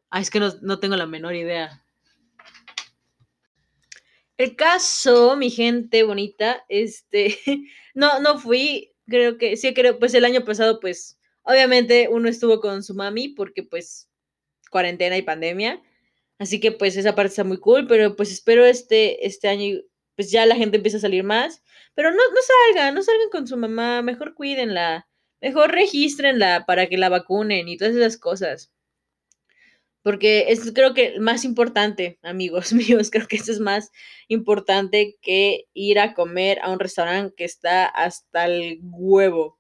Ay, 0.10 0.22
es 0.24 0.30
que 0.30 0.40
no, 0.40 0.52
no 0.62 0.80
tengo 0.80 0.96
la 0.96 1.06
menor 1.06 1.36
idea. 1.36 1.86
El 4.38 4.56
caso, 4.56 5.38
mi 5.38 5.50
gente 5.50 6.04
bonita, 6.04 6.66
este, 6.68 7.38
no, 7.94 8.20
no 8.20 8.38
fui, 8.38 8.94
creo 9.08 9.38
que, 9.38 9.56
sí, 9.56 9.74
creo, 9.74 9.98
pues 9.98 10.14
el 10.14 10.26
año 10.26 10.44
pasado, 10.44 10.80
pues, 10.82 11.18
obviamente 11.44 12.10
uno 12.10 12.28
estuvo 12.28 12.60
con 12.60 12.84
su 12.84 12.96
mami 12.96 13.30
porque, 13.30 13.64
pues, 13.64 14.10
cuarentena 14.70 15.18
y 15.18 15.22
pandemia. 15.22 15.82
Así 16.38 16.60
que 16.60 16.72
pues 16.72 16.98
esa 16.98 17.16
parte 17.16 17.30
está 17.30 17.44
muy 17.46 17.60
cool, 17.60 17.88
pero 17.88 18.16
pues 18.16 18.32
espero 18.32 18.66
este, 18.66 19.26
este 19.26 19.48
año 19.48 19.80
pues 20.16 20.32
ya 20.32 20.46
la 20.46 20.56
gente 20.56 20.78
empieza 20.78 20.98
a 20.98 21.02
salir 21.02 21.24
más. 21.24 21.64
Pero 21.94 22.12
no, 22.12 22.18
no 22.18 22.42
salgan, 22.74 22.94
no 22.94 23.02
salgan 23.02 23.30
con 23.30 23.48
su 23.48 23.56
mamá, 23.58 24.02
mejor 24.02 24.34
cuídenla, 24.34 25.08
mejor 25.46 25.72
regístrenla 25.72 26.66
para 26.66 26.88
que 26.88 26.98
la 26.98 27.10
vacunen 27.10 27.68
y 27.68 27.78
todas 27.78 27.96
esas 27.96 28.18
cosas. 28.18 28.72
Porque 30.02 30.46
es 30.50 30.72
creo 30.74 30.96
que 30.96 31.20
más 31.20 31.46
importante, 31.46 32.18
amigos 32.24 32.74
míos, 32.74 33.12
creo 33.12 33.28
que 33.28 33.36
eso 33.36 33.52
es 33.52 33.60
más 33.60 33.92
importante 34.28 35.18
que 35.22 35.68
ir 35.76 36.00
a 36.00 36.16
comer 36.16 36.58
a 36.64 36.72
un 36.72 36.80
restaurante 36.80 37.36
que 37.38 37.46
está 37.46 37.86
hasta 37.86 38.46
el 38.46 38.80
huevo. 38.82 39.60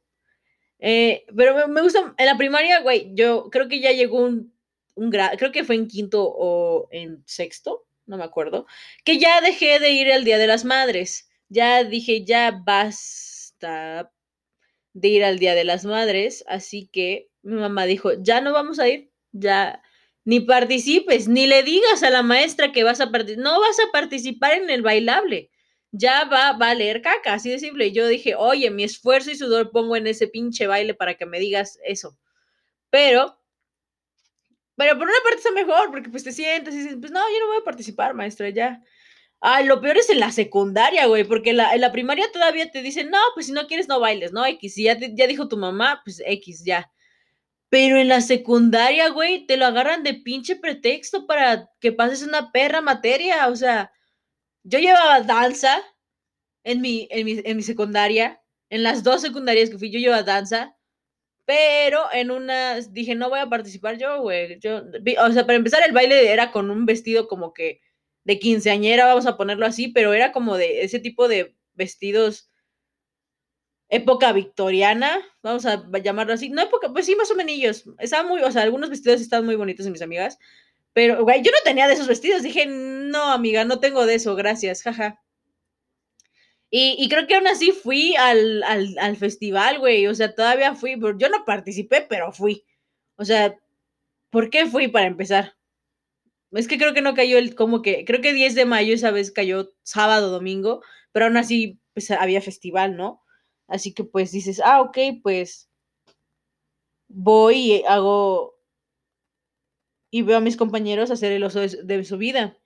Eh, 0.80 1.24
pero 1.38 1.68
me, 1.68 1.82
gusta, 1.84 2.16
en 2.18 2.26
la 2.26 2.38
primaria, 2.38 2.82
güey, 2.82 3.12
yo 3.14 3.50
creo 3.52 3.68
que 3.68 3.80
ya 3.80 3.92
llegó 3.92 4.20
un, 4.26 4.54
un 4.96 5.12
grado, 5.12 5.38
creo 5.38 5.52
que 5.52 5.64
fue 5.64 5.76
en 5.76 5.88
quinto 5.88 6.24
o 6.28 6.88
en 6.90 7.24
sexto, 7.28 7.86
no 8.08 8.18
me 8.18 8.24
acuerdo, 8.24 8.66
que 9.04 9.20
ya 9.20 9.40
dejé 9.42 9.80
de 9.80 9.92
ir 9.92 10.12
al 10.12 10.24
Día 10.24 10.40
de 10.40 10.48
las 10.48 10.66
Madres. 10.66 11.30
Ya 11.48 11.84
dije, 11.84 12.26
ya 12.26 12.60
basta 12.66 14.12
de 14.96 15.10
ir 15.10 15.24
al 15.26 15.39
Día 15.39 15.56
de 15.56 15.66
las 15.66 15.84
Madres, 15.86 16.46
así 16.48 16.88
que 16.91 17.30
mi 17.43 17.56
mamá 17.60 17.86
dijo, 17.86 18.14
ya 18.22 18.39
no 18.39 18.54
vamos 18.54 18.80
a 18.80 18.88
ir, 18.88 19.12
ya 19.34 19.82
ni 20.24 20.39
participes, 20.39 21.28
ni 21.28 21.48
le 21.48 21.64
digas 21.64 22.02
a 22.02 22.10
la 22.10 22.24
maestra 22.24 22.72
que 22.72 22.84
vas 22.84 23.02
a 23.02 23.12
participar, 23.12 23.43
no 23.43 23.60
vas 23.60 23.78
a 23.80 23.91
participar 23.91 24.54
en 24.54 24.70
el 24.70 24.82
bailable, 24.82 25.52
ya 25.91 26.24
va, 26.26 26.54
va 26.54 26.70
a 26.70 26.76
leer 26.76 27.02
caca, 27.02 27.34
así 27.34 27.50
de 27.50 27.60
simple. 27.60 27.88
Y 27.88 27.91
yo 27.91 28.08
dije, 28.08 28.36
oye, 28.36 28.72
mi 28.72 28.86
esfuerzo 28.86 29.32
y 29.32 29.36
sudor 29.36 29.72
pongo 29.72 29.98
en 29.98 30.08
ese 30.08 30.28
pinche 30.28 30.66
baile 30.66 30.93
para 30.93 31.16
que 31.16 31.26
me 31.26 31.39
digas 31.39 31.78
eso. 31.84 32.18
Pero, 32.89 33.38
pero 34.76 34.98
por 34.98 35.08
una 35.08 35.18
parte 35.24 35.38
está 35.38 35.52
mejor, 35.52 35.91
porque 35.91 36.10
pues 36.10 36.24
te 36.24 36.32
sientes 36.32 36.74
y 36.74 36.78
dices, 36.80 36.98
pues 37.00 37.12
no, 37.12 37.20
yo 37.20 37.39
no 37.41 37.48
voy 37.48 37.58
a 37.58 37.66
participar, 37.66 38.14
maestra, 38.14 38.50
ya. 38.50 38.82
Ah, 39.42 39.62
lo 39.62 39.80
peor 39.82 39.98
es 39.98 40.10
en 40.10 40.20
la 40.20 40.32
secundaria, 40.32 41.06
güey, 41.08 41.24
porque 41.24 41.54
la, 41.54 41.74
en 41.76 41.82
la 41.82 41.92
primaria 41.92 42.32
todavía 42.32 42.72
te 42.72 42.82
dicen, 42.82 43.10
no, 43.12 43.20
pues 43.36 43.48
si 43.48 43.52
no 43.52 43.68
quieres, 43.68 43.88
no 43.88 44.00
bailes, 44.00 44.32
¿no? 44.34 44.46
X, 44.46 44.74
si 44.74 44.84
ya, 44.84 44.98
ya 45.00 45.28
dijo 45.28 45.48
tu 45.48 45.58
mamá, 45.58 46.02
pues 46.04 46.22
X, 46.26 46.64
ya. 46.66 46.92
Pero 47.70 47.98
en 47.98 48.08
la 48.08 48.22
secundaria, 48.22 49.10
güey, 49.10 49.46
te 49.48 49.58
lo 49.58 49.66
agarran 49.66 50.04
de 50.04 50.14
pinche 50.16 50.56
pretexto 50.56 51.28
para 51.28 51.70
que 51.80 51.92
pases 51.92 52.24
una 52.24 52.52
perra 52.52 52.82
materia. 52.82 53.48
O 53.50 53.56
sea, 53.56 53.92
yo 54.64 54.80
llevaba 54.80 55.22
danza 55.22 55.82
en 56.64 56.82
mi, 56.82 57.08
en 57.12 57.26
mi, 57.26 57.42
en 57.44 57.58
mi 57.58 57.64
secundaria. 57.64 58.42
En 58.70 58.84
las 58.84 59.04
dos 59.04 59.22
secundarias 59.22 59.70
que 59.70 59.78
fui, 59.78 59.92
yo 59.92 60.00
llevaba 60.00 60.24
danza. 60.24 60.78
Pero 61.46 62.06
en 62.14 62.32
una 62.32 62.80
dije, 62.82 63.16
no 63.16 63.30
voy 63.30 63.40
a 63.40 63.50
participar 63.50 63.98
yo, 63.98 64.22
güey. 64.22 64.60
Yo, 64.60 64.84
o 65.20 65.32
sea, 65.32 65.46
para 65.46 65.58
empezar, 65.58 65.84
el 65.86 65.94
baile 65.94 66.32
era 66.32 66.52
con 66.52 66.72
un 66.72 66.86
vestido 66.86 67.28
como 67.28 67.54
que 67.54 67.82
de 68.26 68.39
quinceañera, 68.39 69.05
vamos 69.05 69.26
a 69.28 69.38
ponerlo 69.38 69.65
así, 69.65 69.88
pero 69.88 70.13
era 70.13 70.32
como 70.32 70.57
de 70.57 70.84
ese 70.84 70.99
tipo 70.99 71.28
de 71.28 71.55
vestidos 71.73 72.49
época 73.89 74.34
victoriana, 74.34 75.19
vamos 75.41 75.65
a 75.65 75.89
llamarlo 76.03 76.34
así. 76.34 76.49
No 76.49 76.63
época, 76.63 76.91
pues 76.91 77.05
sí, 77.05 77.15
más 77.15 77.32
o 77.32 77.36
menos. 77.36 77.86
Estaban 77.99 78.28
muy, 78.28 78.41
o 78.41 78.51
sea, 78.51 78.63
algunos 78.63 78.89
vestidos 78.89 79.21
estaban 79.21 79.45
muy 79.45 79.55
bonitos 79.55 79.86
en 79.86 79.91
mis 79.93 80.01
amigas, 80.01 80.38
pero, 80.93 81.23
güey, 81.23 81.41
yo 81.43 81.51
no 81.51 81.57
tenía 81.63 81.88
de 81.88 81.93
esos 81.93 82.07
vestidos. 82.07 82.41
Dije, 82.43 82.65
no, 82.67 83.32
amiga, 83.32 83.65
no 83.65 83.80
tengo 83.80 84.05
de 84.05 84.15
eso, 84.15 84.36
gracias, 84.36 84.82
jaja. 84.82 85.21
Y, 86.69 86.95
y 86.99 87.09
creo 87.09 87.28
que 87.28 87.36
aún 87.36 87.47
así 87.47 87.71
fui 87.71 88.15
al, 88.15 88.63
al, 88.63 88.97
al 88.99 89.17
festival, 89.17 89.80
güey. 89.80 90.07
O 90.07 90.15
sea, 90.15 90.34
todavía 90.34 90.73
fui. 90.76 90.95
Yo 91.17 91.30
no 91.30 91.45
participé, 91.45 92.05
pero 92.09 92.32
fui. 92.32 92.65
O 93.17 93.26
sea, 93.26 93.57
¿por 94.30 94.49
qué 94.49 94.65
fui 94.65 94.88
para 94.88 95.07
empezar? 95.07 95.55
Es 96.56 96.68
que 96.68 96.78
creo 96.78 96.93
que 96.93 97.01
no 97.01 97.14
cayó 97.16 97.38
el, 97.38 97.56
como 97.56 97.82
que, 97.82 98.06
creo 98.06 98.22
que 98.22 98.34
10 98.34 98.56
de 98.56 98.66
mayo 98.66 98.93
esa 98.93 99.12
vez 99.12 99.32
cayó 99.32 99.74
sábado, 99.84 100.32
domingo, 100.32 100.82
pero 101.12 101.26
aún 101.26 101.38
así, 101.38 101.80
pues 101.93 102.12
había 102.12 102.41
festival, 102.41 102.97
¿no? 102.97 103.22
Así 103.68 103.93
que 103.93 104.03
pues 104.03 104.32
dices, 104.32 104.62
ah, 104.64 104.82
ok, 104.82 104.97
pues 105.24 105.70
voy 107.08 107.56
y 107.74 107.84
hago 107.88 108.56
y 110.12 110.22
veo 110.22 110.38
a 110.38 110.41
mis 110.41 110.58
compañeros 110.58 111.12
hacer 111.12 111.32
el 111.32 111.43
oso 111.43 111.60
de, 111.60 111.84
de 111.84 112.03
su 112.06 112.18
vida. 112.18 112.58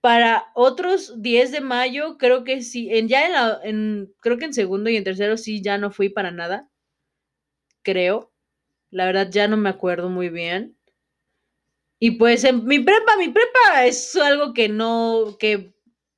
Para 0.00 0.46
otros 0.54 1.22
10 1.22 1.52
de 1.52 1.60
mayo, 1.60 2.18
creo 2.18 2.44
que 2.44 2.62
sí, 2.62 2.88
en, 2.90 3.08
ya 3.08 3.26
en, 3.26 3.32
la, 3.32 3.60
en, 3.64 4.14
creo 4.20 4.38
que 4.38 4.46
en 4.46 4.54
segundo 4.54 4.90
y 4.90 4.96
en 4.96 5.04
tercero 5.04 5.36
sí, 5.36 5.62
ya 5.62 5.78
no 5.78 5.90
fui 5.90 6.08
para 6.08 6.30
nada. 6.30 6.68
Creo. 7.82 8.32
La 8.90 9.06
verdad 9.06 9.30
ya 9.30 9.48
no 9.48 9.56
me 9.56 9.70
acuerdo 9.70 10.10
muy 10.10 10.28
bien. 10.28 10.75
Y 11.98 12.12
pues 12.12 12.44
en 12.44 12.64
mi 12.64 12.78
prepa, 12.80 13.16
mi 13.16 13.28
prepa 13.28 13.86
es 13.86 14.14
algo 14.16 14.52
que 14.52 14.68
no, 14.68 15.36
que 15.38 15.74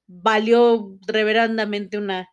valió 0.07 0.99
reverendamente 1.07 1.99
una 1.99 2.29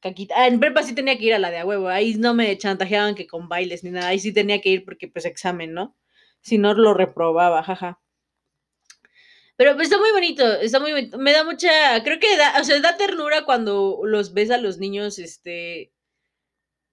caquita. 0.00 0.34
Ah, 0.36 0.48
en 0.48 0.60
prepa 0.60 0.82
sí 0.82 0.94
tenía 0.94 1.16
que 1.18 1.26
ir 1.26 1.34
a 1.34 1.38
la 1.38 1.50
de 1.50 1.58
a 1.58 1.66
huevo. 1.66 1.88
Ahí 1.88 2.14
no 2.14 2.34
me 2.34 2.56
chantajeaban 2.58 3.14
que 3.14 3.26
con 3.26 3.48
bailes 3.48 3.84
ni 3.84 3.90
nada. 3.90 4.08
Ahí 4.08 4.18
sí 4.18 4.32
tenía 4.32 4.60
que 4.60 4.70
ir 4.70 4.84
porque 4.84 5.08
pues 5.08 5.24
examen, 5.24 5.74
¿no? 5.74 5.96
Si 6.40 6.58
no 6.58 6.74
lo 6.74 6.94
reprobaba, 6.94 7.62
jaja. 7.62 8.00
Pero 9.56 9.74
pues 9.74 9.88
está 9.88 9.98
muy 9.98 10.12
bonito, 10.12 10.44
está 10.60 10.78
muy 10.80 10.92
bonito. 10.92 11.18
Me 11.18 11.32
da 11.32 11.44
mucha, 11.44 11.68
creo 12.04 12.20
que 12.20 12.36
da, 12.36 12.60
o 12.60 12.64
sea, 12.64 12.80
da 12.80 12.96
ternura 12.96 13.44
cuando 13.44 14.00
los 14.04 14.32
ves 14.32 14.50
a 14.52 14.58
los 14.58 14.78
niños, 14.78 15.18
este, 15.18 15.92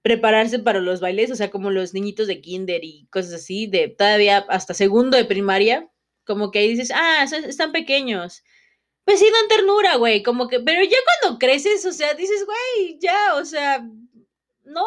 prepararse 0.01 0.59
para 0.59 0.81
los 0.81 0.99
bailes, 0.99 1.31
o 1.31 1.35
sea, 1.35 1.51
como 1.51 1.71
los 1.71 1.93
niñitos 1.93 2.27
de 2.27 2.41
kinder 2.41 2.83
y 2.83 3.07
cosas 3.11 3.33
así, 3.33 3.67
de 3.67 3.89
todavía 3.89 4.39
hasta 4.49 4.73
segundo 4.73 5.15
de 5.15 5.25
primaria, 5.25 5.91
como 6.25 6.51
que 6.51 6.59
ahí 6.59 6.69
dices, 6.69 6.91
ah, 6.93 7.23
están 7.23 7.71
pequeños. 7.71 8.43
Pues 9.05 9.19
sí, 9.19 9.25
dan 9.31 9.47
ternura, 9.47 9.97
güey, 9.97 10.23
como 10.23 10.47
que, 10.47 10.59
pero 10.59 10.83
ya 10.83 10.97
cuando 11.21 11.39
creces, 11.39 11.85
o 11.85 11.91
sea, 11.93 12.13
dices, 12.15 12.45
güey, 12.45 12.97
ya, 12.99 13.35
o 13.35 13.45
sea, 13.45 13.87
no. 14.63 14.85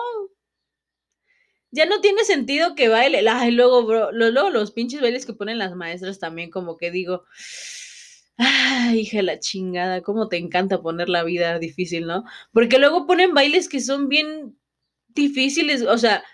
Ya 1.71 1.87
no 1.87 2.01
tiene 2.01 2.25
sentido 2.25 2.75
que 2.75 2.89
baile. 2.89 3.27
Ay, 3.29 3.51
luego, 3.53 3.85
bro, 3.85 4.11
luego 4.13 4.51
los 4.51 4.73
pinches 4.73 5.01
bailes 5.01 5.27
que 5.27 5.35
ponen 5.35 5.59
las 5.59 5.75
maestras 5.77 6.19
también, 6.19 6.51
como 6.51 6.77
que 6.79 6.91
digo, 6.91 7.25
ay, 8.39 9.01
hija 9.01 9.23
la 9.23 9.41
chingada, 9.41 10.03
cómo 10.03 10.29
te 10.29 10.37
encanta 10.39 10.81
poner 10.83 11.09
la 11.09 11.25
vida 11.25 11.59
difícil, 11.59 12.07
¿no? 12.07 12.25
Porque 12.53 12.79
luego 12.79 13.07
ponen 13.07 13.35
bailes 13.35 13.69
que 13.69 13.81
son 13.81 14.09
bien 14.09 14.59
difíciles, 15.09 15.83
o 15.83 15.99
sea, 15.99 16.25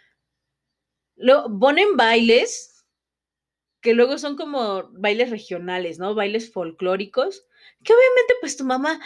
lo, 1.16 1.46
ponen 1.58 1.96
bailes 1.96 2.73
que 3.84 3.92
luego 3.92 4.16
son 4.16 4.34
como 4.34 4.88
bailes 4.92 5.28
regionales, 5.28 5.98
¿no? 5.98 6.14
Bailes 6.14 6.50
folclóricos 6.50 7.44
que 7.82 7.92
obviamente 7.92 8.34
pues 8.40 8.56
tu 8.56 8.64
mamá 8.64 8.98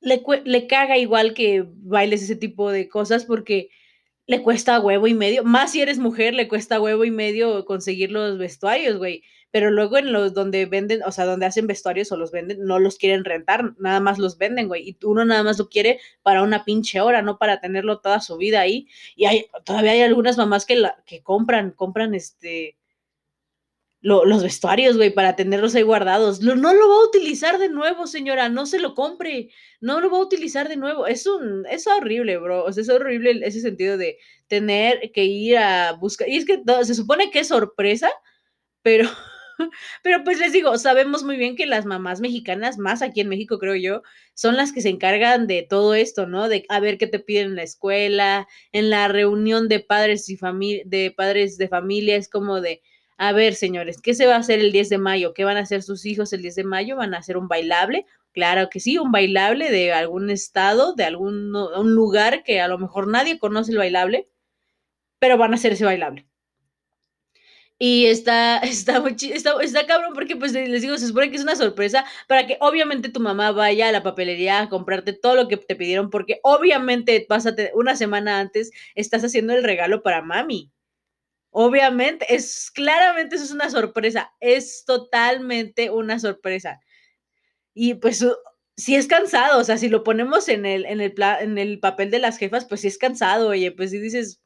le, 0.00 0.22
le 0.44 0.66
caga 0.66 0.98
igual 0.98 1.34
que 1.34 1.64
bailes 1.68 2.20
ese 2.20 2.34
tipo 2.34 2.72
de 2.72 2.88
cosas 2.88 3.24
porque 3.24 3.70
le 4.26 4.42
cuesta 4.42 4.80
huevo 4.80 5.06
y 5.06 5.14
medio, 5.14 5.44
más 5.44 5.70
si 5.70 5.82
eres 5.82 5.98
mujer, 5.98 6.34
le 6.34 6.48
cuesta 6.48 6.80
huevo 6.80 7.04
y 7.04 7.12
medio 7.12 7.64
conseguir 7.64 8.10
los 8.10 8.36
vestuarios, 8.36 8.98
güey. 8.98 9.22
Pero 9.52 9.70
luego 9.70 9.98
en 9.98 10.12
los 10.12 10.34
donde 10.34 10.66
venden, 10.66 11.04
o 11.04 11.12
sea, 11.12 11.26
donde 11.26 11.46
hacen 11.46 11.68
vestuarios 11.68 12.10
o 12.10 12.16
los 12.16 12.32
venden, 12.32 12.64
no 12.64 12.80
los 12.80 12.98
quieren 12.98 13.24
rentar, 13.24 13.74
nada 13.78 14.00
más 14.00 14.18
los 14.18 14.36
venden, 14.36 14.66
güey. 14.66 14.88
Y 14.88 14.98
uno 15.04 15.24
nada 15.24 15.44
más 15.44 15.60
lo 15.60 15.68
quiere 15.68 16.00
para 16.22 16.42
una 16.42 16.64
pinche 16.64 17.00
hora, 17.00 17.22
no 17.22 17.38
para 17.38 17.60
tenerlo 17.60 18.00
toda 18.00 18.20
su 18.20 18.36
vida 18.36 18.60
ahí. 18.60 18.88
Y 19.14 19.26
hay, 19.26 19.46
todavía 19.64 19.92
hay 19.92 20.02
algunas 20.02 20.38
mamás 20.38 20.66
que, 20.66 20.74
la, 20.74 20.96
que 21.06 21.22
compran, 21.22 21.70
compran 21.70 22.14
este, 22.14 22.78
lo, 24.04 24.26
los 24.26 24.42
vestuarios, 24.42 24.98
güey, 24.98 25.08
para 25.08 25.34
tenerlos 25.34 25.74
ahí 25.74 25.80
guardados. 25.82 26.42
no 26.42 26.54
lo 26.54 26.88
va 26.90 26.96
a 26.96 27.06
utilizar 27.08 27.58
de 27.58 27.70
nuevo, 27.70 28.06
señora, 28.06 28.50
no 28.50 28.66
se 28.66 28.78
lo 28.78 28.94
compre, 28.94 29.48
no 29.80 29.98
lo 29.98 30.10
va 30.10 30.18
a 30.18 30.20
utilizar 30.20 30.68
de 30.68 30.76
nuevo. 30.76 31.06
Es 31.06 31.26
un, 31.26 31.64
es 31.70 31.86
horrible, 31.86 32.36
bro. 32.36 32.64
O 32.64 32.72
sea, 32.72 32.82
es 32.82 32.90
horrible 32.90 33.40
ese 33.42 33.62
sentido 33.62 33.96
de 33.96 34.18
tener 34.46 35.10
que 35.12 35.24
ir 35.24 35.56
a 35.56 35.92
buscar. 35.92 36.28
Y 36.28 36.36
es 36.36 36.44
que 36.44 36.62
se 36.84 36.94
supone 36.94 37.30
que 37.30 37.38
es 37.38 37.48
sorpresa, 37.48 38.10
pero, 38.82 39.08
pero 40.02 40.22
pues 40.22 40.38
les 40.38 40.52
digo, 40.52 40.76
sabemos 40.76 41.24
muy 41.24 41.38
bien 41.38 41.56
que 41.56 41.64
las 41.64 41.86
mamás 41.86 42.20
mexicanas, 42.20 42.76
más 42.76 43.00
aquí 43.00 43.22
en 43.22 43.30
México, 43.30 43.58
creo 43.58 43.74
yo, 43.74 44.02
son 44.34 44.58
las 44.58 44.72
que 44.72 44.82
se 44.82 44.90
encargan 44.90 45.46
de 45.46 45.62
todo 45.62 45.94
esto, 45.94 46.26
¿no? 46.26 46.50
De 46.50 46.66
a 46.68 46.78
ver 46.78 46.98
qué 46.98 47.06
te 47.06 47.20
piden 47.20 47.46
en 47.48 47.56
la 47.56 47.62
escuela, 47.62 48.48
en 48.72 48.90
la 48.90 49.08
reunión 49.08 49.66
de 49.68 49.80
padres 49.80 50.28
y 50.28 50.36
de 50.84 51.10
padres 51.10 51.56
de 51.56 51.68
familia, 51.68 52.16
es 52.16 52.28
como 52.28 52.60
de 52.60 52.82
a 53.16 53.32
ver, 53.32 53.54
señores, 53.54 54.00
¿qué 54.02 54.14
se 54.14 54.26
va 54.26 54.34
a 54.36 54.38
hacer 54.38 54.60
el 54.60 54.72
10 54.72 54.88
de 54.88 54.98
mayo? 54.98 55.34
¿Qué 55.34 55.44
van 55.44 55.56
a 55.56 55.60
hacer 55.60 55.82
sus 55.82 56.04
hijos 56.06 56.32
el 56.32 56.42
10 56.42 56.56
de 56.56 56.64
mayo? 56.64 56.96
¿Van 56.96 57.14
a 57.14 57.18
hacer 57.18 57.36
un 57.36 57.48
bailable? 57.48 58.06
Claro 58.32 58.68
que 58.70 58.80
sí, 58.80 58.98
un 58.98 59.12
bailable 59.12 59.70
de 59.70 59.92
algún 59.92 60.30
estado, 60.30 60.94
de 60.94 61.04
algún 61.04 61.54
un 61.54 61.94
lugar 61.94 62.42
que 62.42 62.60
a 62.60 62.68
lo 62.68 62.78
mejor 62.78 63.06
nadie 63.08 63.38
conoce 63.38 63.72
el 63.72 63.78
bailable, 63.78 64.28
pero 65.20 65.38
van 65.38 65.52
a 65.52 65.56
hacer 65.56 65.72
ese 65.74 65.84
bailable. 65.84 66.26
Y 67.78 68.06
está, 68.06 68.58
está 68.62 69.00
muy 69.00 69.14
está, 69.32 69.54
está 69.62 69.86
cabrón 69.86 70.12
porque 70.14 70.36
pues 70.36 70.52
les 70.52 70.82
digo, 70.82 70.96
se 70.98 71.08
supone 71.08 71.30
que 71.30 71.36
es 71.36 71.42
una 71.42 71.56
sorpresa 71.56 72.04
para 72.28 72.46
que 72.46 72.56
obviamente 72.60 73.08
tu 73.08 73.20
mamá 73.20 73.52
vaya 73.52 73.88
a 73.88 73.92
la 73.92 74.02
papelería 74.02 74.60
a 74.60 74.68
comprarte 74.68 75.12
todo 75.12 75.34
lo 75.34 75.48
que 75.48 75.56
te 75.56 75.76
pidieron 75.76 76.10
porque 76.10 76.40
obviamente 76.42 77.24
pásate 77.28 77.72
una 77.74 77.96
semana 77.96 78.40
antes 78.40 78.70
estás 78.94 79.24
haciendo 79.24 79.54
el 79.54 79.64
regalo 79.64 80.02
para 80.02 80.22
mami. 80.22 80.72
Obviamente, 81.56 82.26
es 82.34 82.68
claramente 82.72 83.36
eso 83.36 83.44
es 83.44 83.52
una 83.52 83.70
sorpresa, 83.70 84.32
es 84.40 84.84
totalmente 84.84 85.88
una 85.88 86.18
sorpresa. 86.18 86.80
Y 87.74 87.94
pues 87.94 88.26
si 88.76 88.96
es 88.96 89.06
cansado, 89.06 89.60
o 89.60 89.64
sea, 89.64 89.78
si 89.78 89.88
lo 89.88 90.02
ponemos 90.02 90.48
en 90.48 90.66
el, 90.66 90.84
en 90.84 91.00
el, 91.00 91.14
en 91.40 91.58
el 91.58 91.78
papel 91.78 92.10
de 92.10 92.18
las 92.18 92.38
jefas, 92.38 92.64
pues 92.66 92.80
sí 92.80 92.88
es 92.88 92.98
cansado, 92.98 93.50
oye, 93.50 93.70
pues 93.70 93.92
si 93.92 94.00
dices, 94.00 94.42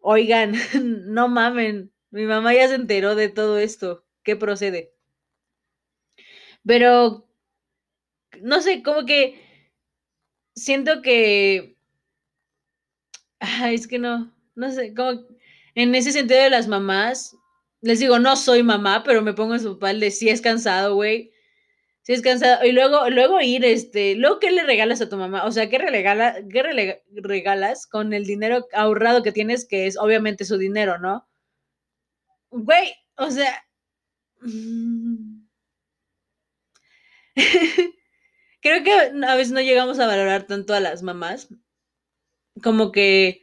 oigan, 0.00 0.54
no 1.06 1.28
mamen, 1.28 1.92
mi 2.10 2.26
mamá 2.26 2.52
ya 2.54 2.66
se 2.66 2.74
enteró 2.74 3.14
de 3.14 3.28
todo 3.28 3.58
esto, 3.58 4.04
¿qué 4.24 4.34
procede? 4.34 4.92
Pero, 6.66 7.28
no 8.40 8.60
sé, 8.60 8.82
como 8.82 9.06
que 9.06 9.40
siento 10.56 11.00
que... 11.00 11.76
Ay, 13.38 13.74
es 13.76 13.86
que 13.86 13.98
no, 13.98 14.32
no 14.54 14.70
sé, 14.70 14.94
como 14.94 15.22
en 15.74 15.94
ese 15.94 16.12
sentido 16.12 16.42
de 16.42 16.50
las 16.50 16.68
mamás, 16.68 17.36
les 17.82 17.98
digo, 17.98 18.18
no 18.18 18.36
soy 18.36 18.62
mamá, 18.62 19.02
pero 19.04 19.22
me 19.22 19.34
pongo 19.34 19.54
en 19.54 19.60
su 19.60 19.78
papel 19.78 20.00
de 20.00 20.10
si 20.10 20.28
es 20.28 20.40
cansado, 20.40 20.94
güey. 20.94 21.32
Si 22.02 22.12
es 22.12 22.22
cansado. 22.22 22.64
Y 22.64 22.72
luego, 22.72 23.10
luego 23.10 23.40
ir, 23.40 23.64
este, 23.64 24.14
luego, 24.16 24.38
¿qué 24.40 24.50
le 24.50 24.64
regalas 24.64 25.00
a 25.00 25.08
tu 25.08 25.16
mamá? 25.16 25.44
O 25.44 25.52
sea, 25.52 25.68
¿qué, 25.68 25.78
regala, 25.78 26.36
qué 26.50 27.02
regalas 27.12 27.86
con 27.86 28.12
el 28.12 28.24
dinero 28.26 28.66
ahorrado 28.72 29.22
que 29.22 29.32
tienes, 29.32 29.66
que 29.66 29.86
es 29.86 29.98
obviamente 29.98 30.44
su 30.44 30.58
dinero, 30.58 30.98
¿no? 30.98 31.28
Güey, 32.50 32.94
o 33.16 33.30
sea... 33.30 33.64
Mm. 34.40 35.42
Creo 38.60 38.84
que 38.84 38.92
a 39.26 39.34
veces 39.34 39.52
no 39.52 39.60
llegamos 39.60 39.98
a 39.98 40.06
valorar 40.06 40.46
tanto 40.46 40.74
a 40.74 40.80
las 40.80 41.02
mamás. 41.02 41.48
Como 42.62 42.92
que 42.92 43.41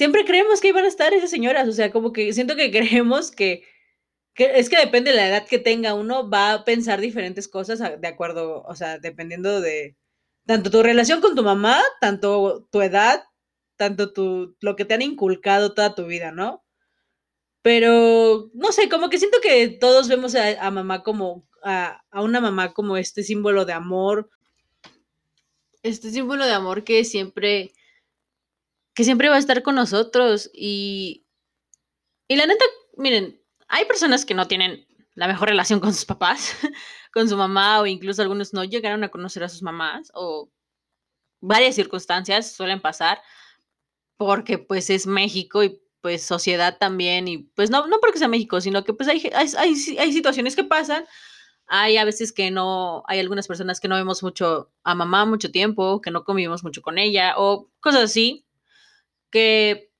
siempre 0.00 0.24
creemos 0.24 0.62
que 0.62 0.68
iban 0.68 0.86
a 0.86 0.88
estar 0.88 1.12
esas 1.12 1.28
señoras. 1.28 1.68
O 1.68 1.72
sea, 1.72 1.92
como 1.92 2.10
que 2.14 2.32
siento 2.32 2.56
que 2.56 2.70
creemos 2.76 3.30
que, 3.30 3.64
es 4.34 4.70
que 4.70 4.78
depende 4.78 5.10
de 5.10 5.16
la 5.18 5.28
edad 5.28 5.46
que 5.46 5.58
tenga 5.58 5.92
uno, 5.92 6.30
va 6.30 6.54
a 6.54 6.64
pensar 6.64 7.02
diferentes 7.02 7.48
cosas 7.48 7.80
de 8.00 8.08
acuerdo, 8.08 8.62
o 8.62 8.74
sea, 8.74 8.98
dependiendo 8.98 9.60
de 9.60 9.98
tanto 10.46 10.70
tu 10.70 10.82
relación 10.82 11.20
con 11.20 11.34
tu 11.34 11.42
mamá, 11.42 11.82
tanto 12.00 12.66
tu 12.72 12.80
edad, 12.80 13.24
tanto 13.76 14.14
tu, 14.14 14.56
lo 14.60 14.74
que 14.74 14.86
te 14.86 14.94
han 14.94 15.02
inculcado 15.02 15.74
toda 15.74 15.94
tu 15.94 16.06
vida, 16.06 16.32
¿no? 16.32 16.64
Pero, 17.60 18.48
no 18.54 18.72
sé, 18.72 18.88
como 18.88 19.10
que 19.10 19.18
siento 19.18 19.36
que 19.42 19.68
todos 19.68 20.08
vemos 20.08 20.34
a, 20.34 20.70
mamá 20.70 21.02
como, 21.02 21.46
a, 21.62 22.02
a, 22.10 22.22
una 22.22 22.40
mamá 22.40 22.72
como 22.72 22.96
este 22.96 23.22
símbolo 23.22 23.66
de 23.66 23.74
amor, 23.74 24.30
este 25.82 26.10
símbolo 26.10 26.46
de 26.46 26.54
amor 26.54 26.84
que 26.84 27.04
siempre, 27.04 27.72
que 28.94 29.04
siempre 29.04 29.28
va 29.28 29.36
a 29.36 29.38
estar 29.38 29.62
con 29.62 29.74
nosotros 29.74 30.50
y, 30.52 31.26
y 32.28 32.36
la 32.36 32.46
neta, 32.46 32.64
miren, 32.96 33.40
hay 33.68 33.84
personas 33.84 34.24
que 34.24 34.34
no 34.34 34.48
tienen 34.48 34.86
la 35.14 35.28
mejor 35.28 35.48
relación 35.48 35.80
con 35.80 35.94
sus 35.94 36.04
papás, 36.04 36.56
con 37.12 37.28
su 37.28 37.36
mamá 37.36 37.80
o 37.80 37.86
incluso 37.86 38.22
algunos 38.22 38.52
no 38.52 38.64
llegaron 38.64 39.04
a 39.04 39.08
conocer 39.08 39.44
a 39.44 39.48
sus 39.48 39.62
mamás 39.62 40.10
o 40.14 40.50
varias 41.40 41.74
circunstancias 41.74 42.52
suelen 42.52 42.80
pasar 42.80 43.20
porque 44.16 44.58
pues 44.58 44.90
es 44.90 45.06
México 45.06 45.64
y 45.64 45.80
pues 46.00 46.22
sociedad 46.24 46.78
también 46.78 47.28
y 47.28 47.38
pues 47.38 47.70
no, 47.70 47.86
no 47.86 47.98
porque 48.00 48.18
sea 48.18 48.28
México, 48.28 48.60
sino 48.60 48.84
que 48.84 48.92
pues 48.92 49.08
hay, 49.08 49.30
hay, 49.34 49.48
hay, 49.98 50.12
situaciones 50.12 50.56
que 50.56 50.64
pasan. 50.64 51.04
Hay 51.66 51.96
a 51.98 52.04
veces 52.04 52.32
que 52.32 52.50
no, 52.50 53.04
hay 53.06 53.20
algunas 53.20 53.46
personas 53.46 53.80
que 53.80 53.88
no 53.88 53.94
vemos 53.94 54.22
mucho 54.22 54.72
a 54.82 54.94
mamá 54.94 55.24
mucho 55.24 55.50
tiempo, 55.50 56.00
que 56.00 56.10
no 56.10 56.24
convivimos 56.24 56.64
mucho 56.64 56.82
con 56.82 56.98
ella 56.98 57.34
o 57.36 57.70
cosas 57.80 58.04
así, 58.04 58.44
que, 59.30 59.92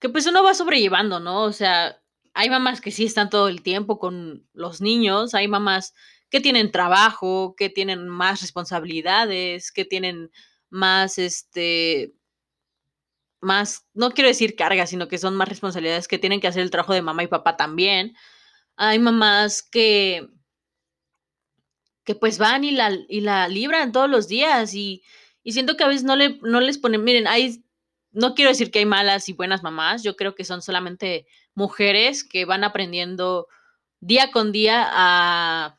que 0.00 0.08
pues 0.08 0.26
uno 0.26 0.42
va 0.42 0.54
sobrellevando, 0.54 1.20
¿no? 1.20 1.44
O 1.44 1.52
sea, 1.52 2.00
hay 2.34 2.50
mamás 2.50 2.80
que 2.80 2.90
sí 2.90 3.04
están 3.04 3.30
todo 3.30 3.48
el 3.48 3.62
tiempo 3.62 3.98
con 3.98 4.46
los 4.52 4.80
niños, 4.80 5.34
hay 5.34 5.48
mamás 5.48 5.94
que 6.30 6.40
tienen 6.40 6.70
trabajo, 6.70 7.54
que 7.56 7.70
tienen 7.70 8.08
más 8.08 8.40
responsabilidades, 8.42 9.72
que 9.72 9.84
tienen 9.84 10.30
más, 10.70 11.18
este, 11.18 12.14
más, 13.40 13.86
no 13.94 14.10
quiero 14.10 14.28
decir 14.28 14.56
carga, 14.56 14.86
sino 14.86 15.08
que 15.08 15.18
son 15.18 15.36
más 15.36 15.48
responsabilidades 15.48 16.08
que 16.08 16.18
tienen 16.18 16.40
que 16.40 16.48
hacer 16.48 16.62
el 16.62 16.70
trabajo 16.70 16.92
de 16.92 17.02
mamá 17.02 17.22
y 17.22 17.28
papá 17.28 17.56
también. 17.56 18.14
Hay 18.76 18.98
mamás 18.98 19.62
que, 19.62 20.28
que 22.04 22.14
pues 22.14 22.38
van 22.38 22.64
y 22.64 22.72
la, 22.72 22.90
y 23.08 23.20
la 23.20 23.48
libran 23.48 23.92
todos 23.92 24.08
los 24.08 24.28
días 24.28 24.74
y, 24.74 25.02
siento 25.44 25.76
que 25.76 25.84
a 25.84 25.88
veces 25.88 26.04
no, 26.04 26.14
le, 26.14 26.38
no 26.42 26.60
les 26.60 26.76
ponen, 26.76 27.02
miren, 27.04 27.26
hay, 27.26 27.64
no 28.12 28.34
quiero 28.34 28.50
decir 28.50 28.70
que 28.70 28.80
hay 28.80 28.86
malas 28.86 29.28
y 29.28 29.32
buenas 29.32 29.62
mamás, 29.62 30.02
yo 30.02 30.16
creo 30.16 30.34
que 30.34 30.44
son 30.44 30.62
solamente 30.62 31.26
mujeres 31.54 32.24
que 32.24 32.44
van 32.44 32.64
aprendiendo 32.64 33.48
día 34.00 34.30
con 34.30 34.52
día 34.52 34.86
a, 34.90 35.78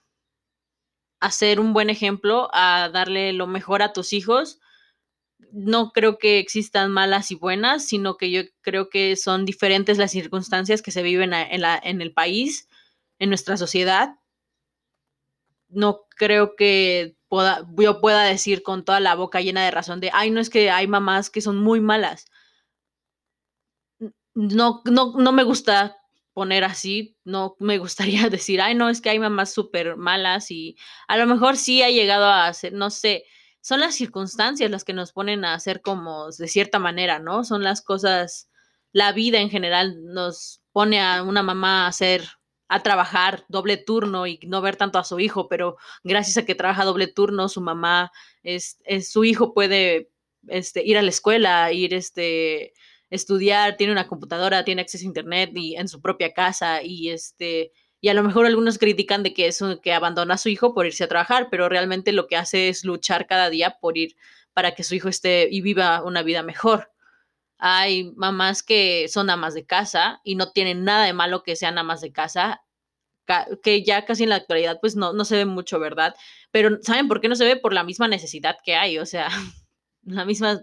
a 1.19 1.31
ser 1.31 1.59
un 1.59 1.73
buen 1.73 1.89
ejemplo, 1.89 2.49
a 2.53 2.89
darle 2.89 3.33
lo 3.33 3.47
mejor 3.47 3.81
a 3.81 3.93
tus 3.93 4.13
hijos. 4.13 4.59
No 5.51 5.91
creo 5.91 6.17
que 6.17 6.39
existan 6.39 6.91
malas 6.91 7.31
y 7.31 7.35
buenas, 7.35 7.85
sino 7.85 8.17
que 8.17 8.29
yo 8.29 8.41
creo 8.61 8.89
que 8.89 9.15
son 9.15 9.45
diferentes 9.45 9.97
las 9.97 10.11
circunstancias 10.11 10.81
que 10.81 10.91
se 10.91 11.01
viven 11.01 11.33
en, 11.33 12.01
el 12.01 12.13
país, 12.13 12.69
en 13.17 13.29
nuestra 13.29 13.57
sociedad 13.57 14.19
no 15.69 16.05
creo 16.09 16.55
que 16.55 17.15
yo 17.77 18.01
pueda 18.01 18.23
decir 18.23 18.63
con 18.63 18.83
toda 18.83 18.99
la 18.99 19.15
boca 19.15 19.41
llena 19.41 19.63
de 19.63 19.71
razón 19.71 19.99
de, 19.99 20.11
ay, 20.13 20.31
no 20.31 20.39
es 20.39 20.49
que 20.49 20.71
hay 20.71 20.87
mamás 20.87 21.29
que 21.29 21.41
son 21.41 21.57
muy 21.57 21.81
malas. 21.81 22.25
No, 24.33 24.81
no, 24.85 25.13
no 25.17 25.31
me 25.31 25.43
gusta 25.43 25.97
poner 26.33 26.63
así, 26.63 27.17
no 27.25 27.55
me 27.59 27.77
gustaría 27.77 28.29
decir, 28.29 28.61
ay, 28.61 28.75
no, 28.75 28.89
es 28.89 29.01
que 29.01 29.09
hay 29.09 29.19
mamás 29.19 29.53
súper 29.53 29.97
malas 29.97 30.51
y 30.51 30.77
a 31.07 31.17
lo 31.17 31.27
mejor 31.27 31.57
sí 31.57 31.81
ha 31.81 31.89
llegado 31.89 32.25
a 32.25 32.51
ser, 32.53 32.73
no 32.73 32.89
sé, 32.89 33.25
son 33.61 33.81
las 33.81 33.95
circunstancias 33.95 34.71
las 34.71 34.83
que 34.85 34.93
nos 34.93 35.11
ponen 35.11 35.43
a 35.43 35.53
hacer 35.53 35.81
como 35.81 36.29
de 36.31 36.47
cierta 36.47 36.79
manera, 36.79 37.19
¿no? 37.19 37.43
Son 37.43 37.63
las 37.63 37.81
cosas, 37.81 38.49
la 38.93 39.11
vida 39.11 39.39
en 39.39 39.49
general 39.49 39.97
nos 40.05 40.61
pone 40.71 41.01
a 41.01 41.23
una 41.23 41.43
mamá 41.43 41.87
a 41.87 41.91
ser 41.91 42.25
a 42.69 42.81
trabajar 42.81 43.45
doble 43.49 43.77
turno 43.77 44.27
y 44.27 44.39
no 44.47 44.61
ver 44.61 44.75
tanto 44.75 44.99
a 44.99 45.03
su 45.03 45.19
hijo, 45.19 45.47
pero 45.49 45.77
gracias 46.03 46.37
a 46.37 46.45
que 46.45 46.55
trabaja 46.55 46.85
doble 46.85 47.07
turno, 47.07 47.49
su 47.49 47.61
mamá, 47.61 48.11
es, 48.43 48.79
su 49.09 49.25
hijo 49.25 49.53
puede 49.53 50.11
este, 50.47 50.85
ir 50.85 50.97
a 50.97 51.01
la 51.01 51.09
escuela, 51.09 51.73
ir 51.73 51.93
este, 51.95 52.73
estudiar, 53.09 53.75
tiene 53.75 53.91
una 53.91 54.07
computadora, 54.07 54.63
tiene 54.63 54.83
acceso 54.83 55.03
a 55.03 55.07
internet 55.07 55.51
y 55.55 55.75
en 55.75 55.87
su 55.87 55.99
propia 55.99 56.31
casa 56.31 56.83
y 56.83 57.09
este 57.09 57.71
y 58.01 58.07
a 58.07 58.13
lo 58.13 58.23
mejor 58.23 58.45
algunos 58.45 58.77
critican 58.77 59.23
de 59.23 59.33
que 59.33 59.47
es 59.47 59.61
que 59.83 59.91
abandona 59.91 60.35
a 60.35 60.37
su 60.37 60.47
hijo 60.47 60.73
por 60.73 60.85
irse 60.85 61.03
a 61.03 61.09
trabajar, 61.09 61.49
pero 61.51 61.67
realmente 61.67 62.13
lo 62.13 62.27
que 62.27 62.37
hace 62.37 62.69
es 62.69 62.85
luchar 62.85 63.27
cada 63.27 63.49
día 63.49 63.77
por 63.81 63.97
ir 63.97 64.15
para 64.53 64.73
que 64.73 64.83
su 64.83 64.95
hijo 64.95 65.09
esté 65.09 65.49
y 65.51 65.59
viva 65.59 66.01
una 66.03 66.23
vida 66.23 66.41
mejor. 66.41 66.91
Hay 67.59 68.13
mamás 68.15 68.63
que 68.63 69.07
son 69.09 69.29
amas 69.29 69.53
de 69.53 69.65
casa 69.65 70.21
y 70.23 70.35
no 70.35 70.51
tienen 70.51 70.85
nada 70.85 71.05
de 71.05 71.13
malo 71.13 71.43
que 71.43 71.57
sean 71.57 71.77
amas 71.77 72.01
de 72.01 72.13
casa, 72.13 72.63
que 73.61 73.83
ya 73.83 74.05
casi 74.05 74.23
en 74.23 74.29
la 74.29 74.37
actualidad 74.37 74.79
pues 74.81 74.95
no, 74.95 75.13
no 75.13 75.25
se 75.25 75.35
ve 75.35 75.45
mucho, 75.45 75.79
¿verdad? 75.79 76.15
Pero 76.51 76.81
¿saben 76.81 77.07
por 77.07 77.21
qué 77.21 77.27
no 77.27 77.35
se 77.35 77.45
ve? 77.45 77.57
Por 77.57 77.73
la 77.73 77.83
misma 77.83 78.07
necesidad 78.07 78.57
que 78.63 78.75
hay, 78.75 78.97
o 78.97 79.05
sea, 79.05 79.29
la 80.03 80.25
misma, 80.25 80.61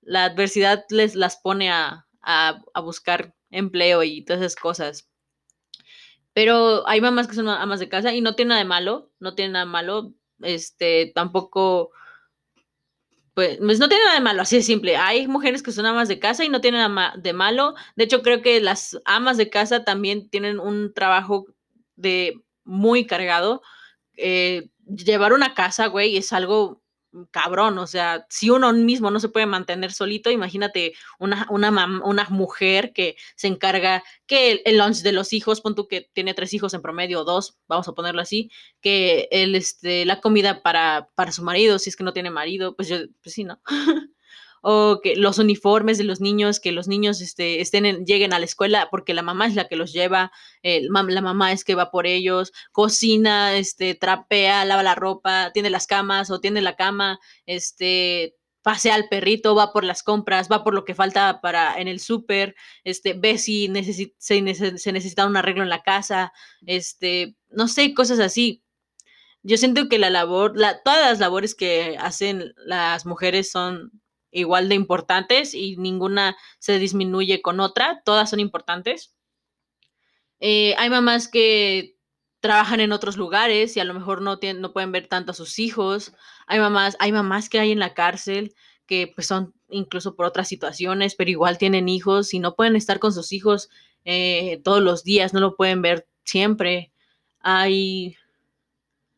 la 0.00 0.24
adversidad 0.24 0.84
les 0.88 1.14
las 1.14 1.36
pone 1.36 1.70
a, 1.70 2.06
a, 2.22 2.62
buscar 2.82 3.34
empleo 3.50 4.02
y 4.02 4.24
todas 4.24 4.40
esas 4.40 4.56
cosas. 4.56 5.10
Pero 6.32 6.88
hay 6.88 7.00
mamás 7.00 7.26
que 7.28 7.34
son 7.34 7.48
amas 7.48 7.80
de 7.80 7.88
casa 7.88 8.14
y 8.14 8.20
no 8.20 8.34
tiene 8.34 8.50
nada 8.50 8.60
de 8.60 8.68
malo, 8.68 9.10
no 9.18 9.34
tiene 9.34 9.52
nada 9.52 9.64
de 9.66 9.70
malo, 9.70 10.14
este, 10.40 11.12
tampoco 11.14 11.90
pues, 13.34 13.58
pues, 13.58 13.78
no 13.78 13.88
tiene 13.88 14.04
nada 14.04 14.16
de 14.16 14.20
malo, 14.24 14.42
así 14.42 14.56
de 14.56 14.62
simple. 14.62 14.96
Hay 14.96 15.26
mujeres 15.28 15.62
que 15.62 15.72
son 15.72 15.86
amas 15.86 16.08
de 16.08 16.18
casa 16.18 16.44
y 16.44 16.48
no 16.50 16.60
tienen 16.60 16.80
nada 16.94 17.14
de 17.16 17.32
malo. 17.32 17.74
De 17.96 18.04
hecho, 18.04 18.22
creo 18.22 18.42
que 18.42 18.60
las 18.60 18.98
amas 19.04 19.36
de 19.38 19.48
casa 19.50 19.84
también 19.84 20.28
tienen 20.28 20.60
un 20.60 20.92
trabajo 20.92 21.46
de 21.96 22.40
muy 22.64 23.06
cargado. 23.06 23.62
Eh, 24.16 24.68
llevar 24.86 25.32
una 25.32 25.54
casa, 25.54 25.86
güey, 25.86 26.16
es 26.16 26.32
algo 26.32 26.81
cabrón, 27.30 27.78
o 27.78 27.86
sea, 27.86 28.26
si 28.28 28.50
uno 28.50 28.72
mismo 28.72 29.10
no 29.10 29.20
se 29.20 29.28
puede 29.28 29.46
mantener 29.46 29.92
solito, 29.92 30.30
imagínate 30.30 30.94
una, 31.18 31.46
una, 31.50 31.70
una 32.04 32.26
mujer 32.30 32.92
que 32.92 33.16
se 33.36 33.48
encarga 33.48 34.02
que 34.26 34.62
el, 34.64 34.78
lunch 34.78 35.02
de 35.02 35.12
los 35.12 35.32
hijos, 35.32 35.60
pon 35.60 35.74
tú 35.74 35.88
que 35.88 36.10
tiene 36.12 36.34
tres 36.34 36.54
hijos 36.54 36.74
en 36.74 36.82
promedio, 36.82 37.24
dos, 37.24 37.58
vamos 37.68 37.88
a 37.88 37.92
ponerlo 37.92 38.22
así, 38.22 38.50
que 38.80 39.28
el, 39.30 39.54
este, 39.54 40.04
la 40.04 40.20
comida 40.20 40.62
para, 40.62 41.08
para 41.14 41.32
su 41.32 41.42
marido, 41.42 41.78
si 41.78 41.90
es 41.90 41.96
que 41.96 42.04
no 42.04 42.12
tiene 42.12 42.30
marido, 42.30 42.74
pues 42.76 42.88
yo, 42.88 42.98
pues 43.22 43.34
sí, 43.34 43.44
¿no? 43.44 43.60
o 44.62 45.00
que 45.02 45.16
los 45.16 45.38
uniformes 45.38 45.98
de 45.98 46.04
los 46.04 46.20
niños, 46.20 46.60
que 46.60 46.72
los 46.72 46.88
niños 46.88 47.20
este, 47.20 47.60
estén 47.60 48.06
lleguen 48.06 48.32
a 48.32 48.38
la 48.38 48.44
escuela 48.44 48.88
porque 48.90 49.12
la 49.12 49.22
mamá 49.22 49.46
es 49.46 49.54
la 49.54 49.68
que 49.68 49.76
los 49.76 49.92
lleva, 49.92 50.32
la 50.62 51.20
mamá 51.20 51.52
es 51.52 51.64
que 51.64 51.74
va 51.74 51.90
por 51.90 52.06
ellos, 52.06 52.52
cocina, 52.70 53.56
este, 53.56 53.94
trapea, 53.94 54.64
lava 54.64 54.82
la 54.82 54.94
ropa, 54.94 55.50
tiene 55.52 55.68
las 55.68 55.86
camas 55.86 56.30
o 56.30 56.40
tiene 56.40 56.62
la 56.62 56.76
cama, 56.76 57.18
este, 57.44 58.36
pasea 58.62 58.94
al 58.94 59.08
perrito, 59.08 59.54
va 59.54 59.72
por 59.72 59.84
las 59.84 60.02
compras, 60.02 60.48
va 60.50 60.64
por 60.64 60.74
lo 60.74 60.84
que 60.84 60.94
falta 60.94 61.40
para 61.40 61.78
en 61.80 61.88
el 61.88 62.00
súper, 62.00 62.54
este, 62.84 63.14
ve 63.14 63.38
si 63.38 63.70
se, 64.18 64.78
se, 64.78 64.92
necesita 64.92 65.26
un 65.26 65.36
arreglo 65.36 65.62
en 65.64 65.68
la 65.68 65.82
casa, 65.82 66.32
este, 66.66 67.36
no 67.50 67.68
sé, 67.68 67.94
cosas 67.94 68.20
así. 68.20 68.62
yo 69.42 69.56
siento 69.56 69.88
que 69.88 69.98
la 69.98 70.10
labor, 70.10 70.56
la, 70.56 70.82
todas 70.82 71.00
las 71.10 71.20
labores 71.20 71.54
que 71.54 71.96
hacen 72.00 72.54
las 72.56 73.06
mujeres 73.06 73.50
son 73.50 74.01
igual 74.32 74.68
de 74.68 74.74
importantes 74.74 75.54
y 75.54 75.76
ninguna 75.76 76.36
se 76.58 76.78
disminuye 76.78 77.42
con 77.42 77.60
otra, 77.60 78.02
todas 78.04 78.30
son 78.30 78.40
importantes. 78.40 79.14
Eh, 80.40 80.74
hay 80.78 80.90
mamás 80.90 81.28
que 81.28 81.96
trabajan 82.40 82.80
en 82.80 82.90
otros 82.90 83.16
lugares 83.16 83.76
y 83.76 83.80
a 83.80 83.84
lo 83.84 83.94
mejor 83.94 84.20
no, 84.20 84.40
no 84.56 84.72
pueden 84.72 84.90
ver 84.90 85.06
tanto 85.06 85.30
a 85.30 85.34
sus 85.34 85.60
hijos. 85.60 86.12
Hay 86.48 86.58
mamás, 86.58 86.96
hay 86.98 87.12
mamás 87.12 87.48
que 87.48 87.60
hay 87.60 87.70
en 87.70 87.78
la 87.78 87.94
cárcel 87.94 88.54
que 88.86 89.12
pues 89.14 89.26
son 89.28 89.54
incluso 89.68 90.16
por 90.16 90.26
otras 90.26 90.48
situaciones, 90.48 91.14
pero 91.14 91.30
igual 91.30 91.58
tienen 91.58 91.88
hijos 91.88 92.34
y 92.34 92.40
no 92.40 92.56
pueden 92.56 92.76
estar 92.76 92.98
con 92.98 93.12
sus 93.12 93.32
hijos 93.32 93.70
eh, 94.04 94.60
todos 94.64 94.82
los 94.82 95.04
días, 95.04 95.32
no 95.32 95.40
lo 95.40 95.56
pueden 95.56 95.82
ver 95.82 96.08
siempre. 96.24 96.92
Hay 97.40 98.16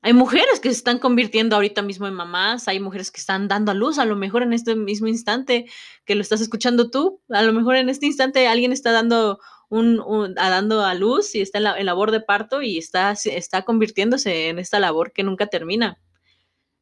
hay 0.05 0.12
mujeres 0.12 0.61
que 0.61 0.68
se 0.68 0.76
están 0.76 0.98
convirtiendo 0.98 1.57
ahorita 1.57 1.80
mismo 1.80 2.07
en 2.07 2.12
mamás, 2.12 2.68
hay 2.68 2.78
mujeres 2.78 3.11
que 3.11 3.20
están 3.20 3.48
dando 3.48 3.72
a 3.72 3.74
luz, 3.74 3.98
a 3.98 4.05
lo 4.05 4.16
mejor 4.16 4.42
en 4.42 4.52
este 4.52 4.76
mismo 4.76 5.07
instante 5.07 5.64
que 6.05 6.14
lo 6.14 6.20
estás 6.20 6.42
escuchando 6.42 6.90
tú, 6.90 7.22
a 7.30 7.42
lo 7.42 7.55
mejor 7.55 7.76
en 7.76 7.88
este 7.88 8.05
instante 8.05 8.46
alguien 8.46 8.70
está 8.70 8.92
dando 8.92 9.40
un, 9.70 10.34
a 10.36 10.50
dando 10.50 10.84
a 10.84 10.92
luz 10.92 11.34
y 11.34 11.40
está 11.40 11.57
en, 11.57 11.64
la, 11.64 11.82
labor 11.82 12.11
de 12.11 12.20
parto 12.20 12.61
y 12.61 12.76
está, 12.76 13.12
está 13.12 13.62
convirtiéndose 13.62 14.50
en 14.50 14.59
esta 14.59 14.78
labor 14.78 15.11
que 15.11 15.22
nunca 15.22 15.46
termina. 15.46 15.98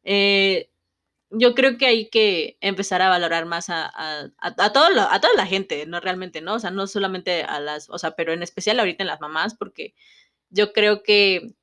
Eh, 0.02 0.70
yo 1.30 1.54
creo 1.54 1.78
que 1.78 1.86
hay 1.86 2.10
que 2.10 2.58
empezar 2.60 3.02
a 3.02 3.08
valorar 3.08 3.46
más 3.46 3.70
a, 3.70 3.84
a, 3.84 4.32
a, 4.40 4.72
todo 4.72 4.86
a 4.98 5.20
toda 5.20 5.34
la 5.36 5.46
gente, 5.46 5.86
no 5.86 6.00
realmente, 6.00 6.40
¿no? 6.40 6.54
O 6.54 6.58
sea, 6.58 6.72
no 6.72 6.88
solamente 6.88 7.44
a 7.44 7.60
las, 7.60 7.88
o 7.88 7.98
sea, 7.98 8.16
pero 8.16 8.32
en 8.32 8.42
especial 8.42 8.80
ahorita 8.80 9.04
en 9.04 9.08
las 9.08 9.20
mamás, 9.20 9.54
porque 9.54 9.94
yo 10.50 10.72
creo 10.72 11.04
que 11.04 11.54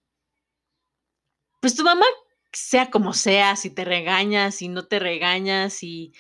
pues 1.60 1.76
tu 1.76 1.84
mamá, 1.84 2.06
sea 2.54 2.90
como 2.90 3.14
sea, 3.14 3.56
si 3.56 3.70
te 3.70 3.86
regañas, 3.86 4.56
si 4.56 4.68
no 4.70 4.88
te 4.88 5.00
regañas, 5.00 5.84
y 5.84 6.14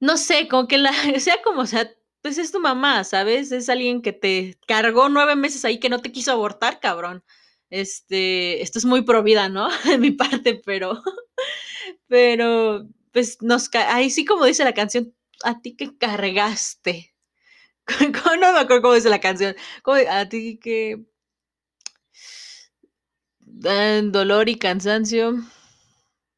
no 0.00 0.16
sé, 0.16 0.48
como 0.48 0.68
que 0.68 0.78
la, 0.78 0.92
sea 1.20 1.42
como 1.42 1.66
sea, 1.66 1.90
pues 2.22 2.38
es 2.38 2.52
tu 2.52 2.60
mamá, 2.60 3.04
¿sabes? 3.04 3.52
Es 3.52 3.68
alguien 3.68 4.02
que 4.02 4.12
te 4.12 4.58
cargó 4.66 5.08
nueve 5.08 5.36
meses 5.36 5.64
ahí 5.64 5.78
que 5.80 5.88
no 5.88 6.00
te 6.00 6.12
quiso 6.12 6.32
abortar, 6.32 6.80
cabrón. 6.80 7.24
Este, 7.70 8.62
esto 8.62 8.78
es 8.78 8.84
muy 8.84 9.02
pro 9.02 9.22
vida, 9.22 9.48
¿no? 9.48 9.68
De 9.84 9.98
mi 9.98 10.10
parte, 10.12 10.60
pero, 10.64 11.02
pero, 12.08 12.86
pues 13.12 13.38
nos, 13.42 13.70
ahí 13.74 14.10
sí 14.10 14.24
como 14.24 14.44
dice 14.46 14.64
la 14.64 14.74
canción, 14.74 15.14
a 15.44 15.60
ti 15.60 15.76
que 15.76 15.96
cargaste. 15.98 17.14
no 18.40 18.52
me 18.52 18.60
acuerdo 18.60 18.82
cómo 18.82 18.94
dice 18.94 19.10
la 19.10 19.20
canción. 19.20 19.56
a 20.08 20.28
ti 20.28 20.58
que 20.58 21.04
dolor 23.62 24.48
y 24.48 24.56
cansancio. 24.56 25.36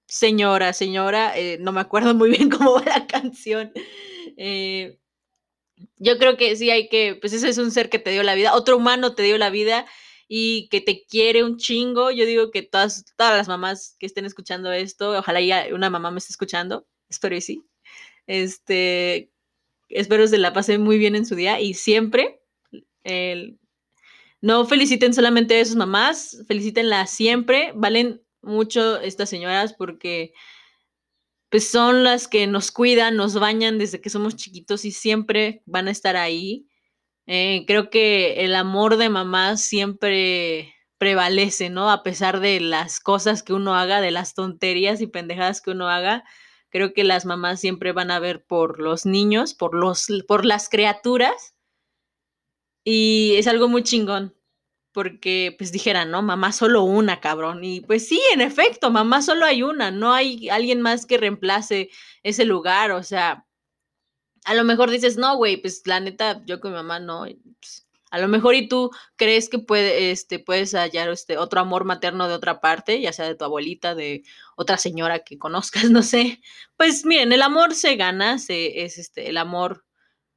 Señora, 0.06 0.72
señora, 0.72 1.36
eh, 1.36 1.58
no 1.60 1.72
me 1.72 1.80
acuerdo 1.80 2.14
muy 2.14 2.30
bien 2.30 2.50
cómo 2.50 2.74
va 2.74 2.84
la 2.84 3.06
canción. 3.06 3.72
Eh, 4.36 4.98
yo 5.96 6.18
creo 6.18 6.36
que 6.36 6.54
sí 6.56 6.70
hay 6.70 6.88
que, 6.88 7.16
pues 7.20 7.32
ese 7.32 7.48
es 7.48 7.58
un 7.58 7.70
ser 7.70 7.88
que 7.88 7.98
te 7.98 8.10
dio 8.10 8.22
la 8.22 8.34
vida, 8.34 8.54
otro 8.54 8.76
humano 8.76 9.14
te 9.14 9.22
dio 9.22 9.38
la 9.38 9.50
vida 9.50 9.86
y 10.28 10.68
que 10.68 10.80
te 10.80 11.04
quiere 11.06 11.44
un 11.44 11.56
chingo. 11.56 12.10
Yo 12.10 12.26
digo 12.26 12.50
que 12.50 12.62
todas, 12.62 13.04
todas 13.16 13.36
las 13.36 13.48
mamás 13.48 13.96
que 13.98 14.06
estén 14.06 14.26
escuchando 14.26 14.72
esto, 14.72 15.18
ojalá 15.18 15.40
ya 15.40 15.66
una 15.72 15.90
mamá 15.90 16.10
me 16.10 16.18
esté 16.18 16.32
escuchando, 16.32 16.86
espero 17.08 17.36
y 17.36 17.40
sí. 17.40 17.62
Este, 18.26 19.32
espero 19.88 20.26
se 20.28 20.38
la 20.38 20.52
pase 20.52 20.78
muy 20.78 20.98
bien 20.98 21.16
en 21.16 21.26
su 21.26 21.34
día 21.34 21.60
y 21.60 21.74
siempre 21.74 22.40
el, 23.04 23.58
no 24.44 24.66
feliciten 24.66 25.14
solamente 25.14 25.58
a 25.58 25.64
sus 25.64 25.74
mamás, 25.74 26.44
felicítenlas 26.46 27.08
siempre. 27.08 27.72
Valen 27.74 28.22
mucho 28.42 29.00
estas 29.00 29.30
señoras 29.30 29.72
porque 29.72 30.34
pues 31.48 31.70
son 31.70 32.04
las 32.04 32.28
que 32.28 32.46
nos 32.46 32.70
cuidan, 32.70 33.16
nos 33.16 33.40
bañan 33.40 33.78
desde 33.78 34.02
que 34.02 34.10
somos 34.10 34.36
chiquitos 34.36 34.84
y 34.84 34.90
siempre 34.90 35.62
van 35.64 35.88
a 35.88 35.92
estar 35.92 36.16
ahí. 36.16 36.68
Eh, 37.26 37.64
creo 37.66 37.88
que 37.88 38.44
el 38.44 38.54
amor 38.54 38.98
de 38.98 39.08
mamá 39.08 39.56
siempre 39.56 40.74
prevalece, 40.98 41.70
¿no? 41.70 41.90
A 41.90 42.02
pesar 42.02 42.40
de 42.40 42.60
las 42.60 43.00
cosas 43.00 43.42
que 43.42 43.54
uno 43.54 43.74
haga, 43.74 44.02
de 44.02 44.10
las 44.10 44.34
tonterías 44.34 45.00
y 45.00 45.06
pendejadas 45.06 45.62
que 45.62 45.70
uno 45.70 45.88
haga, 45.88 46.22
creo 46.68 46.92
que 46.92 47.04
las 47.04 47.24
mamás 47.24 47.60
siempre 47.60 47.92
van 47.92 48.10
a 48.10 48.18
ver 48.18 48.44
por 48.44 48.78
los 48.78 49.06
niños, 49.06 49.54
por 49.54 49.74
los, 49.74 50.06
por 50.28 50.44
las 50.44 50.68
criaturas 50.68 51.53
y 52.84 53.34
es 53.36 53.46
algo 53.46 53.68
muy 53.68 53.82
chingón, 53.82 54.34
porque 54.92 55.54
pues 55.58 55.72
dijeran, 55.72 56.10
¿no? 56.10 56.22
Mamá 56.22 56.52
solo 56.52 56.84
una, 56.84 57.20
cabrón. 57.20 57.64
Y 57.64 57.80
pues 57.80 58.08
sí, 58.08 58.20
en 58.32 58.40
efecto, 58.40 58.90
mamá 58.90 59.22
solo 59.22 59.46
hay 59.46 59.62
una, 59.62 59.90
no 59.90 60.12
hay 60.12 60.48
alguien 60.50 60.82
más 60.82 61.06
que 61.06 61.18
reemplace 61.18 61.90
ese 62.22 62.44
lugar, 62.44 62.92
o 62.92 63.02
sea, 63.02 63.46
a 64.44 64.54
lo 64.54 64.64
mejor 64.64 64.90
dices, 64.90 65.16
no, 65.16 65.36
güey, 65.36 65.56
pues 65.56 65.82
la 65.86 66.00
neta, 66.00 66.42
yo 66.46 66.60
con 66.60 66.72
mi 66.72 66.76
mamá 66.76 67.00
no. 67.00 67.24
Pues, 67.60 67.86
a 68.10 68.18
lo 68.18 68.28
mejor 68.28 68.54
y 68.54 68.68
tú 68.68 68.92
crees 69.16 69.48
que 69.48 69.58
puede, 69.58 70.12
este, 70.12 70.38
puedes 70.38 70.72
hallar 70.74 71.08
este, 71.08 71.36
otro 71.36 71.60
amor 71.60 71.84
materno 71.84 72.28
de 72.28 72.34
otra 72.34 72.60
parte, 72.60 73.00
ya 73.00 73.12
sea 73.12 73.26
de 73.26 73.34
tu 73.34 73.44
abuelita, 73.44 73.96
de 73.96 74.22
otra 74.56 74.78
señora 74.78 75.24
que 75.24 75.38
conozcas, 75.38 75.84
no 75.90 76.02
sé. 76.02 76.40
Pues 76.76 77.04
miren, 77.04 77.32
el 77.32 77.42
amor 77.42 77.74
se 77.74 77.96
gana, 77.96 78.38
se, 78.38 78.84
es 78.84 78.98
este, 78.98 79.28
el 79.28 79.36
amor 79.36 79.84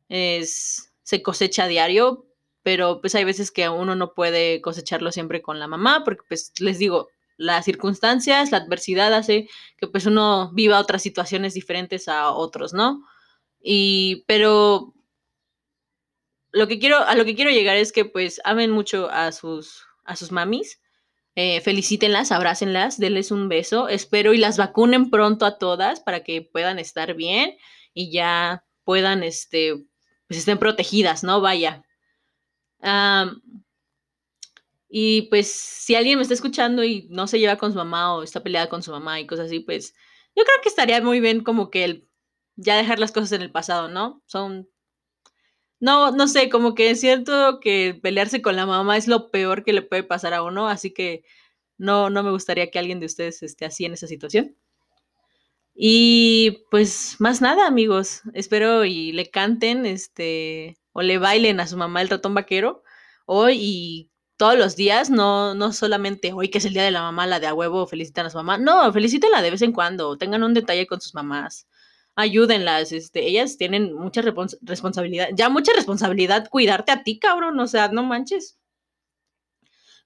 es, 0.10 0.92
se 1.04 1.22
cosecha 1.22 1.66
a 1.66 1.68
diario, 1.68 2.27
pero 2.68 3.00
pues 3.00 3.16
hay 3.16 3.24
veces 3.24 3.50
que 3.50 3.70
uno 3.70 3.96
no 3.96 4.14
puede 4.14 4.60
cosecharlo 4.60 5.14
siempre 5.14 5.42
con 5.42 5.58
la 5.58 5.68
mamá, 5.68 6.04
porque 6.04 6.24
pues 6.28 6.52
les 6.60 6.78
digo, 6.78 7.08
las 7.38 7.64
circunstancias, 7.64 8.52
la 8.52 8.58
adversidad 8.58 9.14
hace 9.14 9.48
que 9.78 9.88
pues 9.88 10.06
uno 10.06 10.52
viva 10.54 10.78
otras 10.78 11.02
situaciones 11.02 11.54
diferentes 11.54 12.10
a 12.10 12.30
otros, 12.32 12.74
¿no? 12.74 13.06
Y, 13.62 14.26
pero 14.28 14.94
lo 16.52 16.68
que 16.68 16.78
quiero, 16.78 16.98
a 16.98 17.16
lo 17.16 17.24
que 17.24 17.36
quiero 17.36 17.52
llegar 17.52 17.78
es 17.78 17.94
que 17.94 18.04
pues 18.04 18.42
amen 18.44 18.72
mucho 18.72 19.10
a 19.12 19.32
sus, 19.32 19.86
a 20.04 20.18
sus 20.18 20.34
mamis, 20.34 20.82
eh, 21.36 21.62
felicítenlas, 21.62 22.34
abrácenlas, 22.34 23.00
denles 23.00 23.32
un 23.32 23.48
beso, 23.48 23.88
espero 23.88 24.34
y 24.34 24.40
las 24.40 24.58
vacunen 24.58 25.10
pronto 25.10 25.46
a 25.46 25.58
todas 25.58 26.02
para 26.02 26.26
que 26.26 26.42
puedan 26.42 26.80
estar 26.80 27.14
bien 27.14 27.56
y 27.94 28.12
ya 28.12 28.66
puedan, 28.84 29.24
este, 29.24 29.86
pues 30.28 30.40
estén 30.40 30.58
protegidas, 30.58 31.24
¿no? 31.24 31.40
Vaya, 31.40 31.86
y 34.90 35.24
pues 35.24 35.52
si 35.52 35.96
alguien 35.96 36.18
me 36.18 36.22
está 36.22 36.34
escuchando 36.34 36.84
y 36.84 37.08
no 37.10 37.28
se 37.28 37.40
lleva 37.40 37.58
con 37.58 37.72
su 37.72 37.78
mamá 37.78 38.16
o 38.16 38.24
está 38.24 38.42
peleada 38.44 38.70
con 38.70 38.84
su 38.84 38.92
mamá 38.92 39.20
y 39.20 39.28
cosas 39.28 39.48
así, 39.48 39.60
pues 39.60 39.94
yo 40.36 40.44
creo 40.44 40.58
que 40.64 40.70
estaría 40.70 41.02
muy 41.02 41.20
bien 41.20 41.44
como 41.44 41.70
que 41.70 41.84
el, 41.84 42.08
ya 42.56 42.78
dejar 42.78 43.00
las 43.00 43.12
cosas 43.12 43.32
en 43.34 43.42
el 43.42 43.52
pasado, 43.52 43.88
¿no? 43.90 44.22
Son... 44.26 44.70
No, 45.80 46.12
no 46.12 46.28
sé, 46.28 46.50
como 46.50 46.74
que 46.74 46.96
siento 46.96 47.60
que 47.60 48.00
pelearse 48.02 48.42
con 48.42 48.56
la 48.56 48.66
mamá 48.66 48.98
es 48.98 49.08
lo 49.08 49.30
peor 49.30 49.64
que 49.64 49.74
le 49.74 49.84
puede 49.84 50.04
pasar 50.04 50.34
a 50.34 50.42
uno, 50.42 50.68
así 50.68 50.92
que 50.92 51.24
no, 51.78 52.10
no 52.10 52.24
me 52.24 52.32
gustaría 52.32 52.72
que 52.72 52.80
alguien 52.80 53.00
de 53.00 53.06
ustedes 53.06 53.44
esté 53.44 53.66
así 53.66 53.86
en 53.86 53.94
esa 53.94 54.08
situación. 54.08 54.56
Y 55.76 56.66
pues 56.72 57.18
más 57.20 57.42
nada, 57.42 57.68
amigos. 57.68 58.22
Espero 58.34 58.84
y 58.86 59.12
le 59.12 59.30
canten, 59.30 59.86
este, 59.86 60.78
o 60.98 61.04
le 61.04 61.20
bailen 61.20 61.60
a 61.60 61.68
su 61.68 61.78
mamá 61.78 62.02
el 62.02 62.10
ratón 62.10 62.34
vaquero 62.34 62.82
hoy 63.26 63.58
y 63.62 64.12
todos 64.36 64.58
los 64.58 64.76
días, 64.76 65.12
no, 65.12 65.54
no 65.54 65.72
solamente 65.72 66.34
hoy 66.34 66.50
que 66.50 66.58
es 66.58 66.66
el 66.66 66.74
día 66.74 66.84
de 66.84 66.90
la 66.90 67.04
mamá, 67.04 67.28
la 67.28 67.40
de 67.40 67.46
a 67.46 67.54
huevo, 67.54 67.86
felicitan 67.86 68.26
a 68.26 68.32
su 68.32 68.38
mamá. 68.38 68.58
No, 68.58 68.92
felicítenla 68.92 69.44
de 69.44 69.52
vez 69.52 69.62
en 69.62 69.74
cuando, 69.74 70.18
tengan 70.18 70.42
un 70.42 70.56
detalle 70.56 70.88
con 70.88 71.00
sus 71.00 71.14
mamás. 71.14 71.68
Ayúdenlas, 72.16 72.92
este, 72.94 73.28
ellas 73.28 73.58
tienen 73.58 73.94
mucha 73.94 74.24
responsabilidad, 74.24 75.30
ya 75.36 75.50
mucha 75.50 75.72
responsabilidad 75.74 76.50
cuidarte 76.50 76.92
a 76.92 77.04
ti, 77.04 77.20
cabrón, 77.20 77.60
o 77.60 77.68
sea, 77.68 77.90
no 77.90 78.02
manches. 78.02 78.58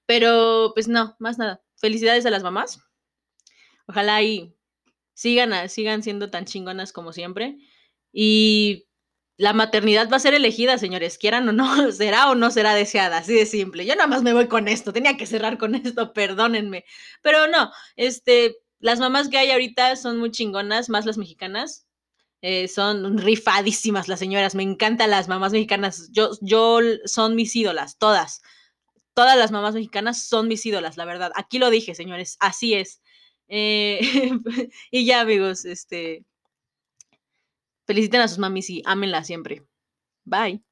Pero, 0.04 0.72
pues 0.74 0.88
no, 0.88 1.16
más 1.18 1.38
nada. 1.38 1.62
Felicidades 1.76 2.26
a 2.26 2.30
las 2.30 2.42
mamás. 2.42 2.80
Ojalá 3.86 4.20
y 4.22 4.54
sigan, 5.14 5.70
sigan 5.70 6.02
siendo 6.02 6.28
tan 6.30 6.44
chingonas 6.44 6.92
como 6.92 7.14
siempre. 7.14 7.56
Y 8.12 8.88
la 9.42 9.52
maternidad 9.52 10.08
va 10.08 10.18
a 10.18 10.20
ser 10.20 10.34
elegida, 10.34 10.78
señores, 10.78 11.18
quieran 11.18 11.48
o 11.48 11.52
no, 11.52 11.90
será 11.92 12.30
o 12.30 12.36
no 12.36 12.52
será 12.52 12.76
deseada, 12.76 13.18
así 13.18 13.34
de 13.34 13.44
simple. 13.44 13.84
Yo 13.84 13.96
nada 13.96 14.06
más 14.06 14.22
me 14.22 14.32
voy 14.32 14.46
con 14.46 14.68
esto, 14.68 14.92
tenía 14.92 15.16
que 15.16 15.26
cerrar 15.26 15.58
con 15.58 15.74
esto, 15.74 16.12
perdónenme. 16.14 16.84
Pero 17.22 17.48
no, 17.48 17.72
este, 17.96 18.58
las 18.78 19.00
mamás 19.00 19.28
que 19.28 19.38
hay 19.38 19.50
ahorita 19.50 19.96
son 19.96 20.18
muy 20.20 20.30
chingonas, 20.30 20.88
más 20.88 21.06
las 21.06 21.18
mexicanas. 21.18 21.88
Eh, 22.40 22.68
son 22.68 23.18
rifadísimas 23.18 24.06
las 24.06 24.20
señoras, 24.20 24.54
me 24.54 24.62
encantan 24.62 25.10
las 25.10 25.26
mamás 25.26 25.50
mexicanas. 25.50 26.08
Yo, 26.12 26.30
yo 26.40 26.78
son 27.04 27.34
mis 27.34 27.56
ídolas, 27.56 27.98
todas. 27.98 28.42
Todas 29.12 29.36
las 29.36 29.50
mamás 29.50 29.74
mexicanas 29.74 30.22
son 30.22 30.46
mis 30.46 30.64
ídolas, 30.64 30.96
la 30.96 31.04
verdad. 31.04 31.32
Aquí 31.34 31.58
lo 31.58 31.68
dije, 31.70 31.96
señores, 31.96 32.36
así 32.38 32.74
es. 32.74 33.02
Eh, 33.48 34.00
y 34.92 35.04
ya, 35.04 35.20
amigos, 35.20 35.64
este, 35.64 36.24
feliciten 37.86 38.20
a 38.22 38.28
sus 38.28 38.38
mamis 38.38 38.70
y 38.70 38.82
ámenla 38.86 39.24
siempre. 39.24 39.66
Bye. 40.24 40.62